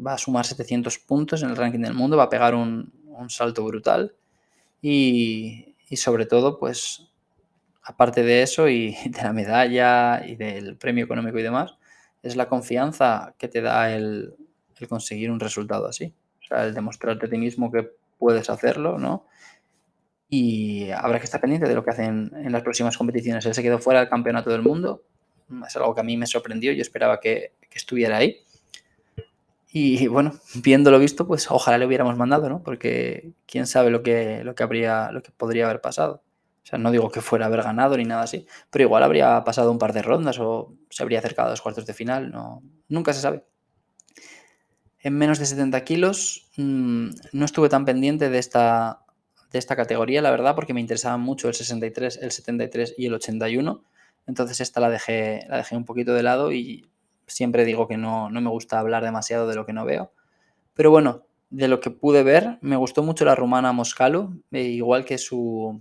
va 0.06 0.14
a 0.14 0.18
sumar 0.18 0.44
700 0.44 0.98
puntos 0.98 1.42
en 1.42 1.50
el 1.50 1.56
ranking 1.56 1.80
del 1.80 1.94
mundo, 1.94 2.16
va 2.16 2.24
a 2.24 2.28
pegar 2.28 2.54
un, 2.54 2.92
salto 3.28 3.64
brutal 3.64 4.14
y, 4.80 5.74
sobre 5.96 6.26
todo, 6.26 6.58
pues, 6.58 7.10
aparte 7.82 8.22
de 8.22 8.42
eso 8.42 8.68
y 8.68 8.96
de 9.06 9.22
la 9.22 9.32
medalla 9.32 10.24
y 10.24 10.36
del 10.36 10.76
premio 10.76 11.04
económico 11.04 11.38
y 11.38 11.42
demás, 11.42 11.74
es 12.22 12.36
la 12.36 12.48
confianza 12.48 13.34
que 13.38 13.48
te 13.48 13.60
da 13.60 13.92
el, 13.92 14.34
conseguir 14.88 15.30
un 15.30 15.40
resultado 15.40 15.86
así. 15.86 16.14
O 16.40 16.46
sea, 16.46 16.64
el 16.64 16.74
demostrarte 16.74 17.26
a 17.26 17.28
ti 17.28 17.38
mismo 17.38 17.70
que 17.72 17.90
puedes 18.18 18.48
hacerlo, 18.50 18.98
¿no? 18.98 19.26
Y 20.28 20.90
habrá 20.90 21.18
que 21.18 21.24
estar 21.24 21.40
pendiente 21.40 21.68
de 21.68 21.74
lo 21.74 21.84
que 21.84 21.90
hacen 21.90 22.30
en 22.34 22.52
las 22.52 22.62
próximas 22.62 22.96
competiciones. 22.96 23.46
Él 23.46 23.54
se 23.54 23.62
quedó 23.62 23.78
fuera 23.78 24.00
del 24.00 24.08
campeonato 24.08 24.50
del 24.50 24.62
mundo. 24.62 25.04
Es 25.66 25.76
algo 25.76 25.94
que 25.94 26.00
a 26.00 26.04
mí 26.04 26.16
me 26.16 26.26
sorprendió. 26.26 26.72
Yo 26.72 26.82
esperaba 26.82 27.20
que 27.20 27.52
estuviera 27.72 28.18
ahí. 28.18 28.44
Y 29.70 30.06
bueno, 30.06 30.32
viéndolo 30.54 30.98
visto, 30.98 31.26
pues 31.26 31.50
ojalá 31.50 31.78
le 31.78 31.86
hubiéramos 31.86 32.16
mandado, 32.16 32.48
¿no? 32.48 32.62
Porque 32.62 33.32
quién 33.46 33.66
sabe 33.66 33.90
lo 33.90 34.02
que, 34.02 34.42
lo 34.42 34.54
que 34.54 34.62
habría, 34.62 35.12
lo 35.12 35.22
que 35.22 35.30
podría 35.30 35.66
haber 35.66 35.80
pasado. 35.80 36.22
O 36.64 36.66
sea, 36.66 36.78
no 36.78 36.90
digo 36.90 37.10
que 37.10 37.20
fuera 37.20 37.46
haber 37.46 37.62
ganado 37.62 37.96
ni 37.96 38.04
nada 38.04 38.22
así, 38.22 38.46
pero 38.70 38.84
igual 38.84 39.02
habría 39.02 39.42
pasado 39.44 39.70
un 39.70 39.78
par 39.78 39.92
de 39.92 40.02
rondas 40.02 40.38
o 40.38 40.74
se 40.90 41.02
habría 41.02 41.18
acercado 41.18 41.48
a 41.48 41.50
los 41.52 41.62
cuartos 41.62 41.86
de 41.86 41.94
final, 41.94 42.30
no, 42.30 42.62
nunca 42.88 43.12
se 43.12 43.20
sabe. 43.20 43.44
En 45.00 45.16
menos 45.16 45.38
de 45.38 45.46
70 45.46 45.84
kilos 45.84 46.50
mm, 46.56 47.08
no 47.32 47.44
estuve 47.44 47.68
tan 47.68 47.84
pendiente 47.84 48.28
de 48.28 48.38
esta, 48.38 49.04
de 49.50 49.58
esta 49.58 49.76
categoría, 49.76 50.22
la 50.22 50.30
verdad, 50.30 50.54
porque 50.54 50.74
me 50.74 50.80
interesaban 50.80 51.20
mucho 51.20 51.48
el 51.48 51.54
63, 51.54 52.18
el 52.22 52.30
73 52.30 52.94
y 52.98 53.06
el 53.06 53.14
81. 53.14 53.82
Entonces 54.26 54.60
esta 54.60 54.80
la 54.80 54.90
dejé, 54.90 55.46
la 55.48 55.58
dejé 55.58 55.76
un 55.76 55.84
poquito 55.84 56.12
de 56.14 56.22
lado 56.22 56.52
y 56.52 56.88
siempre 57.26 57.64
digo 57.64 57.88
que 57.88 57.96
no, 57.96 58.28
me 58.30 58.50
gusta 58.50 58.78
hablar 58.78 59.04
demasiado 59.04 59.48
de 59.48 59.54
lo 59.54 59.64
que 59.64 59.72
no 59.72 59.84
veo. 59.84 60.12
Pero 60.74 60.90
bueno, 60.90 61.24
de 61.50 61.68
lo 61.68 61.80
que 61.80 61.90
pude 61.90 62.22
ver, 62.22 62.58
me 62.60 62.76
gustó 62.76 63.02
mucho 63.02 63.24
la 63.24 63.34
rumana 63.34 63.72
Moscalu, 63.72 64.42
eh, 64.52 64.62
igual 64.62 65.04
que 65.04 65.18
su. 65.18 65.80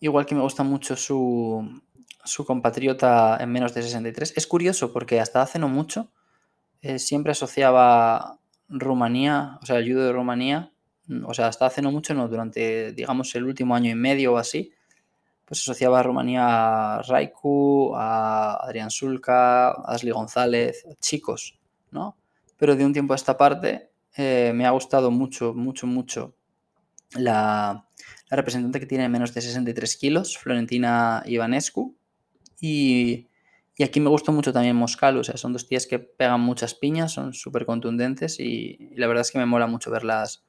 Igual 0.00 0.26
que 0.26 0.34
me 0.34 0.42
gusta 0.42 0.64
mucho 0.64 0.96
su, 0.96 1.80
su 2.24 2.44
compatriota 2.44 3.38
en 3.40 3.52
menos 3.52 3.72
de 3.72 3.82
63. 3.82 4.34
Es 4.36 4.46
curioso 4.48 4.92
porque 4.92 5.20
hasta 5.20 5.42
hace 5.42 5.60
no 5.60 5.68
mucho 5.68 6.10
eh, 6.82 6.98
siempre 6.98 7.30
asociaba 7.30 8.40
Rumanía, 8.68 9.58
o 9.62 9.66
sea, 9.66 9.78
el 9.78 9.90
judo 9.90 10.04
de 10.04 10.12
Rumanía, 10.12 10.71
o 11.26 11.34
sea, 11.34 11.48
hasta 11.48 11.66
hace 11.66 11.82
no 11.82 11.90
mucho, 11.90 12.14
no, 12.14 12.28
durante, 12.28 12.92
digamos, 12.92 13.34
el 13.34 13.44
último 13.44 13.74
año 13.74 13.90
y 13.90 13.94
medio 13.94 14.34
o 14.34 14.36
así, 14.38 14.72
pues 15.44 15.60
asociaba 15.60 16.00
a 16.00 16.02
Rumanía 16.02 16.96
a 16.96 17.02
Raiku, 17.02 17.92
a 17.94 18.54
Adrián 18.64 18.90
Sulca, 18.90 19.70
a 19.70 19.94
Ashley 19.94 20.12
González, 20.12 20.86
chicos, 21.00 21.58
¿no? 21.90 22.16
Pero 22.56 22.76
de 22.76 22.84
un 22.84 22.92
tiempo 22.92 23.12
a 23.12 23.16
esta 23.16 23.36
parte 23.36 23.90
eh, 24.16 24.52
me 24.54 24.66
ha 24.66 24.70
gustado 24.70 25.10
mucho, 25.10 25.52
mucho, 25.54 25.86
mucho 25.86 26.34
la, 27.14 27.86
representante 28.30 28.80
que 28.80 28.86
tiene 28.86 29.08
menos 29.08 29.34
de 29.34 29.40
63 29.40 29.96
kilos, 29.96 30.38
Florentina 30.38 31.22
Ivanescu. 31.26 31.94
Y, 32.60 33.28
y 33.76 33.82
aquí 33.82 34.00
me 34.00 34.08
gustó 34.08 34.32
mucho 34.32 34.52
también 34.52 34.76
Moscal, 34.76 35.18
o 35.18 35.24
sea, 35.24 35.36
son 35.36 35.52
dos 35.52 35.66
tías 35.66 35.86
que 35.86 35.98
pegan 35.98 36.40
muchas 36.40 36.74
piñas, 36.74 37.12
son 37.12 37.34
súper 37.34 37.66
contundentes 37.66 38.38
y, 38.38 38.76
y, 38.78 38.96
la 38.96 39.06
verdad 39.06 39.22
es 39.22 39.30
que 39.30 39.38
me 39.38 39.46
mola 39.46 39.66
mucho 39.66 39.90
verlas, 39.90 40.44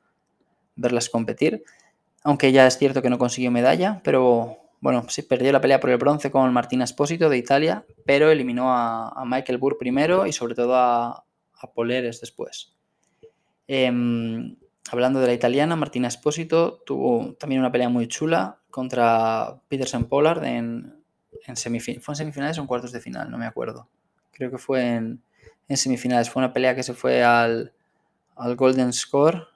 verlas 0.75 1.09
competir. 1.09 1.63
Aunque 2.23 2.51
ya 2.51 2.67
es 2.67 2.77
cierto 2.77 3.01
que 3.01 3.09
no 3.09 3.17
consiguió 3.17 3.51
medalla, 3.51 4.01
pero 4.03 4.57
bueno, 4.83 5.05
sí, 5.07 5.21
perdió 5.21 5.51
la 5.51 5.61
pelea 5.61 5.79
por 5.79 5.89
el 5.89 5.97
bronce 5.97 6.29
con 6.29 6.51
Martina 6.51 6.83
Espósito 6.83 7.29
de 7.29 7.37
Italia, 7.37 7.85
pero 8.05 8.29
eliminó 8.29 8.73
a, 8.73 9.23
Michael 9.25 9.57
Burr 9.57 9.77
primero 9.77 10.27
y 10.27 10.33
sobre 10.33 10.55
todo 10.55 10.75
a, 10.75 11.25
Poleres 11.73 12.19
después. 12.19 12.75
Em, 13.67 14.57
hablando 14.91 15.21
de 15.21 15.27
la 15.27 15.33
italiana, 15.33 15.77
Martina 15.77 16.09
Espósito 16.09 16.81
tuvo 16.85 17.33
también 17.35 17.61
una 17.61 17.71
pelea 17.71 17.87
muy 17.87 18.09
chula 18.09 18.59
contra 18.69 19.61
Peterson 19.69 20.05
Pollard 20.05 20.43
en, 20.43 21.01
semifinales. 21.53 22.03
¿Fue 22.03 22.11
en 22.11 22.17
semifinales 22.17 22.57
o 22.57 22.61
en 22.61 22.67
cuartos 22.67 22.91
de 22.91 22.99
final? 22.99 23.31
No 23.31 23.37
me 23.37 23.45
acuerdo. 23.45 23.87
Creo 24.31 24.51
que 24.51 24.57
fue 24.57 24.95
en, 24.95 25.23
semifinales. 25.69 26.29
Fue 26.29 26.41
una 26.41 26.51
pelea 26.51 26.75
que 26.75 26.83
se 26.83 26.93
fue 26.93 27.23
al, 27.23 27.71
Golden 28.57 28.91
Score. 28.91 29.47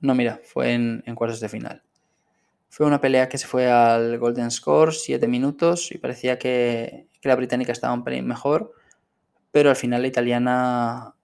No, 0.00 0.14
mira, 0.14 0.40
fue 0.44 0.72
en 0.72 1.14
cuartos 1.14 1.40
de 1.40 1.48
final. 1.48 1.82
Fue 2.70 2.86
una 2.86 3.00
pelea 3.00 3.28
que 3.28 3.38
se 3.38 3.46
fue 3.46 3.70
al 3.70 4.18
Golden 4.18 4.50
Score, 4.50 4.92
7 4.92 5.26
minutos, 5.26 5.90
y 5.90 5.98
parecía 5.98 6.38
que, 6.38 7.08
la 7.22 7.34
británica 7.34 7.72
estaba 7.72 7.92
un 7.92 8.04
pelín 8.04 8.26
mejor, 8.26 8.72
pero 9.50 9.70
al 9.70 9.76
final 9.76 10.02
la 10.02 10.08
italiana 10.08 11.14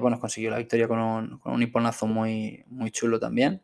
bueno, 0.00 0.18
consiguió 0.18 0.50
la 0.50 0.56
victoria 0.56 0.88
con 0.88 0.98
un, 0.98 1.38
con 1.38 1.52
un 1.52 1.62
hiponazo 1.62 2.06
muy, 2.06 2.64
muy 2.68 2.90
chulo 2.90 3.20
también. 3.20 3.60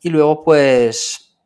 Y 0.00 0.10
luego, 0.10 0.44
pues, 0.44 1.36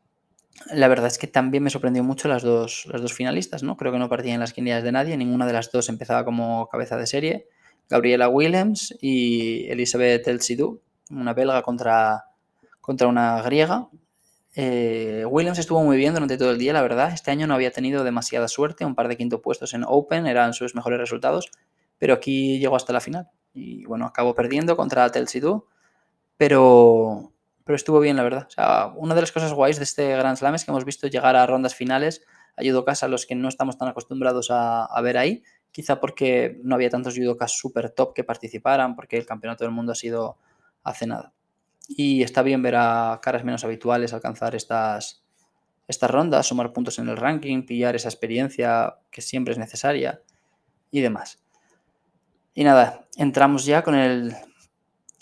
la 0.70 0.88
verdad 0.88 1.07
es 1.07 1.16
que 1.16 1.29
también 1.29 1.62
me 1.62 1.70
sorprendió 1.70 2.05
mucho 2.05 2.29
las 2.29 2.42
dos, 2.42 2.85
las 2.92 3.01
dos 3.01 3.14
finalistas, 3.14 3.62
¿no? 3.62 3.77
Creo 3.77 3.90
que 3.92 3.98
no 3.98 4.11
partían 4.11 4.40
las 4.40 4.53
quinielas 4.53 4.85
de 4.85 4.92
nadie, 4.92 5.16
ninguna 5.16 5.46
de 5.46 5.55
las 5.55 5.72
dos 5.72 5.88
empezaba 5.88 6.24
como 6.24 6.68
cabeza 6.68 6.98
de 6.98 7.07
serie. 7.07 7.48
Gabriela 7.88 8.29
Williams 8.29 8.94
y 9.01 9.66
Elizabeth 9.70 10.29
Elsidou, 10.29 10.83
una 11.11 11.35
belga 11.35 11.62
contra, 11.62 12.27
contra 12.81 13.07
una 13.07 13.42
griega. 13.42 13.88
Eh, 14.55 15.25
Williams 15.29 15.59
estuvo 15.59 15.83
muy 15.83 15.97
bien 15.97 16.14
durante 16.14 16.37
todo 16.37 16.51
el 16.51 16.59
día, 16.59 16.73
la 16.73 16.83
verdad. 16.83 17.12
Este 17.12 17.31
año 17.31 17.47
no 17.47 17.55
había 17.55 17.71
tenido 17.71 18.05
demasiada 18.05 18.49
suerte, 18.49 18.85
un 18.85 18.94
par 18.94 19.09
de 19.09 19.16
quinto 19.16 19.40
puestos 19.40 19.75
en 19.75 19.85
Open 19.87 20.27
eran 20.27 20.55
sus 20.55 20.75
mejores 20.75 20.99
resultados, 20.99 21.51
pero 21.99 22.14
aquí 22.14 22.59
llegó 22.59 22.77
hasta 22.77 22.92
la 22.92 23.01
final. 23.01 23.29
Y 23.53 23.85
bueno, 23.87 24.07
acabó 24.07 24.35
perdiendo 24.35 24.77
contra 24.77 25.11
Telsidou, 25.11 25.66
pero, 26.37 27.33
pero 27.64 27.77
estuvo 27.77 28.01
bien, 28.01 28.16
la 28.16 28.23
verdad. 28.23 28.49
Una 28.97 29.14
de 29.14 29.21
las 29.21 29.33
cosas 29.33 29.53
guays 29.53 29.79
de 29.79 29.85
este 29.85 30.16
Grand 30.16 30.37
Slam 30.37 30.55
es 30.55 30.64
que 30.64 30.71
hemos 30.71 30.85
visto 30.85 31.07
llegar 31.07 31.37
a 31.37 31.47
rondas 31.47 31.75
finales 31.75 32.23
a 32.57 32.62
judokas 32.62 33.05
a 33.05 33.09
los 33.09 33.27
que 33.27 33.37
no 33.37 33.49
estamos 33.49 33.79
tan 33.79 33.88
acostumbrados 33.88 34.51
a, 34.51 34.85
a 34.85 35.01
ver 35.01 35.16
ahí, 35.16 35.44
quizá 35.71 36.01
porque 36.01 36.59
no 36.64 36.75
había 36.75 36.90
tantos 36.90 37.16
judokas 37.16 37.53
super 37.53 37.90
top 37.90 38.14
que 38.14 38.25
participaran, 38.25 38.97
porque 38.97 39.16
el 39.16 39.26
campeonato 39.26 39.62
del 39.62 39.72
mundo 39.72 39.93
ha 39.93 39.95
sido 39.95 40.39
hace 40.89 41.07
nada. 41.07 41.32
Y 41.89 42.22
está 42.22 42.43
bien 42.43 42.62
ver 42.62 42.76
a 42.76 43.18
caras 43.22 43.45
menos 43.45 43.64
habituales 43.64 44.12
alcanzar 44.12 44.55
estas, 44.55 45.24
estas 45.86 46.11
rondas, 46.11 46.47
sumar 46.47 46.72
puntos 46.72 46.99
en 46.99 47.09
el 47.09 47.16
ranking, 47.16 47.64
pillar 47.64 47.97
esa 47.97 48.09
experiencia 48.09 48.99
que 49.11 49.22
siempre 49.22 49.53
es 49.53 49.59
necesaria 49.59 50.22
y 50.91 51.01
demás. 51.01 51.43
Y 52.55 52.64
nada, 52.64 53.07
entramos 53.16 53.64
ya 53.64 53.82
con 53.82 53.95
el, 53.95 54.34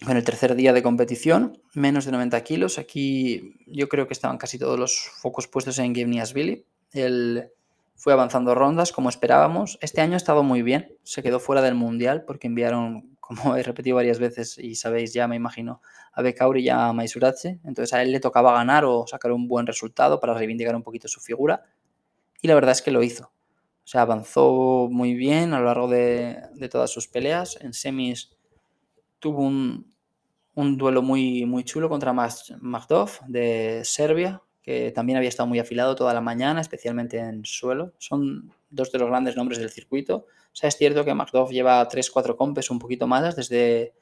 con 0.05 0.17
el 0.17 0.25
tercer 0.25 0.55
día 0.55 0.73
de 0.73 0.83
competición, 0.83 1.61
menos 1.75 2.05
de 2.05 2.13
90 2.13 2.43
kilos. 2.43 2.79
Aquí 2.79 3.55
yo 3.67 3.89
creo 3.89 4.07
que 4.07 4.15
estaban 4.15 4.39
casi 4.39 4.59
todos 4.59 4.79
los 4.79 5.11
focos 5.21 5.47
puestos 5.47 5.79
en 5.79 5.93
Billy. 5.93 6.65
Él 6.93 7.51
fue 7.95 8.13
avanzando 8.13 8.55
rondas 8.55 8.93
como 8.93 9.09
esperábamos. 9.09 9.79
Este 9.81 10.01
año 10.01 10.15
ha 10.15 10.17
estado 10.19 10.43
muy 10.43 10.63
bien, 10.63 10.97
se 11.03 11.23
quedó 11.23 11.41
fuera 11.41 11.63
del 11.63 11.75
Mundial 11.75 12.25
porque 12.27 12.47
enviaron 12.47 13.16
como 13.27 13.57
he 13.57 13.63
repetido 13.63 13.97
varias 13.97 14.19
veces 14.19 14.57
y 14.59 14.77
sabéis 14.77 15.13
ya, 15.13 15.27
me 15.27 15.37
imagino, 15.37 15.81
a 16.13 16.23
Bekauri 16.23 16.63
y 16.63 16.69
a 16.69 16.93
Maisuratse. 16.93 17.59
Entonces 17.65 17.93
a 17.93 18.03
él 18.03 18.13
le 18.13 18.21
tocaba 18.21 18.53
ganar 18.53 18.85
o 18.85 19.07
sacar 19.07 19.33
un 19.33 19.49
buen 19.49 19.67
resultado 19.67 20.21
para 20.21 20.35
reivindicar 20.35 20.77
un 20.77 20.83
poquito 20.83 21.09
su 21.09 21.21
figura. 21.21 21.65
Y 22.41 22.49
la 22.49 22.55
verdad 22.55 22.73
es 22.73 22.83
que 22.83 22.93
lo 22.93 23.03
hizo. 23.03 23.25
O 23.25 23.89
sea, 23.89 24.03
avanzó 24.03 24.89
muy 24.91 25.15
bien 25.15 25.55
a 25.55 25.61
lo 25.61 25.67
largo 25.67 25.89
de, 25.89 26.41
todas 26.71 26.91
sus 26.91 27.09
peleas. 27.09 27.59
En 27.61 27.73
semis 27.73 28.37
tuvo 29.19 29.43
un, 29.43 29.93
duelo 30.55 31.03
muy, 31.03 31.47
muy 31.47 31.65
chulo 31.65 31.89
contra 31.89 32.13
Magdov 32.13 33.11
de 33.27 33.83
Serbia, 33.85 34.43
que 34.63 34.91
también 34.93 35.17
había 35.17 35.29
estado 35.29 35.49
muy 35.49 35.59
afilado 35.59 35.95
toda 35.95 36.15
la 36.15 36.21
mañana, 36.21 36.61
especialmente 36.61 37.19
en 37.19 37.45
suelo. 37.45 37.93
Son 37.99 38.53
dos 38.77 38.93
de 38.93 38.99
los 38.99 39.09
grandes 39.09 39.37
nombres 39.37 39.59
del 39.59 39.71
circuito. 39.71 40.17
O 40.17 40.55
sea, 40.59 40.69
es 40.69 40.77
cierto 40.77 41.05
que 41.05 41.15
McDuff 41.15 41.51
lleva 41.51 41.89
3-4 41.89 42.37
compes 42.37 42.71
un 42.71 42.79
poquito 42.79 43.07
más 43.07 43.35
desde 43.35 43.95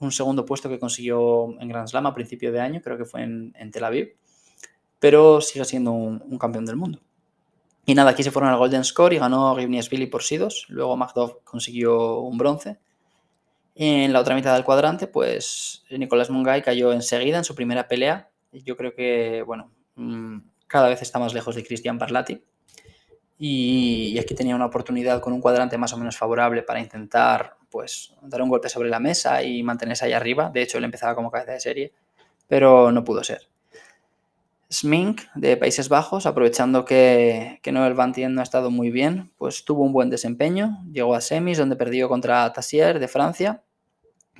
un 0.00 0.12
segundo 0.12 0.44
puesto 0.44 0.68
que 0.68 0.78
consiguió 0.78 1.54
en 1.60 1.68
Grand 1.68 1.88
Slam 1.88 2.06
a 2.06 2.14
principio 2.14 2.52
de 2.52 2.60
año, 2.60 2.80
creo 2.82 2.96
que 2.96 3.04
fue 3.04 3.22
en, 3.22 3.70
Tel 3.72 3.84
Aviv, 3.84 4.16
pero 4.98 5.40
sigue 5.40 5.64
siendo 5.64 5.92
un, 5.92 6.38
campeón 6.38 6.64
del 6.64 6.76
mundo. 6.76 7.00
Y 7.84 7.94
nada, 7.94 8.10
aquí 8.10 8.22
se 8.22 8.30
fueron 8.30 8.50
al 8.50 8.58
Golden 8.58 8.84
Score 8.84 9.14
y 9.14 9.18
ganó 9.18 9.54
Billy 9.54 10.06
por 10.06 10.22
Sidos. 10.22 10.66
Luego 10.68 10.96
McDuff 10.96 11.36
consiguió 11.42 12.20
un 12.20 12.36
bronce. 12.36 12.78
En 13.74 14.12
la 14.12 14.20
otra 14.20 14.34
mitad 14.34 14.54
del 14.54 14.64
cuadrante, 14.64 15.06
pues 15.06 15.84
Nicolás 15.90 16.30
Mungai 16.30 16.62
cayó 16.62 16.92
enseguida 16.92 17.38
en 17.38 17.44
su 17.44 17.54
primera 17.54 17.88
pelea. 17.88 18.30
Yo 18.52 18.76
creo 18.76 18.94
que, 18.94 19.42
bueno, 19.46 19.70
mm, 19.94 20.38
cada 20.66 20.88
vez 20.88 21.00
está 21.00 21.18
más 21.18 21.32
lejos 21.32 21.54
de 21.54 21.64
Cristian 21.64 21.98
Parlati. 21.98 22.44
Y, 23.38 24.18
aquí 24.18 24.34
tenía 24.34 24.56
una 24.56 24.66
oportunidad 24.66 25.20
con 25.20 25.32
un 25.32 25.40
cuadrante 25.40 25.78
más 25.78 25.92
o 25.92 25.96
menos 25.96 26.16
favorable 26.16 26.62
para 26.62 26.80
intentar 26.80 27.56
pues 27.70 28.14
dar 28.22 28.42
un 28.42 28.48
golpe 28.48 28.68
sobre 28.68 28.88
la 28.88 28.98
mesa 28.98 29.42
y 29.42 29.62
mantenerse 29.62 30.06
ahí 30.06 30.12
arriba. 30.12 30.50
De 30.50 30.62
hecho, 30.62 30.78
él 30.78 30.84
empezaba 30.84 31.14
como 31.14 31.30
cabeza 31.30 31.52
de 31.52 31.60
serie, 31.60 31.92
pero 32.48 32.90
no 32.90 33.04
pudo 33.04 33.22
ser. 33.22 33.48
Smink 34.70 35.22
de 35.34 35.56
Países 35.56 35.88
Bajos, 35.88 36.26
aprovechando 36.26 36.84
que, 36.84 37.60
que 37.62 37.72
Noel 37.72 37.94
Van 37.94 38.12
no 38.30 38.40
ha 38.40 38.42
estado 38.42 38.70
muy 38.70 38.90
bien, 38.90 39.30
pues 39.38 39.64
tuvo 39.64 39.82
un 39.82 39.92
buen 39.92 40.10
desempeño. 40.10 40.82
Llegó 40.92 41.14
a 41.14 41.20
semis, 41.20 41.58
donde 41.58 41.76
perdió 41.76 42.08
contra 42.08 42.52
Tassier 42.52 42.98
de 42.98 43.08
Francia, 43.08 43.62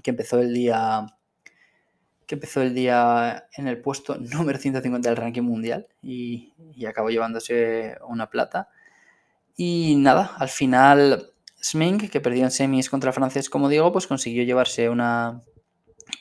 que 0.02 0.10
empezó 0.10 0.38
el 0.40 0.52
día 0.52 1.06
que 2.26 2.34
empezó 2.34 2.60
el 2.60 2.74
día 2.74 3.48
en 3.56 3.68
el 3.68 3.80
puesto 3.80 4.16
número 4.16 4.58
150 4.58 5.08
del 5.08 5.16
ranking 5.16 5.42
mundial 5.42 5.86
y, 6.02 6.52
y 6.74 6.84
acabó 6.84 7.08
llevándose 7.08 7.96
una 8.06 8.28
plata. 8.28 8.68
Y 9.60 9.96
nada, 9.96 10.36
al 10.38 10.48
final 10.48 11.32
Smink, 11.60 12.10
que 12.10 12.20
perdió 12.20 12.44
en 12.44 12.52
semis 12.52 12.88
contra 12.88 13.12
francés, 13.12 13.50
como 13.50 13.68
digo, 13.68 13.90
pues 13.90 14.06
consiguió 14.06 14.44
llevarse 14.44 14.88
una, 14.88 15.42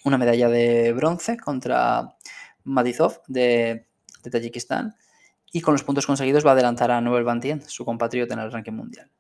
una 0.04 0.18
medalla 0.18 0.50
de 0.50 0.92
bronce 0.94 1.38
contra 1.38 2.16
Madizov 2.64 3.22
de, 3.28 3.86
de, 4.24 4.32
Tayikistán. 4.32 4.96
Y 5.54 5.62
con 5.62 5.76
los 5.76 5.84
puntos 5.84 6.08
conseguidos 6.08 6.44
va 6.44 6.50
a 6.50 6.54
adelantar 6.54 6.90
a 6.90 7.00
Noel 7.00 7.26
Bantien, 7.26 7.62
su 7.62 7.86
compatriota 7.86 8.34
en 8.34 8.40
el 8.40 8.52
ranking 8.52 8.74
mundial. 8.74 9.12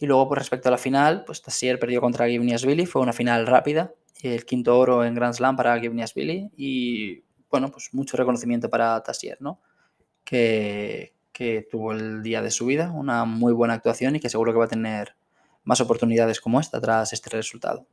Y 0.00 0.06
luego, 0.06 0.28
pues 0.28 0.38
respecto 0.38 0.70
a 0.70 0.72
la 0.72 0.78
final, 0.78 1.22
pues 1.26 1.42
Tassier 1.42 1.78
perdió 1.78 2.00
contra 2.00 2.28
Givniasvili, 2.28 2.86
fue 2.86 3.02
una 3.02 3.12
final 3.12 3.46
rápida, 3.46 3.92
el 4.22 4.46
quinto 4.46 4.78
oro 4.78 5.04
en 5.04 5.14
Grand 5.14 5.34
Slam 5.34 5.56
para 5.56 5.78
Givniasvili 5.78 6.50
y 6.56 7.22
bueno, 7.50 7.70
pues 7.70 7.90
mucho 7.92 8.16
reconocimiento 8.16 8.70
para 8.70 9.02
Tassier, 9.02 9.36
¿no? 9.42 9.60
Que, 10.24 11.12
que 11.32 11.66
tuvo 11.70 11.92
el 11.92 12.22
día 12.22 12.42
de 12.42 12.50
su 12.50 12.66
vida, 12.66 12.90
una 12.90 13.24
muy 13.24 13.52
buena 13.52 13.74
actuación 13.74 14.16
y 14.16 14.20
que 14.20 14.28
seguro 14.28 14.52
que 14.52 14.58
va 14.58 14.66
a 14.66 14.68
tener 14.68 15.14
más 15.64 15.80
oportunidades 15.80 16.40
como 16.40 16.60
esta 16.60 16.80
tras 16.80 17.12
este 17.12 17.30
resultado. 17.30 17.86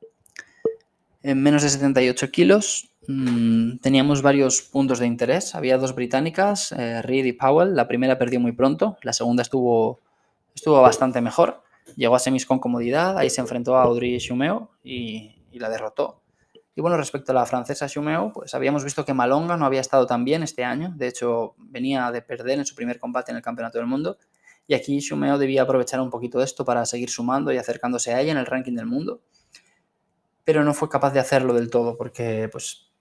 En 1.21 1.41
menos 1.41 1.63
de 1.63 1.69
78 1.69 2.31
kilos 2.31 2.89
mmm, 3.07 3.77
teníamos 3.77 4.21
varios 4.21 4.61
puntos 4.61 4.99
de 4.99 5.07
interés. 5.07 5.55
Había 5.55 5.77
dos 5.77 5.95
británicas, 5.95 6.71
eh, 6.71 7.01
Reed 7.01 7.25
y 7.25 7.33
Powell. 7.33 7.75
La 7.75 7.87
primera 7.87 8.17
perdió 8.17 8.39
muy 8.39 8.51
pronto, 8.51 8.97
la 9.03 9.13
segunda 9.13 9.41
estuvo, 9.41 9.99
estuvo 10.55 10.81
bastante 10.81 11.21
mejor. 11.21 11.63
Llegó 11.95 12.15
a 12.15 12.19
semis 12.19 12.45
con 12.45 12.59
comodidad, 12.59 13.17
ahí 13.17 13.29
se 13.29 13.41
enfrentó 13.41 13.75
a 13.75 13.83
Audrey 13.83 14.17
Chumeo 14.19 14.69
y, 14.83 15.35
y 15.51 15.59
la 15.59 15.69
derrotó. 15.69 16.18
Y 16.79 16.81
bueno, 16.81 16.95
respecto 16.95 17.33
a 17.33 17.35
la 17.35 17.45
francesa 17.45 17.89
Chumeo, 17.89 18.31
pues 18.31 18.55
habíamos 18.55 18.85
visto 18.85 19.03
que 19.03 19.13
Malonga 19.13 19.57
no 19.57 19.65
había 19.65 19.81
estado 19.81 20.07
tan 20.07 20.23
bien 20.23 20.43
este 20.43 20.63
año. 20.63 20.93
De 20.95 21.09
hecho, 21.09 21.55
venía 21.57 22.09
de 22.09 22.21
perder 22.21 22.57
en 22.57 22.65
su 22.65 22.73
primer 22.73 22.99
combate 22.99 23.31
en 23.31 23.35
el 23.35 23.43
Campeonato 23.43 23.79
del 23.79 23.85
Mundo. 23.85 24.17
Y 24.65 24.75
aquí 24.75 24.97
Chumeo 25.01 25.37
debía 25.37 25.63
aprovechar 25.63 25.99
un 25.99 26.09
poquito 26.09 26.41
esto 26.41 26.63
para 26.63 26.85
seguir 26.85 27.09
sumando 27.09 27.51
y 27.51 27.57
acercándose 27.57 28.13
a 28.13 28.21
ella 28.21 28.31
en 28.31 28.37
el 28.37 28.45
ranking 28.45 28.75
del 28.75 28.85
mundo. 28.85 29.21
Pero 30.45 30.63
no 30.63 30.73
fue 30.73 30.87
capaz 30.87 31.11
de 31.11 31.19
hacerlo 31.19 31.53
del 31.53 31.69
todo 31.69 31.97
porque, 31.97 32.47
pues, 32.49 32.93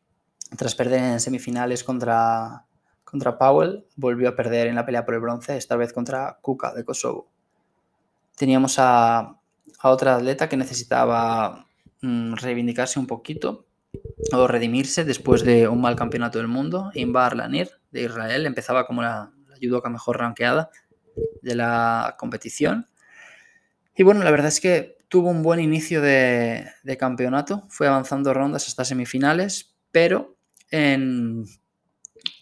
tras 0.57 0.75
perder 0.75 1.05
en 1.05 1.21
semifinales 1.21 1.85
contra, 1.85 2.67
contra 3.05 3.39
Powell, 3.39 3.87
volvió 3.95 4.31
a 4.31 4.35
perder 4.35 4.67
en 4.67 4.75
la 4.75 4.85
pelea 4.85 5.05
por 5.05 5.15
el 5.15 5.21
bronce, 5.21 5.57
esta 5.57 5.77
vez 5.77 5.93
contra 5.93 6.41
Kuka 6.43 6.75
de 6.75 6.85
Kosovo. 6.85 7.31
Teníamos 8.37 8.77
a, 8.81 9.21
a 9.21 9.89
otra 9.89 10.17
atleta 10.17 10.49
que 10.49 10.57
necesitaba 10.57 11.65
mm, 12.03 12.35
reivindicarse 12.35 12.99
un 12.99 13.07
poquito 13.07 13.67
o 14.33 14.47
redimirse 14.47 15.05
después 15.05 15.45
de 15.45 15.69
un 15.69 15.81
mal 15.81 15.97
campeonato 15.97 16.39
del 16.39 16.49
mundo. 16.49 16.91
Inbar 16.95 17.37
Lanir 17.37 17.71
de 17.91 18.03
Israel 18.03 18.47
empezaba 18.47 18.87
como 18.87 19.03
la, 19.03 19.33
la 19.49 19.57
judoka 19.61 19.89
mejor 19.89 20.19
ranqueada 20.19 20.71
de 21.43 21.55
la 21.55 22.17
competición. 22.19 22.87
Y 23.97 24.03
bueno, 24.03 24.23
la 24.23 24.31
verdad 24.31 24.49
es 24.49 24.61
que 24.61 24.99
tuvo 25.09 25.31
un 25.31 25.43
buen 25.43 25.61
inicio 25.61 26.01
de, 26.01 26.71
campeonato, 26.99 27.65
fue 27.69 27.89
avanzando 27.89 28.33
rondas 28.35 28.69
hasta 28.69 28.85
semifinales, 28.85 29.75
pero 29.91 30.37
en, 30.71 31.45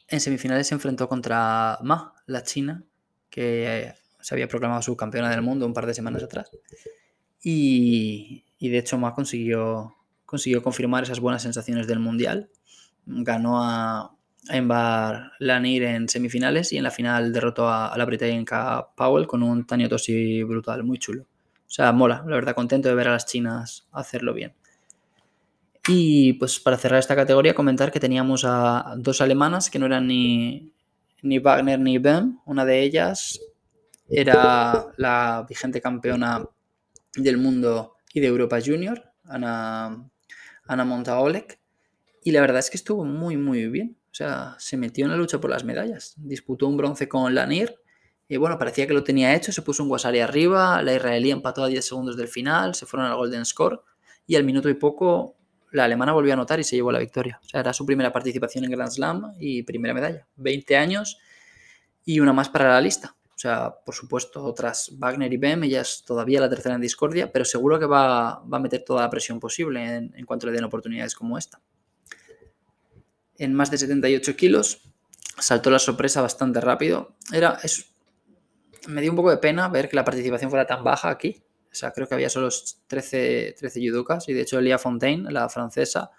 semifinales 0.08 0.66
se 0.66 0.74
enfrentó 0.74 1.08
contra 1.08 1.78
Ma, 1.82 2.12
la 2.26 2.42
China, 2.42 2.84
que 3.30 3.94
se 4.20 4.34
había 4.34 4.48
proclamado 4.48 4.82
su 4.82 4.96
campeona 4.96 5.30
del 5.30 5.42
mundo 5.42 5.66
un 5.66 5.72
par 5.72 5.86
de 5.86 5.94
semanas 5.94 6.22
atrás. 6.22 6.50
Y 7.42 8.44
de 8.60 8.78
hecho 8.78 8.98
Ma 8.98 9.14
consiguió 9.14 9.95
consiguió 10.26 10.62
confirmar 10.62 11.04
esas 11.04 11.20
buenas 11.20 11.42
sensaciones 11.42 11.86
del 11.86 12.00
Mundial. 12.00 12.50
Ganó 13.06 13.62
a, 13.62 14.12
Embar 14.48 15.32
Lanir 15.40 15.82
en 15.82 16.08
semifinales 16.08 16.72
y 16.72 16.76
en 16.76 16.84
la 16.84 16.92
final 16.92 17.32
derrotó 17.32 17.68
a, 17.68 17.96
la 17.96 18.04
británica 18.04 18.88
Powell 18.96 19.26
con 19.26 19.42
un 19.42 19.66
Tanio 19.66 19.88
Tosi 19.88 20.42
brutal, 20.44 20.84
muy 20.84 20.98
chulo. 20.98 21.22
O 21.22 21.70
sea, 21.70 21.90
mola, 21.92 22.22
la 22.26 22.36
verdad, 22.36 22.54
contento 22.54 22.88
de 22.88 22.94
ver 22.94 23.08
a 23.08 23.12
las 23.12 23.26
chinas 23.26 23.88
hacerlo 23.92 24.34
bien. 24.34 24.54
Y 25.88 26.34
pues 26.34 26.60
para 26.60 26.76
cerrar 26.76 26.98
esta 26.98 27.16
categoría, 27.16 27.54
comentar 27.54 27.90
que 27.90 28.00
teníamos 28.00 28.44
a 28.44 28.94
dos 28.98 29.20
alemanas 29.20 29.70
que 29.70 29.78
no 29.78 29.86
eran 29.86 30.06
ni, 30.06 30.72
ni 31.22 31.38
Wagner 31.38 31.78
ni 31.78 31.98
Bem. 31.98 32.38
Una 32.44 32.64
de 32.64 32.82
ellas 32.82 33.40
era 34.08 34.86
la 34.96 35.44
vigente 35.48 35.80
campeona 35.80 36.44
del 37.16 37.38
mundo 37.38 37.96
y 38.12 38.20
de 38.20 38.26
Europa 38.26 38.58
Junior, 38.64 39.02
Ana, 39.24 40.08
Ana 40.66 40.84
Montaolek, 40.84 41.60
y 42.26 42.32
la 42.32 42.40
verdad 42.40 42.58
es 42.58 42.70
que 42.70 42.76
estuvo 42.76 43.04
muy, 43.04 43.36
muy 43.36 43.68
bien. 43.68 43.96
O 44.10 44.14
sea, 44.16 44.56
se 44.58 44.76
metió 44.76 45.04
en 45.04 45.12
la 45.12 45.16
lucha 45.16 45.40
por 45.40 45.48
las 45.48 45.62
medallas. 45.62 46.14
Disputó 46.16 46.66
un 46.66 46.76
bronce 46.76 47.08
con 47.08 47.34
Lanir 47.34 47.76
y 48.28 48.36
bueno, 48.36 48.58
parecía 48.58 48.86
que 48.86 48.94
lo 48.94 49.04
tenía 49.04 49.34
hecho. 49.34 49.52
Se 49.52 49.62
puso 49.62 49.82
un 49.84 49.88
Guasari 49.88 50.18
arriba, 50.18 50.82
la 50.82 50.94
israelí 50.94 51.30
empató 51.30 51.62
a 51.62 51.68
10 51.68 51.86
segundos 51.86 52.16
del 52.16 52.26
final, 52.26 52.74
se 52.74 52.86
fueron 52.86 53.08
al 53.08 53.16
Golden 53.16 53.44
Score 53.44 53.80
y 54.26 54.34
al 54.34 54.42
minuto 54.42 54.68
y 54.68 54.74
poco 54.74 55.36
la 55.70 55.84
alemana 55.84 56.12
volvió 56.12 56.32
a 56.32 56.34
anotar 56.34 56.58
y 56.58 56.64
se 56.64 56.74
llevó 56.74 56.90
la 56.90 56.98
victoria. 56.98 57.38
O 57.44 57.48
sea, 57.48 57.60
era 57.60 57.72
su 57.72 57.86
primera 57.86 58.12
participación 58.12 58.64
en 58.64 58.72
Grand 58.72 58.90
Slam 58.90 59.34
y 59.38 59.62
primera 59.62 59.94
medalla. 59.94 60.26
20 60.36 60.76
años 60.76 61.18
y 62.04 62.18
una 62.18 62.32
más 62.32 62.48
para 62.48 62.70
la 62.70 62.80
lista. 62.80 63.14
O 63.36 63.38
sea, 63.38 63.70
por 63.84 63.94
supuesto, 63.94 64.54
tras 64.54 64.98
Wagner 64.98 65.30
y 65.30 65.36
Bem, 65.36 65.62
ella 65.64 65.82
es 65.82 66.02
todavía 66.06 66.40
la 66.40 66.48
tercera 66.48 66.74
en 66.74 66.80
discordia, 66.80 67.30
pero 67.30 67.44
seguro 67.44 67.78
que 67.78 67.84
va, 67.84 68.38
va 68.40 68.56
a 68.56 68.60
meter 68.60 68.82
toda 68.82 69.02
la 69.02 69.10
presión 69.10 69.38
posible 69.38 69.84
en, 69.94 70.24
cuanto 70.24 70.46
le 70.46 70.54
den 70.54 70.64
oportunidades 70.64 71.14
como 71.14 71.36
esta. 71.36 71.60
En 73.36 73.52
más 73.52 73.70
de 73.70 73.76
78 73.76 74.36
kilos, 74.36 74.80
saltó 75.38 75.70
la 75.70 75.78
sorpresa 75.78 76.22
bastante 76.22 76.62
rápido. 76.62 77.14
Era, 77.30 77.58
me 78.88 79.02
dio 79.02 79.10
un 79.10 79.16
poco 79.16 79.28
de 79.28 79.36
pena 79.36 79.68
ver 79.68 79.90
que 79.90 79.96
la 79.96 80.04
participación 80.04 80.48
fuera 80.48 80.66
tan 80.66 80.82
baja 80.82 81.10
aquí. 81.10 81.42
O 81.70 81.74
sea, 81.74 81.90
creo 81.90 82.08
que 82.08 82.14
había 82.14 82.30
solo 82.30 82.48
13, 82.86 83.54
13 83.58 83.80
judokas 83.86 84.30
y 84.30 84.32
de 84.32 84.40
hecho 84.40 84.58
Elia 84.58 84.78
Fontaine, 84.78 85.30
la 85.30 85.50
francesa, 85.50 86.10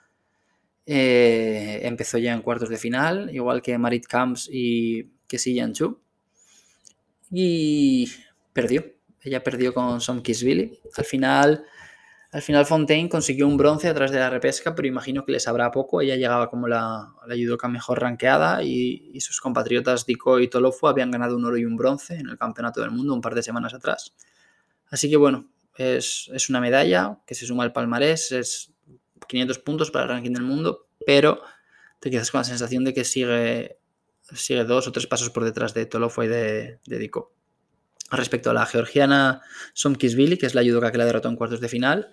eh, 0.85 1.79
empezó 1.81 2.19
ya 2.19 2.33
en 2.33 2.43
cuartos 2.43 2.69
de 2.69 2.77
final, 2.77 3.33
igual 3.33 3.63
que 3.63 3.75
Marit 3.79 4.05
Camps 4.05 4.47
y 4.51 5.13
que 5.27 5.39
Chu 5.73 5.99
y 7.31 8.09
perdió. 8.53 8.85
Ella 9.21 9.43
perdió 9.43 9.73
con 9.73 9.99
Som 10.01 10.21
Kisvili. 10.21 10.79
Al 10.95 11.05
final, 11.05 11.65
al 12.31 12.41
final 12.41 12.65
Fontaine 12.65 13.09
consiguió 13.09 13.47
un 13.47 13.57
bronce 13.57 13.89
a 13.89 13.93
través 13.93 14.11
de 14.11 14.19
la 14.19 14.29
repesca, 14.29 14.75
pero 14.75 14.87
imagino 14.87 15.25
que 15.25 15.31
le 15.31 15.39
sabrá 15.39 15.71
poco. 15.71 16.01
Ella 16.01 16.15
llegaba 16.15 16.49
como 16.49 16.67
la, 16.67 17.13
la 17.25 17.35
judoka 17.35 17.67
mejor 17.67 18.01
ranqueada 18.01 18.63
y, 18.63 19.19
sus 19.19 19.41
compatriotas 19.41 20.05
Diko 20.05 20.39
y 20.39 20.47
Tolofu 20.47 20.87
habían 20.87 21.11
ganado 21.11 21.35
un 21.35 21.45
oro 21.45 21.57
y 21.57 21.65
un 21.65 21.75
bronce 21.75 22.15
en 22.15 22.29
el 22.29 22.37
Campeonato 22.37 22.81
del 22.81 22.91
Mundo 22.91 23.13
un 23.13 23.21
par 23.21 23.35
de 23.35 23.43
semanas 23.43 23.73
atrás. 23.73 24.13
Así 24.89 25.09
que 25.09 25.17
bueno, 25.17 25.49
es, 25.75 26.29
es 26.33 26.49
una 26.49 26.61
medalla 26.61 27.19
que 27.25 27.35
se 27.35 27.45
suma 27.45 27.63
al 27.63 27.73
palmarés, 27.73 28.31
es 28.31 28.73
500 29.27 29.59
puntos 29.59 29.91
para 29.91 30.03
el 30.03 30.09
ranking 30.09 30.31
del 30.31 30.43
mundo, 30.43 30.87
pero 31.05 31.41
te 31.99 32.09
quedas 32.09 32.31
con 32.31 32.39
la 32.39 32.45
sensación 32.45 32.83
de 32.83 32.93
que 32.93 33.03
sigue 33.03 33.79
sigue 34.33 34.63
dos 34.63 34.87
o 34.87 34.91
tres 34.91 35.07
pasos 35.07 35.29
por 35.29 35.43
detrás 35.43 35.73
de 35.73 35.85
Tolofo 35.85 36.23
y 36.23 36.27
de, 36.27 36.79
de 36.85 36.97
Diko. 36.97 37.33
Respecto 38.11 38.49
a 38.49 38.53
la 38.53 38.65
georgiana 38.65 39.41
Somkisvili, 39.73 40.37
que 40.37 40.45
es 40.45 40.55
la 40.55 40.63
judoka 40.63 40.91
que 40.91 40.97
la 40.97 41.05
derrotó 41.05 41.29
en 41.29 41.35
cuartos 41.35 41.59
de 41.59 41.69
final, 41.69 42.09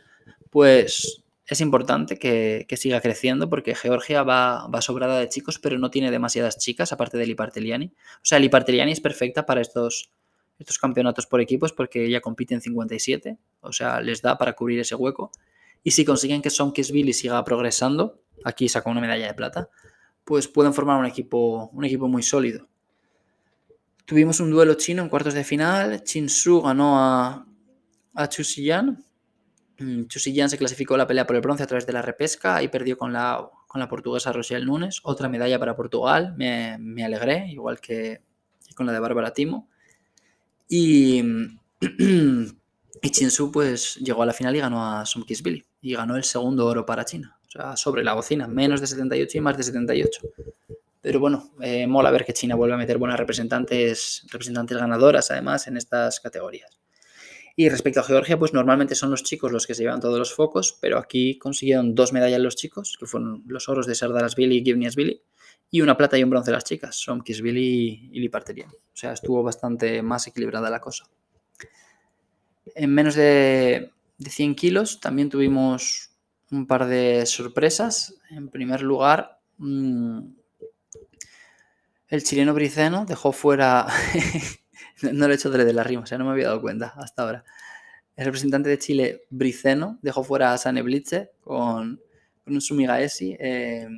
pues 0.50 1.24
es 1.46 1.60
importante 1.60 2.18
que, 2.18 2.66
siga 2.76 3.00
creciendo 3.00 3.50
porque 3.50 3.74
Georgia 3.74 4.22
va, 4.22 4.66
va, 4.68 4.80
sobrada 4.80 5.18
de 5.18 5.28
chicos, 5.28 5.58
pero 5.58 5.78
no 5.78 5.90
tiene 5.90 6.10
demasiadas 6.10 6.58
chicas, 6.58 6.92
aparte 6.92 7.18
del 7.18 7.30
Iparteliani. 7.30 7.86
O 7.86 8.24
sea, 8.24 8.38
el 8.38 8.44
es 8.44 9.00
perfecta 9.00 9.44
para 9.44 9.60
estos, 9.60 10.10
estos 10.58 10.78
campeonatos 10.78 11.26
por 11.26 11.40
equipos 11.40 11.72
porque 11.72 12.06
ella 12.06 12.20
compite 12.20 12.54
en 12.54 12.62
57, 12.62 13.38
o 13.60 13.72
sea, 13.72 14.00
les 14.00 14.22
da 14.22 14.38
para 14.38 14.54
cubrir 14.54 14.80
ese 14.80 14.94
hueco. 14.94 15.30
Y 15.82 15.90
si 15.90 16.04
consiguen 16.04 16.40
que 16.40 16.50
Billy 16.92 17.12
siga 17.12 17.44
progresando, 17.44 18.22
aquí 18.42 18.68
saca 18.68 18.90
una 18.90 19.02
medalla 19.02 19.26
de 19.26 19.34
plata, 19.34 19.68
pues 20.24 20.48
pueden 20.48 20.74
formar 20.74 20.98
un 20.98 21.06
equipo, 21.06 21.70
un 21.72 21.84
equipo 21.84 22.08
muy 22.08 22.22
sólido. 22.22 22.68
Tuvimos 24.04 24.40
un 24.40 24.50
duelo 24.50 24.74
chino 24.74 25.02
en 25.02 25.08
cuartos 25.08 25.34
de 25.34 25.44
final. 25.44 26.02
Chin 26.02 26.28
Su 26.28 26.60
ganó 26.60 26.98
a, 26.98 27.46
a 28.14 28.28
Chu 28.28 28.42
Xiyan. 28.42 29.04
Mm, 29.78 30.04
Chu 30.04 30.18
se 30.18 30.58
clasificó 30.58 30.96
la 30.96 31.06
pelea 31.06 31.26
por 31.26 31.36
el 31.36 31.42
bronce 31.42 31.62
a 31.62 31.66
través 31.66 31.86
de 31.86 31.92
la 31.92 32.02
repesca 32.02 32.62
y 32.62 32.68
perdió 32.68 32.96
con 32.96 33.12
la, 33.12 33.48
con 33.66 33.80
la 33.80 33.88
portuguesa 33.88 34.32
Rochelle 34.32 34.64
Nunes. 34.64 35.00
Otra 35.04 35.28
medalla 35.28 35.58
para 35.58 35.76
Portugal. 35.76 36.34
Me, 36.36 36.76
me 36.78 37.04
alegré, 37.04 37.48
igual 37.50 37.80
que 37.80 38.22
con 38.74 38.86
la 38.86 38.92
de 38.92 39.00
Bárbara 39.00 39.32
Timo. 39.32 39.68
Y, 40.68 41.22
y 41.80 43.10
Chin 43.10 43.30
Su 43.30 43.50
pues 43.50 43.96
llegó 43.96 44.22
a 44.22 44.26
la 44.26 44.32
final 44.32 44.54
y 44.56 44.60
ganó 44.60 44.84
a 44.84 45.04
Billy. 45.42 45.64
Y 45.80 45.94
ganó 45.94 46.16
el 46.16 46.24
segundo 46.24 46.66
oro 46.66 46.84
para 46.84 47.04
China. 47.04 47.38
Sobre 47.76 48.02
la 48.02 48.14
bocina. 48.14 48.48
Menos 48.48 48.80
de 48.80 48.86
78 48.86 49.38
y 49.38 49.40
más 49.40 49.56
de 49.56 49.62
78. 49.62 50.22
Pero 51.00 51.20
bueno, 51.20 51.50
eh, 51.60 51.86
mola 51.86 52.10
ver 52.10 52.24
que 52.24 52.32
China 52.32 52.54
vuelve 52.54 52.74
a 52.74 52.78
meter 52.78 52.98
buenas 52.98 53.18
representantes, 53.18 54.26
representantes 54.30 54.78
ganadoras 54.78 55.30
además 55.30 55.66
en 55.66 55.76
estas 55.76 56.18
categorías. 56.18 56.80
Y 57.56 57.68
respecto 57.68 58.00
a 58.00 58.02
Georgia, 58.02 58.38
pues 58.38 58.52
normalmente 58.52 58.94
son 58.94 59.10
los 59.10 59.22
chicos 59.22 59.52
los 59.52 59.66
que 59.66 59.74
se 59.74 59.82
llevan 59.82 60.00
todos 60.00 60.18
los 60.18 60.34
focos, 60.34 60.76
pero 60.80 60.98
aquí 60.98 61.38
consiguieron 61.38 61.94
dos 61.94 62.12
medallas 62.12 62.40
los 62.40 62.56
chicos, 62.56 62.96
que 62.98 63.06
fueron 63.06 63.44
los 63.46 63.68
oros 63.68 63.86
de 63.86 63.94
Sardarasvili 63.94 64.56
y 64.56 64.72
Billy, 64.72 65.22
y 65.70 65.80
una 65.80 65.96
plata 65.96 66.18
y 66.18 66.24
un 66.24 66.30
bronce 66.30 66.50
las 66.50 66.64
chicas, 66.64 66.96
Somkisvili 66.96 68.10
y 68.12 68.20
Liparterian. 68.20 68.70
O 68.70 68.96
sea, 68.96 69.12
estuvo 69.12 69.42
bastante 69.42 70.02
más 70.02 70.26
equilibrada 70.26 70.68
la 70.68 70.80
cosa. 70.80 71.04
En 72.74 72.90
menos 72.94 73.14
de, 73.14 73.92
de 74.18 74.30
100 74.30 74.54
kilos 74.54 75.00
también 75.00 75.28
tuvimos 75.28 76.13
un 76.54 76.66
par 76.66 76.86
de 76.86 77.26
sorpresas. 77.26 78.14
En 78.30 78.48
primer 78.48 78.82
lugar, 78.82 79.40
mmm, 79.58 80.20
el 82.08 82.22
chileno 82.22 82.54
Briceno 82.54 83.04
dejó 83.06 83.32
fuera. 83.32 83.86
no 85.02 85.26
lo 85.26 85.32
he 85.32 85.36
hecho 85.36 85.50
de 85.50 85.72
la 85.72 85.84
rima, 85.84 86.02
o 86.02 86.06
sea, 86.06 86.18
no 86.18 86.24
me 86.24 86.32
había 86.32 86.46
dado 86.46 86.60
cuenta 86.60 86.94
hasta 86.96 87.22
ahora. 87.22 87.44
El 88.16 88.26
representante 88.26 88.68
de 88.68 88.78
Chile, 88.78 89.22
Briceno, 89.30 89.98
dejó 90.02 90.22
fuera 90.22 90.52
a 90.52 90.58
Sane 90.58 90.82
Blitze 90.82 91.32
con, 91.40 92.00
un 92.46 92.60
Sumigaesi 92.60 93.36
eh, 93.40 93.88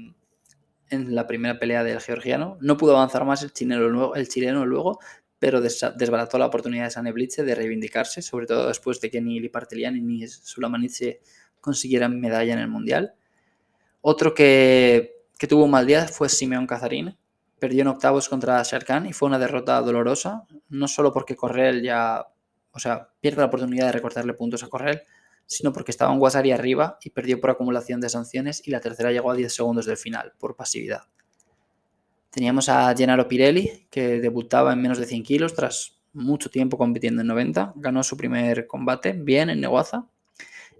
en 0.89 1.15
la 1.15 1.27
primera 1.27 1.59
pelea 1.59 1.85
del 1.85 2.01
georgiano. 2.01 2.57
No 2.61 2.77
pudo 2.77 2.97
avanzar 2.97 3.25
más 3.27 3.43
el 3.43 3.53
chileno 3.53 3.89
luego, 3.89 4.15
el 4.15 4.29
chileno 4.29 4.65
luego 4.65 4.99
pero 5.39 5.61
desbarató 5.61 6.39
la 6.39 6.47
oportunidad 6.47 6.85
de 6.85 6.91
Sane 6.91 7.13
Blitze 7.13 7.45
de 7.45 7.55
reivindicarse, 7.55 8.23
sobre 8.23 8.47
todo 8.47 8.69
después 8.69 9.01
de 9.01 9.11
que 9.11 9.21
ni 9.21 9.39
Liparteliani 9.39 10.01
ni 10.01 10.27
Sulamanice 10.27 11.21
consiguieran 11.61 12.21
medalla 12.21 12.53
en 12.53 12.59
el 12.59 12.69
Mundial. 12.69 13.15
Otro 14.01 14.35
que, 14.35 15.25
que 15.39 15.47
tuvo 15.47 15.65
un 15.65 15.71
mal 15.71 15.87
día 15.87 16.07
fue 16.07 16.29
Simeón 16.29 16.67
Cazarín, 16.67 17.17
perdió 17.59 17.83
en 17.83 17.89
octavos 17.89 18.29
contra 18.29 18.63
Sharkan 18.63 19.07
y 19.07 19.13
fue 19.13 19.29
una 19.29 19.39
derrota 19.39 19.81
dolorosa, 19.81 20.45
no 20.69 20.89
solo 20.89 21.13
porque 21.13 21.37
Correll 21.37 21.83
ya, 21.83 22.27
o 22.73 22.79
sea, 22.79 23.09
pierde 23.21 23.41
la 23.41 23.47
oportunidad 23.47 23.87
de 23.87 23.93
recortarle 23.93 24.35
puntos 24.35 24.63
a 24.63 24.69
Correll, 24.69 25.03
sino 25.47 25.73
porque 25.73 25.91
estaba 25.91 26.13
en 26.13 26.19
Guasari 26.19 26.53
arriba 26.53 26.99
y 27.03 27.11
perdió 27.11 27.41
por 27.41 27.51
acumulación 27.51 28.01
de 28.01 28.09
sanciones 28.09 28.67
y 28.67 28.71
la 28.71 28.81
tercera 28.81 29.13
llegó 29.13 29.31
a 29.31 29.35
10 29.35 29.53
segundos 29.55 29.87
del 29.87 29.97
final, 29.97 30.33
por 30.39 30.57
pasividad. 30.57 31.03
Teníamos 32.31 32.69
a 32.69 32.95
Gennaro 32.95 33.29
Pirelli, 33.29 33.87
que 33.91 34.21
debutaba 34.21 34.73
en 34.73 34.83
menos 34.83 34.99
de 34.99 35.07
100 35.07 35.23
kilos 35.23 35.55
tras 35.55 36.03
mucho 36.13 36.51
tiempo 36.51 36.77
compitiendo 36.77 37.23
en 37.23 37.29
90, 37.29 37.75
ganó 37.77 38.03
su 38.03 38.17
primer 38.17 38.67
combate 38.67 39.13
bien 39.13 39.51
en 39.51 39.61
Neguaza 39.61 40.07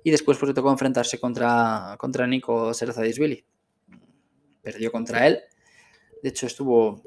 y 0.07 0.11
después 0.11 0.38
pues, 0.38 0.48
le 0.48 0.54
tocó 0.54 0.70
enfrentarse 0.70 1.18
contra, 1.18 1.96
contra 1.98 2.26
Nico 2.26 2.72
Serzadisvili. 2.74 3.44
Perdió 4.62 4.92
contra 4.92 5.26
él 5.26 5.40
de 6.26 6.30
hecho, 6.30 6.46
estuvo, 6.46 7.02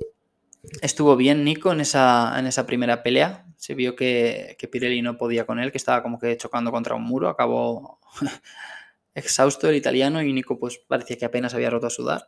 estuvo 0.81 1.15
bien 1.15 1.43
Nico 1.43 1.71
en 1.71 1.81
esa, 1.81 2.39
en 2.39 2.45
esa 2.45 2.65
primera 2.65 3.03
pelea. 3.03 3.45
Se 3.57 3.73
vio 3.73 3.95
que, 3.95 4.57
Pirelli 4.71 5.01
no 5.01 5.17
podía 5.17 5.45
con 5.45 5.59
él, 5.59 5.71
que 5.71 5.77
estaba 5.77 6.01
como 6.01 6.19
que 6.19 6.37
chocando 6.37 6.71
contra 6.71 6.95
un 6.95 7.03
muro. 7.03 7.27
Acabó 7.27 7.99
exhausto 9.13 9.67
el 9.67 9.75
italiano 9.75 10.21
y 10.21 10.31
Nico 10.31 10.57
pues 10.57 10.79
parecía 10.87 11.17
que 11.17 11.25
apenas 11.25 11.53
había 11.53 11.69
roto 11.69 11.87
a 11.87 11.89
sudar. 11.89 12.27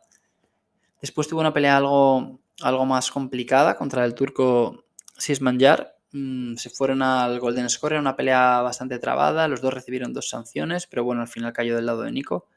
Después 1.00 1.28
tuvo 1.28 1.40
una 1.40 1.54
pelea 1.54 1.78
algo, 1.78 2.40
algo 2.60 2.84
más 2.84 3.10
complicada 3.10 3.76
contra 3.76 4.04
el 4.04 4.14
turco 4.14 4.84
Sismanjar. 5.16 5.96
Mm, 6.12 6.56
se 6.56 6.68
fueron 6.68 7.00
al 7.02 7.40
Golden 7.40 7.70
Score, 7.70 7.94
era 7.94 8.00
una 8.00 8.16
pelea 8.16 8.60
bastante 8.60 8.98
trabada, 8.98 9.48
los 9.48 9.62
dos 9.62 9.72
recibieron 9.72 10.12
dos 10.12 10.28
sanciones, 10.28 10.86
pero 10.86 11.04
bueno, 11.04 11.22
al 11.22 11.28
final 11.28 11.52
cayó 11.52 11.74
del 11.74 11.86
lado 11.86 12.02
de 12.02 12.12
Nico. 12.12 12.48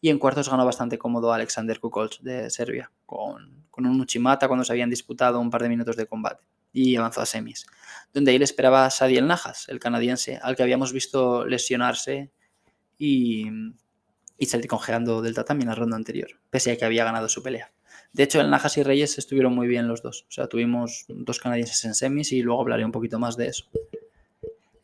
Y 0.00 0.10
en 0.10 0.18
cuartos 0.18 0.50
ganó 0.50 0.66
bastante 0.66 0.98
cómodo 0.98 1.32
Alexander 1.32 1.80
Kukoc 1.80 2.18
de 2.20 2.50
Serbia, 2.50 2.92
con, 3.06 3.64
un 3.76 4.00
Uchimata 4.00 4.48
cuando 4.48 4.64
se 4.64 4.72
habían 4.72 4.90
disputado 4.90 5.40
un 5.40 5.50
par 5.50 5.62
de 5.62 5.68
minutos 5.70 5.96
de 5.96 6.06
combate. 6.06 6.44
Y 6.72 6.96
avanzó 6.96 7.20
a 7.20 7.26
semis, 7.26 7.66
donde 8.12 8.32
ahí 8.32 8.38
le 8.38 8.44
esperaba 8.44 8.90
Sadiel 8.90 9.26
Najas, 9.26 9.68
el 9.68 9.78
canadiense, 9.78 10.40
al 10.42 10.56
que 10.56 10.64
habíamos 10.64 10.92
visto 10.92 11.46
lesionarse 11.46 12.32
y, 12.98 13.48
y 14.36 14.46
salir 14.46 14.66
congelando 14.66 15.22
del 15.22 15.34
tatami 15.34 15.62
en 15.62 15.68
la 15.68 15.74
ronda 15.76 15.96
anterior, 15.96 16.28
pese 16.50 16.72
a 16.72 16.76
que 16.76 16.84
había 16.84 17.04
ganado 17.04 17.28
su 17.28 17.42
pelea. 17.42 17.72
De 18.14 18.22
hecho, 18.22 18.40
el 18.40 18.48
Najas 18.48 18.78
y 18.78 18.84
Reyes 18.84 19.18
estuvieron 19.18 19.52
muy 19.52 19.66
bien 19.66 19.88
los 19.88 20.00
dos. 20.00 20.24
O 20.28 20.32
sea, 20.32 20.46
tuvimos 20.46 21.04
dos 21.08 21.40
canadienses 21.40 21.84
en 21.84 21.94
semis 21.94 22.30
y 22.30 22.42
luego 22.42 22.60
hablaré 22.60 22.84
un 22.84 22.92
poquito 22.92 23.18
más 23.18 23.36
de 23.36 23.48
eso. 23.48 23.64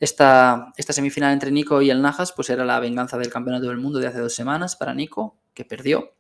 Esta, 0.01 0.73
semifinal 0.77 1.33
entre 1.33 1.53
Nico 1.53 1.81
y 1.81 1.91
el 1.91 2.03
Najas 2.03 2.33
pues 2.33 2.51
era 2.51 2.65
la 2.65 2.81
venganza 2.81 3.19
del 3.19 3.31
campeonato 3.31 3.69
del 3.69 3.77
mundo 3.77 4.01
de 4.01 4.09
hace 4.09 4.19
dos 4.19 4.35
semanas 4.35 4.75
para 4.75 4.95
Nico, 4.95 5.37
que 5.55 5.65
perdió. 5.65 6.13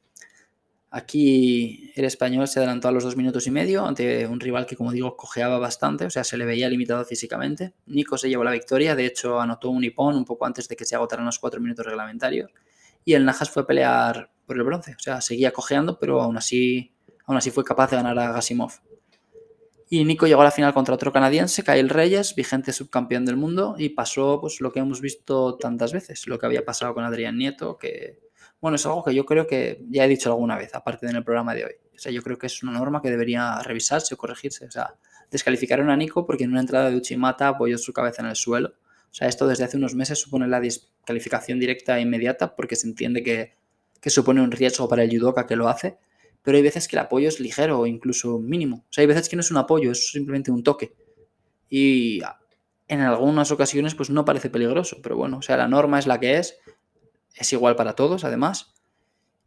Aquí 0.92 1.90
el 1.96 2.04
español 2.04 2.46
se 2.46 2.60
adelantó 2.60 2.86
a 2.86 2.92
los 2.92 3.02
dos 3.02 3.16
minutos 3.16 3.44
y 3.48 3.50
medio 3.50 3.84
ante 3.84 4.26
un 4.28 4.38
rival 4.38 4.66
que, 4.66 4.76
como 4.76 4.92
digo, 4.92 5.16
cojeaba 5.16 5.58
bastante, 5.58 6.04
o 6.04 6.10
sea, 6.10 6.22
se 6.22 6.36
le 6.36 6.44
veía 6.44 6.68
limitado 6.68 7.04
físicamente. 7.04 7.74
Nico 7.86 8.18
se 8.18 8.28
llevó 8.28 8.44
la 8.44 8.52
victoria, 8.52 8.94
de 8.94 9.06
hecho 9.06 9.40
anotó 9.40 9.70
un 9.70 9.82
hipón 9.82 10.14
un 10.14 10.24
poco 10.24 10.46
antes 10.46 10.68
de 10.68 10.76
que 10.76 10.84
se 10.84 10.94
agotaran 10.94 11.26
los 11.26 11.40
cuatro 11.40 11.60
minutos 11.60 11.86
reglamentarios. 11.86 12.52
Y 13.04 13.14
el 13.14 13.24
Najas 13.24 13.50
fue 13.50 13.62
a 13.62 13.66
pelear 13.66 14.30
por 14.46 14.56
el 14.56 14.64
bronce, 14.64 14.94
o 14.94 14.98
sea, 14.98 15.20
seguía 15.20 15.52
cojeando, 15.52 15.98
pero 15.98 16.20
aún 16.20 16.36
así, 16.36 16.92
aún 17.30 17.38
así 17.38 17.50
fue 17.50 17.64
capaz 17.64 17.90
de 17.90 17.96
ganar 17.96 18.18
a 18.18 18.32
Gasimov. 18.32 18.72
Y 19.88 20.04
Nico 20.04 20.26
llegó 20.26 20.40
a 20.42 20.44
la 20.44 20.50
final 20.50 20.74
contra 20.74 20.94
otro 20.94 21.12
canadiense, 21.12 21.64
Kyle 21.64 21.88
Reyes, 21.88 22.34
vigente 22.34 22.72
subcampeón 22.72 23.24
del 23.24 23.36
mundo, 23.36 23.74
y 23.78 23.90
pasó 23.90 24.40
pues, 24.40 24.60
lo 24.60 24.72
que 24.72 24.80
hemos 24.80 25.00
visto 25.00 25.56
tantas 25.56 25.92
veces, 25.92 26.26
lo 26.28 26.38
que 26.38 26.46
había 26.46 26.64
pasado 26.64 26.94
con 26.94 27.02
Adrián 27.04 27.36
Nieto, 27.36 27.76
que, 27.76 28.20
bueno, 28.60 28.76
es 28.76 28.86
algo 28.86 29.02
que 29.04 29.14
yo 29.14 29.24
creo 29.24 29.46
que 29.46 29.84
ya 29.88 30.04
he 30.04 30.08
dicho 30.08 30.30
alguna 30.30 30.56
vez, 30.56 30.74
aparte 30.74 31.08
en 31.08 31.16
el 31.16 31.24
programa 31.24 31.54
de 31.54 31.64
hoy. 31.64 31.72
O 31.94 31.98
sea, 31.98 32.12
yo 32.12 32.22
creo 32.22 32.38
que 32.38 32.46
es 32.46 32.62
una 32.62 32.72
norma 32.72 33.02
que 33.02 33.10
debería 33.10 33.60
revisarse 33.62 34.14
o 34.14 34.16
corregirse. 34.16 34.66
O 34.66 34.70
sea, 34.70 34.94
descalificaron 35.30 35.90
a 35.90 35.96
Nico 35.96 36.24
porque 36.24 36.44
en 36.44 36.50
una 36.50 36.60
entrada 36.60 36.90
de 36.90 36.96
Uchimata 36.96 37.48
apoyó 37.48 37.76
su 37.78 37.92
cabeza 37.92 38.22
en 38.22 38.28
el 38.28 38.36
suelo. 38.36 38.74
O 39.10 39.14
sea, 39.14 39.28
esto 39.28 39.46
desde 39.46 39.64
hace 39.64 39.76
unos 39.76 39.94
meses 39.94 40.20
supone 40.20 40.46
la 40.46 40.60
descalificación 40.60 41.58
directa 41.58 41.98
e 41.98 42.02
inmediata 42.02 42.54
porque 42.54 42.76
se 42.76 42.86
entiende 42.86 43.22
que, 43.22 43.54
que 44.00 44.10
supone 44.10 44.40
un 44.40 44.50
riesgo 44.50 44.88
para 44.88 45.02
el 45.02 45.10
judoka 45.10 45.46
que 45.46 45.56
lo 45.56 45.68
hace 45.68 45.98
pero 46.42 46.56
hay 46.56 46.62
veces 46.62 46.88
que 46.88 46.96
el 46.96 47.00
apoyo 47.00 47.28
es 47.28 47.40
ligero 47.40 47.80
o 47.80 47.86
incluso 47.86 48.38
mínimo. 48.38 48.84
O 48.88 48.92
sea, 48.92 49.02
hay 49.02 49.06
veces 49.06 49.28
que 49.28 49.36
no 49.36 49.40
es 49.40 49.50
un 49.50 49.56
apoyo, 49.56 49.92
es 49.92 50.10
simplemente 50.10 50.50
un 50.50 50.62
toque. 50.62 50.94
Y 51.68 52.20
en 52.88 53.00
algunas 53.00 53.50
ocasiones 53.52 53.94
pues 53.94 54.10
no 54.10 54.24
parece 54.24 54.50
peligroso, 54.50 54.98
pero 55.02 55.16
bueno, 55.16 55.38
o 55.38 55.42
sea, 55.42 55.56
la 55.56 55.68
norma 55.68 55.98
es 55.98 56.06
la 56.06 56.18
que 56.18 56.38
es, 56.38 56.58
es 57.34 57.52
igual 57.52 57.76
para 57.76 57.94
todos 57.94 58.24
además, 58.24 58.74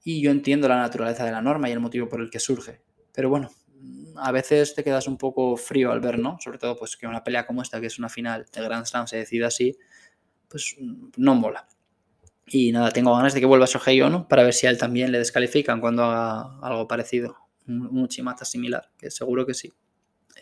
y 0.04 0.22
yo 0.22 0.32
entiendo 0.32 0.68
la 0.68 0.78
naturaleza 0.78 1.26
de 1.26 1.32
la 1.32 1.42
norma 1.42 1.70
y 1.70 1.74
el 1.74 1.80
motivo 1.80 2.08
por 2.08 2.22
el 2.22 2.30
que 2.30 2.40
surge. 2.40 2.82
Pero 3.14 3.30
bueno, 3.30 3.50
a 4.18 4.32
veces 4.32 4.76
te 4.76 4.84
quedas 4.84 5.08
un 5.08 5.18
poco 5.18 5.58
frío 5.58 5.92
al 5.92 6.00
ver, 6.00 6.20
¿no? 6.20 6.38
Sobre 6.40 6.58
todo 6.58 6.78
pues 6.78 6.98
que 6.98 7.08
una 7.08 7.24
pelea 7.24 7.46
como 7.46 7.62
esta, 7.62 7.80
que 7.80 7.88
es 7.88 8.00
una 8.00 8.10
final 8.10 8.46
de 8.52 8.62
Grand 8.62 8.86
Slam, 8.86 9.08
se 9.08 9.18
decida 9.18 9.48
así, 9.48 9.78
pues 10.48 10.76
no 11.18 11.36
mola. 11.36 11.68
Y 12.46 12.72
nada, 12.72 12.92
tengo 12.92 13.16
ganas 13.16 13.34
de 13.34 13.40
que 13.40 13.46
vuelva 13.46 13.66
Shohei 13.66 14.02
Ono 14.02 14.28
para 14.28 14.44
ver 14.44 14.54
si 14.54 14.68
a 14.68 14.70
él 14.70 14.78
también 14.78 15.12
le 15.12 15.18
descalifican 15.18 15.80
cuando 15.80 16.04
haga 16.04 16.60
algo 16.62 16.88
parecido. 16.88 17.38
Un, 17.66 18.08
chimata 18.10 18.44
similar, 18.44 18.90
que 18.98 19.10
seguro 19.10 19.46
que 19.46 19.54
sí. 19.54 19.72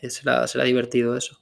Eh, 0.01 0.09
será, 0.09 0.47
será 0.47 0.63
divertido 0.63 1.15
eso. 1.15 1.37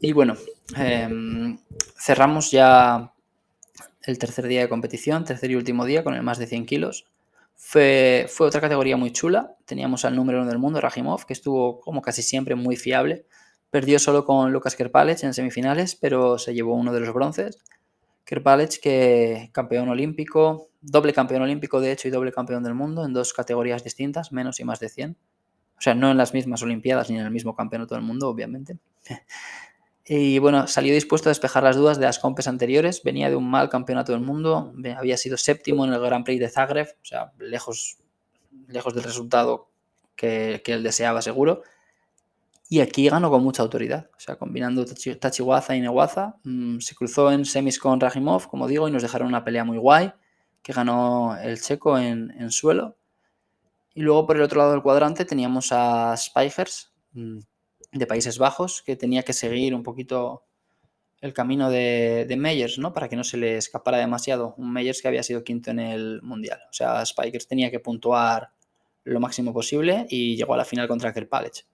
Y 0.00 0.12
bueno, 0.12 0.36
em, 0.76 1.58
cerramos 1.98 2.50
ya 2.50 3.12
el 4.04 4.18
tercer 4.18 4.46
día 4.46 4.62
de 4.62 4.68
competición, 4.68 5.24
tercer 5.24 5.50
y 5.50 5.56
último 5.56 5.84
día 5.84 6.02
con 6.02 6.14
el 6.14 6.22
más 6.22 6.38
de 6.38 6.46
100 6.46 6.64
kilos. 6.66 7.06
Fue, 7.54 8.26
fue 8.28 8.46
otra 8.46 8.60
categoría 8.60 8.96
muy 8.96 9.12
chula. 9.12 9.56
Teníamos 9.64 10.04
al 10.04 10.14
número 10.14 10.40
uno 10.40 10.48
del 10.48 10.58
mundo, 10.58 10.80
Rajimov, 10.80 11.26
que 11.26 11.32
estuvo 11.32 11.80
como 11.80 12.02
casi 12.02 12.22
siempre 12.22 12.54
muy 12.54 12.76
fiable. 12.76 13.26
Perdió 13.70 13.98
solo 13.98 14.24
con 14.24 14.52
Lucas 14.52 14.76
Kerpalech 14.76 15.24
en 15.24 15.34
semifinales, 15.34 15.96
pero 15.96 16.38
se 16.38 16.54
llevó 16.54 16.74
uno 16.74 16.92
de 16.92 17.00
los 17.00 17.12
bronces. 17.12 17.58
Kerpalec, 18.26 18.80
que 18.80 19.48
campeón 19.52 19.88
olímpico, 19.88 20.68
doble 20.82 21.14
campeón 21.14 21.42
olímpico 21.42 21.80
de 21.80 21.92
hecho 21.92 22.08
y 22.08 22.10
doble 22.10 22.32
campeón 22.32 22.62
del 22.62 22.74
mundo 22.74 23.06
en 23.06 23.14
dos 23.14 23.32
categorías 23.32 23.82
distintas, 23.82 24.32
menos 24.32 24.60
y 24.60 24.64
más 24.64 24.80
de 24.80 24.90
100. 24.90 25.16
O 25.78 25.80
sea, 25.80 25.94
no 25.94 26.10
en 26.10 26.16
las 26.16 26.34
mismas 26.34 26.62
Olimpiadas 26.62 27.10
ni 27.10 27.18
en 27.18 27.24
el 27.24 27.30
mismo 27.30 27.54
campeonato 27.54 27.94
del 27.94 28.04
mundo, 28.04 28.28
obviamente. 28.28 28.78
Y 30.08 30.38
bueno, 30.38 30.68
salió 30.68 30.94
dispuesto 30.94 31.28
a 31.28 31.32
despejar 31.32 31.64
las 31.64 31.74
dudas 31.74 31.98
de 31.98 32.04
las 32.04 32.20
compes 32.20 32.46
anteriores. 32.46 33.02
Venía 33.02 33.28
de 33.28 33.34
un 33.34 33.50
mal 33.50 33.68
campeonato 33.68 34.12
del 34.12 34.20
mundo, 34.20 34.72
había 34.96 35.16
sido 35.16 35.36
séptimo 35.36 35.84
en 35.84 35.92
el 35.92 35.98
Grand 35.98 36.24
Prix 36.24 36.38
de 36.38 36.48
Zagreb, 36.48 36.86
o 36.86 37.04
sea, 37.04 37.32
lejos, 37.38 37.98
lejos 38.68 38.94
del 38.94 39.02
resultado 39.02 39.68
que, 40.14 40.62
él 40.64 40.84
deseaba 40.84 41.22
seguro. 41.22 41.62
Y 42.68 42.80
aquí 42.80 43.08
ganó 43.08 43.30
con 43.30 43.44
mucha 43.44 43.62
autoridad, 43.62 44.10
o 44.16 44.20
sea, 44.20 44.36
combinando 44.36 44.84
Tachiwaza 44.84 45.76
y 45.76 45.80
Newaza. 45.80 46.36
Mm, 46.42 46.78
se 46.80 46.94
cruzó 46.96 47.30
en 47.30 47.44
semis 47.44 47.78
con 47.78 48.00
Rajimov, 48.00 48.48
como 48.48 48.66
digo, 48.66 48.88
y 48.88 48.90
nos 48.90 49.02
dejaron 49.02 49.28
una 49.28 49.44
pelea 49.44 49.64
muy 49.64 49.78
guay, 49.78 50.12
que 50.62 50.72
ganó 50.72 51.36
el 51.36 51.60
checo 51.60 51.96
en, 51.98 52.50
suelo. 52.50 52.96
Y 53.94 54.02
luego 54.02 54.26
por 54.26 54.36
el 54.36 54.42
otro 54.42 54.58
lado 54.58 54.72
del 54.72 54.82
cuadrante 54.82 55.24
teníamos 55.24 55.68
a 55.70 56.16
Spijers, 56.16 56.92
mm, 57.12 57.38
de 57.92 58.06
Países 58.06 58.38
Bajos, 58.38 58.82
que 58.84 58.96
tenía 58.96 59.22
que 59.22 59.32
seguir 59.32 59.74
un 59.74 59.82
poquito 59.84 60.44
el 61.20 61.32
camino 61.32 61.70
de, 61.70 62.26
de, 62.28 62.36
Meyers, 62.36 62.78
¿no? 62.78 62.92
Para 62.92 63.08
que 63.08 63.16
no 63.16 63.24
se 63.24 63.36
le 63.36 63.56
escapara 63.56 63.98
demasiado. 63.98 64.54
Un 64.58 64.72
Meyers 64.72 65.00
que 65.00 65.08
había 65.08 65.22
sido 65.22 65.44
quinto 65.44 65.70
en 65.70 65.78
el 65.78 66.20
Mundial. 66.22 66.60
O 66.68 66.72
sea, 66.72 67.04
Spikers 67.06 67.46
tenía 67.48 67.70
que 67.70 67.80
puntuar 67.80 68.50
lo 69.04 69.20
máximo 69.20 69.52
posible 69.52 70.06
y 70.10 70.36
llegó 70.36 70.54
a 70.54 70.58
la 70.58 70.64
final 70.64 70.88
contra 70.88 71.12
Kerpalec. 71.12 71.64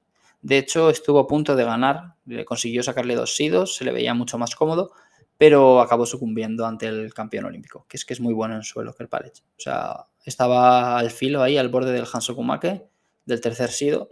De 0.43 0.59
hecho, 0.59 0.91
estuvo 0.91 1.21
a 1.21 1.27
punto 1.27 1.57
de 1.57 1.65
ganar, 1.65 2.15
consiguió 2.45 2.83
sacarle 2.83 3.15
dos 3.15 3.37
sidos, 3.37 3.77
se 3.77 3.85
le 3.85 3.93
veía 3.93 4.13
mucho 4.13 4.39
más 4.39 4.55
cómodo, 4.55 4.93
pero 5.39 5.81
acabó 5.81 6.05
sucumbiendo 6.05 6.67
ante 6.67 6.87
el 6.87 7.15
campeón 7.15 7.47
olímpico, 7.47 7.87
que 7.89 7.97
es 7.97 8.05
que 8.05 8.13
es 8.13 8.21
muy 8.21 8.35
bueno 8.35 8.55
en 8.55 8.63
suelo 8.63 8.95
Kerpalec. 8.95 9.35
O 9.57 9.61
sea, 9.61 10.07
estaba 10.25 10.99
al 10.99 11.11
filo 11.11 11.43
ahí, 11.43 11.57
al 11.57 11.69
borde 11.69 11.93
del 11.93 12.07
Hanso 12.13 12.37
Kumake, 12.37 12.85
del 13.25 13.41
tercer 13.41 13.71
sido, 13.71 14.09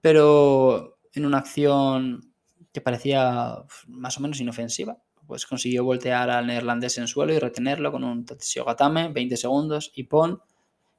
pero 0.00 0.98
en 1.12 1.26
una 1.26 1.38
acción 1.38 2.32
que 2.72 2.80
parecía 2.80 3.64
más 3.86 4.18
o 4.18 4.20
menos 4.20 4.40
inofensiva. 4.40 4.98
Pues 5.26 5.44
consiguió 5.44 5.84
voltear 5.84 6.30
al 6.30 6.46
neerlandés 6.46 6.96
en 6.96 7.06
suelo 7.06 7.34
y 7.34 7.38
retenerlo 7.38 7.92
con 7.92 8.02
un 8.02 8.24
Tatsio 8.24 8.64
Gatame, 8.64 9.08
20 9.12 9.36
segundos, 9.36 9.92
y 9.94 10.04
pon. 10.04 10.40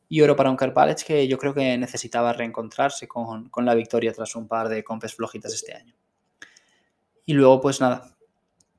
Y 0.09 0.21
oro 0.21 0.35
para 0.35 0.49
un 0.49 0.57
Karpalec 0.57 1.03
que 1.05 1.27
yo 1.27 1.37
creo 1.37 1.53
que 1.53 1.77
necesitaba 1.77 2.33
reencontrarse 2.33 3.07
con, 3.07 3.49
con 3.49 3.65
la 3.65 3.75
victoria 3.75 4.11
tras 4.11 4.35
un 4.35 4.47
par 4.47 4.67
de 4.67 4.83
compes 4.83 5.13
flojitas 5.13 5.53
este 5.53 5.73
año. 5.73 5.95
Y 7.25 7.33
luego, 7.33 7.61
pues 7.61 7.79
nada, 7.79 8.15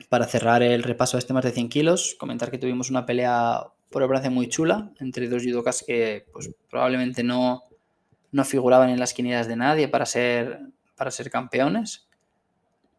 para 0.08 0.26
cerrar 0.26 0.62
el 0.62 0.82
repaso 0.82 1.16
de 1.16 1.20
este 1.20 1.32
más 1.32 1.44
de 1.44 1.52
100 1.52 1.68
kilos, 1.68 2.16
comentar 2.18 2.50
que 2.50 2.58
tuvimos 2.58 2.90
una 2.90 3.06
pelea 3.06 3.62
por 3.90 4.02
el 4.02 4.30
muy 4.30 4.48
chula 4.48 4.92
entre 5.00 5.28
dos 5.28 5.42
judokas 5.42 5.84
que 5.86 6.26
pues, 6.32 6.50
probablemente 6.68 7.22
no, 7.22 7.62
no 8.32 8.44
figuraban 8.44 8.90
en 8.90 9.00
las 9.00 9.14
quinielas 9.14 9.48
de 9.48 9.56
nadie 9.56 9.88
para 9.88 10.06
ser 10.06 10.60
para 11.00 11.10
ser 11.10 11.30
campeones, 11.30 12.10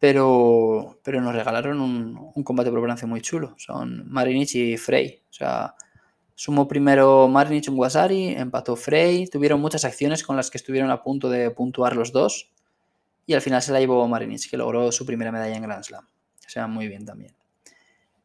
pero, 0.00 0.98
pero 1.04 1.20
nos 1.20 1.36
regalaron 1.36 1.80
un, 1.80 2.42
combate 2.42 2.68
por 2.68 2.80
bronce 2.80 3.06
muy 3.06 3.20
chulo. 3.20 3.54
Son 3.58 4.10
Marinich 4.10 4.56
y 4.56 4.76
Frey. 4.76 5.22
O 5.30 5.32
sea, 5.32 5.76
sumó 6.42 6.66
primero 6.66 7.28
Marinich 7.28 7.68
un 7.68 7.76
Guasari, 7.76 8.30
empató 8.30 8.74
Frey, 8.74 9.28
tuvieron 9.28 9.60
muchas 9.60 9.84
acciones 9.84 10.24
con 10.24 10.34
las 10.36 10.50
que 10.50 10.58
estuvieron 10.58 10.90
a 10.90 11.00
punto 11.00 11.30
de 11.30 11.52
puntuar 11.52 11.94
los 11.94 12.10
dos 12.10 12.50
y 13.26 13.34
al 13.34 13.40
final 13.40 13.62
se 13.62 13.70
la 13.70 13.78
llevó 13.78 14.08
Marinich, 14.08 14.50
que 14.50 14.56
logró 14.56 14.90
su 14.90 15.06
primera 15.06 15.30
medalla 15.30 15.54
en 15.54 15.62
Grand 15.62 15.84
Slam. 15.84 16.04
O 16.04 16.48
sea, 16.48 16.66
muy 16.66 16.88
bien 16.88 17.06
también. 17.06 17.32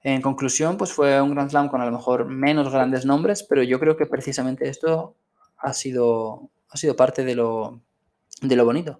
En 0.02 0.24
conclusión, 0.24 0.78
pues 0.78 0.94
fue 0.94 1.22
un 1.22 1.30
Grand 1.30 1.52
Slam 1.52 1.70
con 1.70 1.80
a 1.80 1.86
lo 1.86 1.92
mejor 1.92 2.26
menos 2.26 2.72
grandes 2.72 3.06
nombres, 3.06 3.44
pero 3.44 3.62
yo 3.62 3.80
creo 3.80 3.96
que 3.96 4.08
precisamente 4.08 4.68
esto 4.68 5.14
ha 5.60 5.74
sido, 5.74 6.50
ha 6.70 6.78
sido 6.78 6.96
parte 6.96 7.24
de 7.24 7.36
lo, 7.36 7.82
de 8.42 8.56
lo 8.56 8.66
bonito 8.66 8.98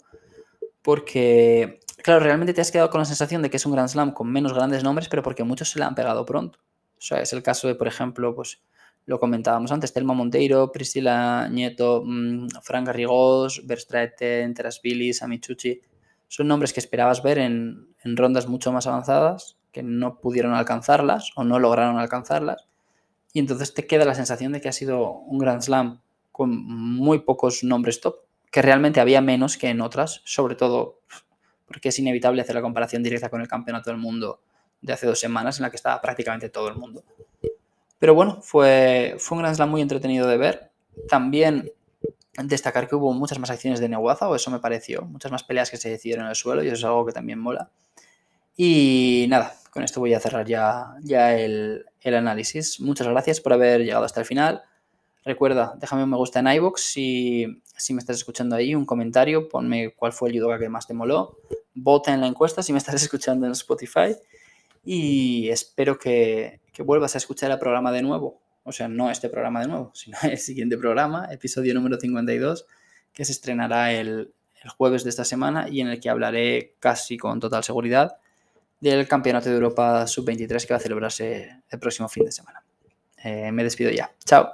porque, 0.84 1.80
claro, 2.04 2.20
realmente 2.20 2.54
te 2.54 2.62
has 2.62 2.72
quedado 2.72 2.92
con 2.92 3.00
la 3.00 3.06
sensación 3.06 3.42
de 3.42 3.50
que 3.50 3.58
es 3.58 3.66
un 3.66 3.72
Grand 3.72 3.90
Slam 3.90 4.12
con 4.12 4.32
menos 4.32 4.54
grandes 4.54 4.84
nombres, 4.84 5.10
pero 5.10 5.24
porque 5.24 5.44
muchos 5.44 5.72
se 5.72 5.80
le 5.80 5.86
han 5.86 5.96
pegado 5.96 6.24
pronto. 6.24 6.60
O 7.00 7.02
sea, 7.02 7.20
es 7.20 7.34
el 7.34 7.42
caso 7.42 7.68
de, 7.68 7.74
por 7.74 7.88
ejemplo, 7.88 8.36
pues 8.36 8.62
lo 9.08 9.20
comentábamos 9.20 9.72
antes, 9.72 9.94
Telma 9.94 10.14
Monteiro, 10.14 10.72
Priscila 10.72 11.48
Nieto, 11.50 12.04
mm, 12.06 12.50
Fran 12.62 12.84
Garrigós, 12.84 13.66
Verstraeten, 13.66 14.54
Terasvili, 14.54 15.14
Samichuchi. 15.14 15.82
Son 16.28 16.46
nombres 16.46 16.74
que 16.74 16.82
esperabas 16.82 17.24
ver 17.24 17.40
en, 17.40 17.88
en 18.04 18.18
rondas 18.18 18.48
mucho 18.48 18.72
más 18.74 18.86
avanzadas, 18.86 19.58
que 19.72 19.82
no 19.82 20.20
pudieron 20.20 20.54
alcanzarlas 20.54 21.32
o 21.36 21.46
no 21.46 21.58
lograron 21.58 21.98
alcanzarlas. 21.98 22.68
Y 23.32 23.40
entonces 23.40 23.74
te 23.74 23.88
queda 23.88 24.04
la 24.04 24.14
sensación 24.14 24.52
de 24.52 24.60
que 24.60 24.68
ha 24.68 24.74
sido 24.74 25.10
un 25.10 25.38
Grand 25.38 25.62
Slam 25.62 26.02
con 26.34 26.66
muy 26.66 27.20
pocos 27.20 27.64
nombres 27.64 28.02
top 28.02 28.28
que 28.52 28.62
realmente 28.62 29.00
había 29.00 29.22
menos 29.22 29.58
que 29.58 29.70
en 29.70 29.82
otras, 29.82 30.22
sobre 30.26 30.56
todo 30.56 31.00
porque 31.66 31.90
es 31.90 32.00
inevitable 32.00 32.42
hacer 32.42 32.56
la 32.56 32.62
comparación 32.62 33.04
directa 33.04 33.30
con 33.30 33.42
el 33.42 33.48
Campeonato 33.48 33.90
del 33.90 34.00
Mundo 34.00 34.42
de 34.82 34.94
hace 34.94 35.08
dos 35.08 35.20
semanas 35.20 35.60
en 35.60 35.64
la 35.64 35.70
que 35.70 35.76
estaba 35.78 36.02
prácticamente 36.02 36.50
todo 36.50 36.68
el 36.70 36.76
mundo. 36.76 37.04
Pero 38.00 38.14
bueno, 38.14 38.42
fue, 38.42 39.16
fue 39.20 39.38
un 39.38 39.44
Grand 39.44 39.56
Slam 39.56 39.70
muy 39.70 39.82
entretenido 39.82 40.28
de 40.28 40.38
ver. 40.38 40.72
También 41.10 41.72
destacar 42.44 42.88
que 42.88 42.96
hubo 42.96 43.14
muchas 43.14 43.40
más 43.40 43.50
acciones 43.50 43.80
de 43.80 43.90
Newaza, 43.90 44.30
o 44.30 44.36
eso 44.36 44.52
me 44.52 44.60
pareció, 44.60 45.02
muchas 45.04 45.32
más 45.32 45.44
peleas 45.44 45.72
que 45.72 45.78
se 45.78 45.90
decidieron 45.90 46.26
en 46.26 46.30
el 46.30 46.36
suelo 46.36 46.64
y 46.64 46.68
eso 46.68 46.76
es 46.76 46.84
algo 46.84 47.06
que 47.06 47.12
también 47.12 47.40
mola. 47.40 47.72
Y 48.56 49.26
nada, 49.30 49.56
con 49.72 49.84
esto 49.84 50.00
voy 50.00 50.14
a 50.14 50.20
cerrar 50.20 50.46
ya, 50.46 50.96
ya 51.02 51.38
el, 51.38 51.86
el 52.02 52.16
análisis. 52.16 52.80
Muchas 52.80 53.08
gracias 53.08 53.42
por 53.42 53.54
haber 53.54 53.82
llegado 53.82 54.06
hasta 54.06 54.20
el 54.20 54.26
final. 54.26 54.64
Recuerda, 55.24 55.76
déjame 55.80 56.04
un 56.04 56.10
me 56.10 56.18
gusta 56.18 56.40
en 56.40 56.48
iVoox 56.48 56.80
si, 56.80 57.62
si 57.76 57.94
me 57.94 58.00
estás 58.00 58.18
escuchando 58.18 58.56
ahí, 58.56 58.74
un 58.76 58.86
comentario, 58.86 59.50
ponme 59.50 59.94
cuál 59.94 60.14
fue 60.14 60.30
el 60.30 60.36
judoka 60.40 60.58
que 60.58 60.70
más 60.70 60.88
te 60.88 60.94
moló, 60.94 61.38
vota 61.76 62.14
en 62.14 62.22
la 62.22 62.28
encuesta 62.28 62.64
si 62.64 62.72
me 62.72 62.78
estás 62.78 62.96
escuchando 63.04 63.46
en 63.46 63.52
Spotify 63.52 64.16
y 64.86 65.50
espero 65.50 66.00
que, 66.78 66.84
vuelvas 66.84 67.16
a 67.16 67.18
escuchar 67.18 67.52
el 67.52 67.60
programa 67.60 67.92
de 67.92 68.02
nuevo. 68.02 68.40
O 68.64 68.72
sea, 68.72 68.88
no 68.88 69.10
este 69.10 69.30
programa 69.30 69.62
de 69.62 69.68
nuevo, 69.68 69.92
sino 69.94 70.18
el 70.24 70.38
siguiente 70.38 70.78
programa, 70.78 71.28
episodio 71.32 71.74
número 71.74 72.00
52, 72.00 72.66
que 73.14 73.26
se 73.26 73.32
estrenará 73.32 73.92
el, 73.94 74.32
el 74.62 74.70
jueves 74.70 75.04
de 75.04 75.10
esta 75.10 75.26
semana 75.26 75.68
y 75.70 75.82
en 75.82 75.88
el 75.88 76.00
que 76.00 76.10
hablaré 76.10 76.76
casi 76.80 77.18
con 77.18 77.40
total 77.40 77.64
seguridad 77.64 78.18
del 78.80 79.08
Campeonato 79.08 79.50
de 79.50 79.56
Europa 79.56 80.06
Sub-23 80.06 80.68
que 80.68 80.74
va 80.74 80.78
a 80.78 80.82
celebrarse 80.82 81.62
el 81.70 81.80
próximo 81.80 82.08
fin 82.08 82.26
de 82.26 82.32
semana. 82.32 82.64
Eh, 83.24 83.52
me 83.52 83.64
despido 83.64 83.92
ya. 83.92 84.12
Chao. 84.24 84.50